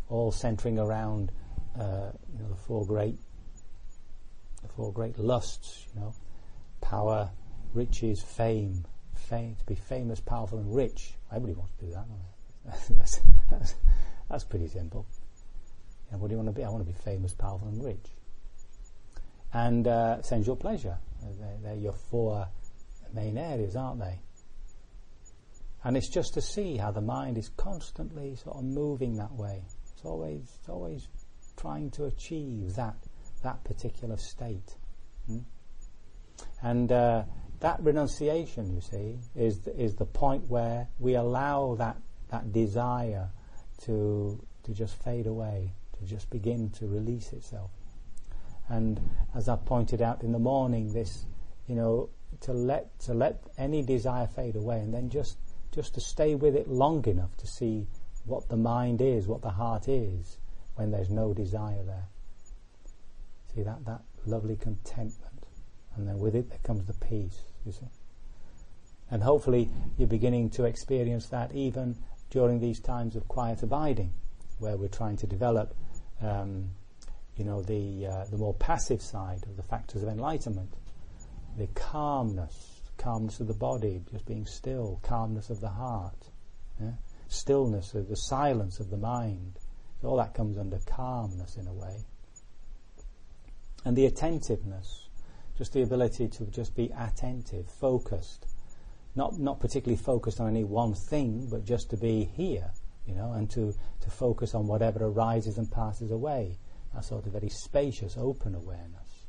all 0.08 0.32
centering 0.32 0.78
around 0.78 1.30
uh, 1.78 2.12
you 2.32 2.38
know 2.38 2.48
the 2.48 2.56
four 2.56 2.86
great, 2.86 3.18
the 4.62 4.68
four 4.68 4.90
great 4.90 5.18
lusts. 5.18 5.88
You 5.94 6.00
know, 6.00 6.14
power, 6.80 7.30
riches, 7.74 8.22
fame, 8.22 8.86
fame, 9.14 9.56
to 9.56 9.66
be 9.66 9.74
famous, 9.74 10.20
powerful, 10.20 10.58
and 10.58 10.74
rich. 10.74 11.12
Everybody 11.30 11.52
wants 11.52 11.74
to 11.80 11.84
do 11.84 11.92
that. 11.92 12.06
that's, 12.88 13.20
that's, 13.50 13.74
that's, 14.30 14.44
pretty 14.44 14.68
simple. 14.68 15.06
You 16.10 16.16
know, 16.16 16.22
what 16.22 16.28
do 16.28 16.34
you 16.34 16.38
want 16.38 16.48
to 16.48 16.60
be? 16.60 16.64
I 16.64 16.68
want 16.68 16.84
to 16.84 16.92
be 16.92 16.98
famous, 17.04 17.32
powerful, 17.34 17.68
and 17.68 17.84
rich. 17.84 18.06
And 19.52 19.86
uh, 19.86 20.22
sensual 20.22 20.56
pleasure. 20.56 20.98
They're, 21.38 21.58
they're 21.62 21.74
your 21.74 21.92
four 21.92 22.48
main 23.12 23.38
areas, 23.38 23.76
aren't 23.76 24.00
they? 24.00 24.20
And 25.84 25.96
it's 25.96 26.08
just 26.08 26.34
to 26.34 26.42
see 26.42 26.76
how 26.76 26.90
the 26.90 27.00
mind 27.00 27.38
is 27.38 27.48
constantly 27.56 28.36
sort 28.36 28.56
of 28.56 28.64
moving 28.64 29.16
that 29.16 29.32
way. 29.32 29.62
It's 29.92 30.04
always, 30.04 30.42
it's 30.58 30.68
always 30.68 31.08
trying 31.56 31.90
to 31.92 32.04
achieve 32.04 32.74
that 32.74 32.96
that 33.42 33.64
particular 33.64 34.16
state. 34.16 34.76
Hmm? 35.26 35.38
And 36.62 36.92
uh, 36.92 37.24
that 37.60 37.82
renunciation, 37.82 38.74
you 38.74 38.80
see, 38.80 39.18
is 39.34 39.60
the, 39.60 39.78
is 39.78 39.94
the 39.94 40.04
point 40.04 40.48
where 40.48 40.88
we 40.98 41.14
allow 41.14 41.76
that 41.76 41.96
that 42.30 42.52
desire 42.52 43.28
to 43.84 44.38
to 44.64 44.74
just 44.74 45.02
fade 45.02 45.26
away, 45.26 45.72
just 46.06 46.30
begin 46.30 46.70
to 46.70 46.86
release 46.86 47.32
itself. 47.32 47.70
And 48.68 49.00
as 49.34 49.48
I 49.48 49.56
pointed 49.56 50.00
out 50.00 50.22
in 50.22 50.32
the 50.32 50.38
morning, 50.38 50.92
this, 50.92 51.26
you 51.66 51.74
know, 51.74 52.10
to 52.42 52.52
let 52.52 52.98
to 53.00 53.14
let 53.14 53.42
any 53.58 53.82
desire 53.82 54.26
fade 54.26 54.56
away, 54.56 54.78
and 54.78 54.94
then 54.94 55.10
just 55.10 55.36
just 55.72 55.94
to 55.94 56.00
stay 56.00 56.34
with 56.34 56.54
it 56.54 56.68
long 56.68 57.04
enough 57.06 57.36
to 57.38 57.46
see 57.46 57.86
what 58.24 58.48
the 58.48 58.56
mind 58.56 59.00
is, 59.00 59.26
what 59.26 59.42
the 59.42 59.50
heart 59.50 59.88
is, 59.88 60.38
when 60.76 60.90
there's 60.90 61.10
no 61.10 61.34
desire 61.34 61.82
there. 61.84 62.06
See 63.54 63.62
that 63.62 63.84
that 63.84 64.02
lovely 64.26 64.56
contentment, 64.56 65.46
and 65.96 66.06
then 66.06 66.18
with 66.18 66.36
it 66.36 66.48
there 66.48 66.60
comes 66.62 66.86
the 66.86 66.94
peace 66.94 67.40
you 67.64 67.72
see. 67.72 67.88
And 69.10 69.22
hopefully 69.22 69.68
you're 69.98 70.06
beginning 70.06 70.50
to 70.50 70.64
experience 70.64 71.28
that 71.28 71.52
even 71.52 71.96
during 72.30 72.60
these 72.60 72.78
times 72.78 73.16
of 73.16 73.26
quiet 73.26 73.62
abiding, 73.62 74.12
where 74.60 74.76
we're 74.76 74.88
trying 74.88 75.16
to 75.16 75.26
develop, 75.26 75.74
um, 76.22 76.70
you 77.36 77.44
know, 77.44 77.62
the 77.62 78.06
uh, 78.06 78.24
the 78.30 78.36
more 78.36 78.54
passive 78.54 79.00
side 79.02 79.42
of 79.44 79.56
the 79.56 79.62
factors 79.62 80.02
of 80.02 80.08
enlightenment, 80.08 80.74
the 81.56 81.66
calmness, 81.68 82.80
calmness 82.98 83.40
of 83.40 83.46
the 83.46 83.54
body, 83.54 84.02
just 84.10 84.26
being 84.26 84.46
still, 84.46 85.00
calmness 85.02 85.50
of 85.50 85.60
the 85.60 85.68
heart, 85.68 86.28
yeah? 86.80 86.92
stillness 87.28 87.94
of 87.94 88.08
the 88.08 88.16
silence 88.16 88.80
of 88.80 88.90
the 88.90 88.96
mind. 88.96 89.58
So 90.00 90.08
all 90.08 90.16
that 90.16 90.34
comes 90.34 90.58
under 90.58 90.78
calmness 90.86 91.56
in 91.56 91.66
a 91.66 91.72
way, 91.72 92.04
and 93.84 93.96
the 93.96 94.06
attentiveness 94.06 95.08
just 95.60 95.74
the 95.74 95.82
ability 95.82 96.26
to 96.26 96.46
just 96.46 96.74
be 96.74 96.90
attentive, 96.98 97.68
focused, 97.68 98.46
not 99.14 99.38
not 99.38 99.60
particularly 99.60 100.02
focused 100.02 100.40
on 100.40 100.48
any 100.48 100.64
one 100.64 100.94
thing, 100.94 101.46
but 101.50 101.66
just 101.66 101.90
to 101.90 101.98
be 101.98 102.24
here, 102.24 102.70
you 103.06 103.14
know, 103.14 103.32
and 103.32 103.50
to 103.50 103.72
to 104.00 104.10
focus 104.10 104.54
on 104.54 104.66
whatever 104.66 105.04
arises 105.04 105.58
and 105.58 105.70
passes 105.70 106.10
away. 106.10 106.58
That 106.94 107.04
sort 107.04 107.26
of 107.26 107.32
very 107.32 107.48
spacious, 107.48 108.16
open 108.16 108.54
awareness, 108.54 109.26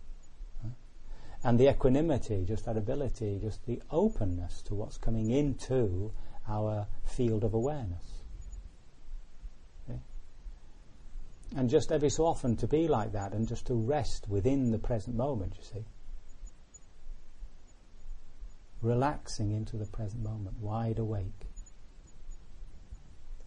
and 1.44 1.60
the 1.60 1.70
equanimity, 1.70 2.46
just 2.46 2.66
that 2.66 2.78
ability, 2.78 3.40
just 3.42 3.66
the 3.66 3.82
openness 3.92 4.62
to 4.64 4.76
what's 4.76 4.98
coming 4.98 5.30
into 5.32 6.12
our 6.48 6.88
field 7.06 7.44
of 7.44 7.54
awareness. 7.54 8.04
And 11.54 11.70
just 11.70 11.92
every 11.92 12.10
so 12.10 12.26
often 12.26 12.56
to 12.58 12.68
be 12.68 12.88
like 12.88 13.12
that 13.12 13.34
and 13.34 13.46
just 13.46 13.68
to 13.68 13.74
rest 13.74 14.26
within 14.30 14.72
the 14.72 14.80
present 14.80 15.18
moment, 15.18 15.56
you 15.58 15.64
see 15.64 15.86
relaxing 18.82 19.52
into 19.52 19.78
the 19.78 19.86
present 19.86 20.24
moment, 20.24 20.58
wide 20.60 21.00
awake. 21.00 21.51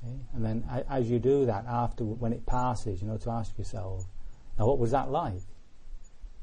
Okay? 0.04 0.18
And 0.34 0.44
then 0.44 0.84
as 0.88 1.10
you 1.10 1.18
do 1.18 1.46
that, 1.46 1.64
after 1.66 2.04
when 2.04 2.32
it 2.32 2.46
passes, 2.46 3.00
you 3.00 3.08
know, 3.08 3.16
to 3.18 3.30
ask 3.30 3.56
yourself, 3.58 4.04
now 4.58 4.66
what 4.66 4.78
was 4.78 4.90
that 4.92 5.10
like? 5.10 5.42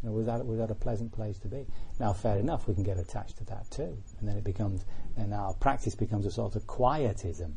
You 0.01 0.09
know, 0.09 0.15
was 0.15 0.25
that 0.25 0.45
was 0.45 0.57
that 0.57 0.71
a 0.71 0.75
pleasant 0.75 1.11
place 1.11 1.37
to 1.39 1.47
be? 1.47 1.65
Now, 1.99 2.13
fair 2.13 2.37
enough, 2.39 2.67
we 2.67 2.73
can 2.73 2.83
get 2.83 2.97
attached 2.97 3.37
to 3.37 3.45
that 3.45 3.69
too, 3.69 3.97
and 4.19 4.27
then 4.27 4.35
it 4.35 4.43
becomes, 4.43 4.83
and 5.15 5.33
our 5.33 5.53
practice 5.53 5.93
becomes 5.93 6.25
a 6.25 6.31
sort 6.31 6.55
of 6.55 6.65
quietism. 6.65 7.53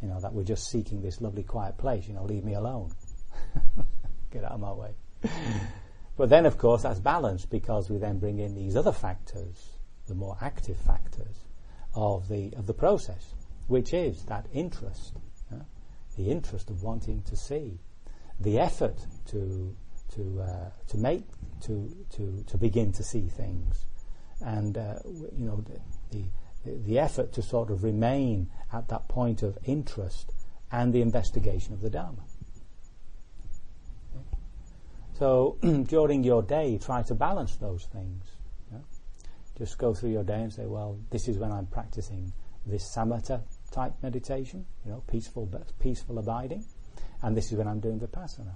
You 0.00 0.08
know, 0.08 0.20
that 0.20 0.32
we're 0.32 0.44
just 0.44 0.70
seeking 0.70 1.02
this 1.02 1.20
lovely 1.20 1.42
quiet 1.42 1.76
place. 1.76 2.06
You 2.06 2.14
know, 2.14 2.24
leave 2.24 2.44
me 2.44 2.54
alone, 2.54 2.92
get 4.32 4.44
out 4.44 4.52
of 4.52 4.60
my 4.60 4.72
way. 4.72 4.90
but 6.16 6.28
then, 6.28 6.46
of 6.46 6.56
course, 6.56 6.82
that's 6.82 7.00
balanced 7.00 7.50
because 7.50 7.90
we 7.90 7.98
then 7.98 8.20
bring 8.20 8.38
in 8.38 8.54
these 8.54 8.76
other 8.76 8.92
factors 8.92 9.78
the 10.06 10.14
more 10.14 10.36
active 10.40 10.76
factors 10.76 11.36
of 11.94 12.28
the 12.28 12.52
of 12.56 12.66
the 12.66 12.74
process, 12.74 13.34
which 13.66 13.92
is 13.92 14.22
that 14.26 14.46
interest, 14.52 15.18
the 16.18 16.30
interest 16.30 16.68
of 16.68 16.82
wanting 16.82 17.22
to 17.22 17.36
see, 17.36 17.78
the 18.40 18.58
effort 18.58 18.98
to 19.26 19.74
to 20.14 20.42
uh, 20.42 20.70
to 20.88 20.98
make 20.98 21.24
to 21.62 22.06
to 22.10 22.44
to 22.46 22.58
begin 22.58 22.92
to 22.92 23.02
see 23.02 23.28
things, 23.28 23.86
and 24.40 24.76
uh, 24.76 24.94
you 25.06 25.46
know 25.46 25.62
the, 25.62 25.80
the 26.10 26.24
the 26.64 26.98
effort 26.98 27.32
to 27.32 27.40
sort 27.40 27.70
of 27.70 27.84
remain 27.84 28.50
at 28.72 28.88
that 28.88 29.08
point 29.08 29.42
of 29.42 29.56
interest 29.64 30.32
and 30.70 30.92
the 30.92 31.00
investigation 31.00 31.72
of 31.72 31.80
the 31.80 31.88
Dharma. 31.88 32.24
So 35.18 35.58
during 35.86 36.24
your 36.24 36.42
day, 36.42 36.78
try 36.78 37.02
to 37.02 37.14
balance 37.14 37.56
those 37.56 37.86
things. 37.86 38.24
Know? 38.70 38.84
Just 39.56 39.78
go 39.78 39.94
through 39.94 40.10
your 40.10 40.24
day 40.24 40.42
and 40.42 40.52
say, 40.52 40.66
well, 40.66 40.98
this 41.10 41.26
is 41.26 41.38
when 41.38 41.50
I'm 41.50 41.66
practicing 41.66 42.32
this 42.66 42.94
samatha 42.94 43.40
type 43.70 43.94
meditation, 44.02 44.66
you 44.84 44.90
know, 44.90 45.02
peaceful, 45.06 45.48
peaceful 45.78 46.18
abiding, 46.18 46.64
and 47.22 47.36
this 47.36 47.52
is 47.52 47.58
when 47.58 47.68
I'm 47.68 47.80
doing 47.80 48.00
vipassana. 48.00 48.54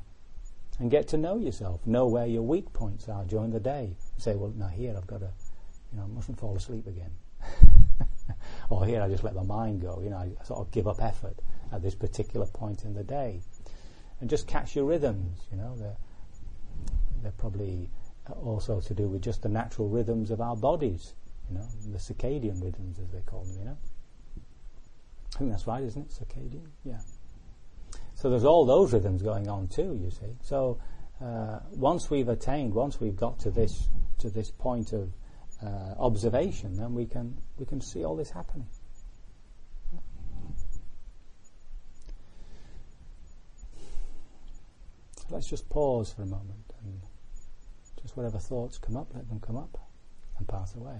And 0.78 0.90
get 0.90 1.08
to 1.08 1.16
know 1.16 1.36
yourself, 1.36 1.86
know 1.86 2.06
where 2.06 2.26
your 2.26 2.42
weak 2.42 2.72
points 2.72 3.08
are 3.08 3.24
during 3.24 3.50
the 3.50 3.60
day. 3.60 3.96
Say, 4.18 4.34
well, 4.34 4.52
now 4.56 4.68
here 4.68 4.94
I've 4.96 5.06
got 5.06 5.20
to, 5.20 5.30
you 5.92 5.98
know, 5.98 6.04
I 6.04 6.06
mustn't 6.06 6.38
fall 6.38 6.56
asleep 6.56 6.86
again. 6.86 7.10
or 8.70 8.86
here 8.86 9.02
I 9.02 9.08
just 9.08 9.22
let 9.22 9.34
my 9.34 9.42
mind 9.42 9.82
go, 9.82 10.00
you 10.02 10.10
know, 10.10 10.16
I 10.16 10.32
sort 10.44 10.60
of 10.60 10.70
give 10.70 10.88
up 10.88 11.02
effort 11.02 11.36
at 11.72 11.82
this 11.82 11.94
particular 11.94 12.46
point 12.46 12.84
in 12.84 12.94
the 12.94 13.04
day. 13.04 13.40
And 14.20 14.30
just 14.30 14.46
catch 14.46 14.76
your 14.76 14.84
rhythms, 14.84 15.40
you 15.50 15.56
know, 15.56 15.76
they're, 15.76 15.96
they're 17.22 17.32
probably 17.32 17.90
uh, 18.30 18.34
also 18.34 18.80
to 18.80 18.94
do 18.94 19.08
with 19.08 19.20
just 19.20 19.42
the 19.42 19.48
natural 19.48 19.88
rhythms 19.88 20.30
of 20.30 20.40
our 20.40 20.56
bodies, 20.56 21.14
you 21.50 21.56
know, 21.56 21.66
the 21.90 21.98
circadian 21.98 22.62
rhythms 22.62 22.98
as 22.98 23.10
they 23.10 23.20
call 23.20 23.42
them, 23.42 23.58
you 23.58 23.64
know. 23.64 23.76
I 25.34 25.38
think 25.38 25.50
that's 25.50 25.66
right, 25.66 25.82
isn't 25.82 26.02
it? 26.02 26.10
Circadian? 26.10 26.66
Yeah. 26.84 27.00
So 28.14 28.30
there's 28.30 28.44
all 28.44 28.66
those 28.66 28.92
rhythms 28.92 29.22
going 29.22 29.48
on 29.48 29.68
too, 29.68 29.98
you 30.00 30.10
see. 30.10 30.36
So 30.42 30.78
uh, 31.20 31.60
once 31.72 32.10
we've 32.10 32.28
attained, 32.28 32.74
once 32.74 33.00
we've 33.00 33.16
got 33.16 33.38
to 33.40 33.50
this 33.50 33.88
to 34.18 34.30
this 34.30 34.50
point 34.50 34.92
of 34.92 35.12
uh, 35.64 35.94
observation, 35.98 36.76
then 36.76 36.94
we 36.94 37.06
can 37.06 37.38
we 37.58 37.66
can 37.66 37.80
see 37.80 38.04
all 38.04 38.16
this 38.16 38.30
happening. 38.30 38.68
let's 45.32 45.48
just 45.48 45.68
pause 45.70 46.12
for 46.12 46.22
a 46.22 46.26
moment 46.26 46.74
and 46.84 47.00
just 48.02 48.16
whatever 48.16 48.38
thoughts 48.38 48.78
come 48.78 48.96
up, 48.96 49.08
let 49.14 49.28
them 49.28 49.40
come 49.40 49.56
up 49.56 49.78
and 50.38 50.46
pass 50.46 50.74
away. 50.74 50.98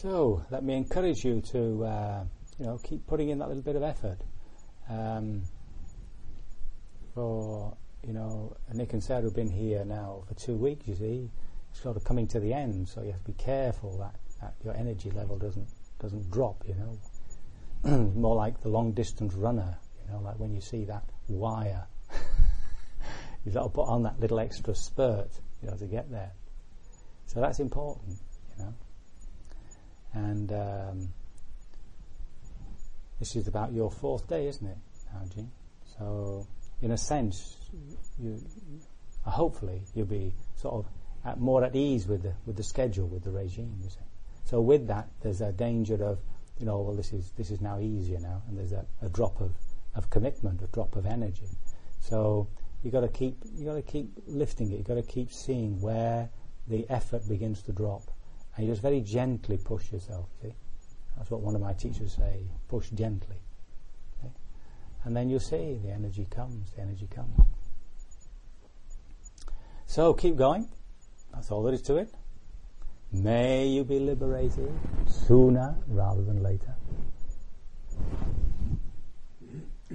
So 0.00 0.42
let 0.48 0.64
me 0.64 0.76
encourage 0.76 1.26
you 1.26 1.42
to, 1.52 1.84
uh, 1.84 2.24
you 2.58 2.64
know, 2.64 2.78
keep 2.82 3.06
putting 3.06 3.28
in 3.28 3.38
that 3.40 3.48
little 3.48 3.62
bit 3.62 3.76
of 3.76 3.82
effort. 3.82 4.16
Um, 4.88 5.42
for 7.14 7.76
you 8.06 8.14
know, 8.14 8.56
Nick 8.72 8.94
and 8.94 9.04
Sarah 9.04 9.24
have 9.24 9.34
been 9.34 9.50
here 9.50 9.84
now 9.84 10.22
for 10.26 10.32
two 10.32 10.54
weeks. 10.54 10.88
You 10.88 10.94
see, 10.94 11.30
it's 11.70 11.82
sort 11.82 11.98
of 11.98 12.04
coming 12.04 12.26
to 12.28 12.40
the 12.40 12.54
end, 12.54 12.88
so 12.88 13.02
you 13.02 13.12
have 13.12 13.22
to 13.22 13.30
be 13.30 13.36
careful 13.36 13.98
that, 13.98 14.14
that 14.40 14.54
your 14.64 14.74
energy 14.74 15.10
level 15.10 15.36
doesn't 15.36 15.68
doesn't 15.98 16.30
drop. 16.30 16.64
You 16.66 16.76
know, 17.84 17.98
more 18.14 18.36
like 18.36 18.62
the 18.62 18.70
long 18.70 18.92
distance 18.92 19.34
runner. 19.34 19.76
You 20.06 20.14
know, 20.14 20.20
like 20.22 20.38
when 20.38 20.54
you 20.54 20.62
see 20.62 20.86
that 20.86 21.04
wire, 21.28 21.86
you've 23.44 23.52
got 23.52 23.64
to 23.64 23.68
put 23.68 23.86
on 23.86 24.04
that 24.04 24.18
little 24.18 24.40
extra 24.40 24.74
spurt, 24.74 25.28
you 25.62 25.70
know, 25.70 25.76
to 25.76 25.84
get 25.84 26.10
there. 26.10 26.32
So 27.26 27.42
that's 27.42 27.60
important. 27.60 28.16
You 28.56 28.64
know. 28.64 28.74
And 30.12 30.52
um, 30.52 31.08
this 33.18 33.36
is 33.36 33.46
about 33.46 33.72
your 33.72 33.90
fourth 33.90 34.28
day, 34.28 34.48
isn't 34.48 34.66
it, 34.66 34.78
Algie? 35.14 35.48
So, 35.98 36.46
in 36.82 36.90
a 36.90 36.98
sense, 36.98 37.56
you, 38.18 38.42
uh, 39.26 39.30
hopefully 39.30 39.82
you'll 39.94 40.06
be 40.06 40.34
sort 40.56 40.74
of 40.74 40.86
at, 41.24 41.38
more 41.38 41.62
at 41.64 41.76
ease 41.76 42.06
with 42.06 42.22
the 42.22 42.32
with 42.46 42.56
the 42.56 42.62
schedule, 42.62 43.06
with 43.06 43.24
the 43.24 43.30
regime. 43.30 43.78
You 43.82 43.90
see. 43.90 43.96
So 44.44 44.60
with 44.60 44.88
that, 44.88 45.08
there's 45.22 45.40
a 45.40 45.52
danger 45.52 46.02
of, 46.02 46.18
you 46.58 46.66
know, 46.66 46.80
well, 46.80 46.96
this 46.96 47.12
is 47.12 47.30
this 47.36 47.50
is 47.50 47.60
now 47.60 47.78
easier 47.78 48.18
now, 48.18 48.42
and 48.48 48.58
there's 48.58 48.72
a, 48.72 48.84
a 49.02 49.08
drop 49.08 49.40
of, 49.40 49.52
of 49.94 50.10
commitment, 50.10 50.62
a 50.62 50.66
drop 50.68 50.96
of 50.96 51.06
energy. 51.06 51.48
So 52.00 52.48
you 52.82 52.90
got 52.90 53.02
to 53.02 53.08
keep 53.08 53.36
you 53.54 53.66
got 53.66 53.74
to 53.74 53.82
keep 53.82 54.10
lifting 54.26 54.72
it. 54.72 54.78
You've 54.78 54.86
got 54.86 54.94
to 54.94 55.02
keep 55.02 55.32
seeing 55.32 55.80
where 55.80 56.30
the 56.66 56.88
effort 56.88 57.28
begins 57.28 57.62
to 57.62 57.72
drop 57.72 58.10
and 58.60 58.68
you 58.68 58.72
just 58.74 58.82
very 58.82 59.00
gently 59.00 59.56
push 59.56 59.90
yourself, 59.90 60.28
see? 60.42 60.52
That's 61.16 61.30
what 61.30 61.40
one 61.40 61.54
of 61.54 61.62
my 61.62 61.72
teachers 61.72 62.12
say, 62.12 62.42
push 62.68 62.90
gently. 62.90 63.38
Okay? 64.18 64.34
And 65.04 65.16
then 65.16 65.30
you'll 65.30 65.40
see 65.40 65.80
the 65.82 65.90
energy 65.90 66.26
comes, 66.28 66.72
the 66.72 66.82
energy 66.82 67.08
comes. 67.10 67.40
So 69.86 70.12
keep 70.12 70.36
going. 70.36 70.68
That's 71.32 71.50
all 71.50 71.62
there 71.62 71.72
is 71.72 71.80
to 71.82 71.96
it. 71.96 72.12
May 73.10 73.66
you 73.66 73.82
be 73.82 73.98
liberated 73.98 74.70
sooner 75.06 75.74
rather 75.88 76.20
than 76.20 76.42
later. 76.42 76.74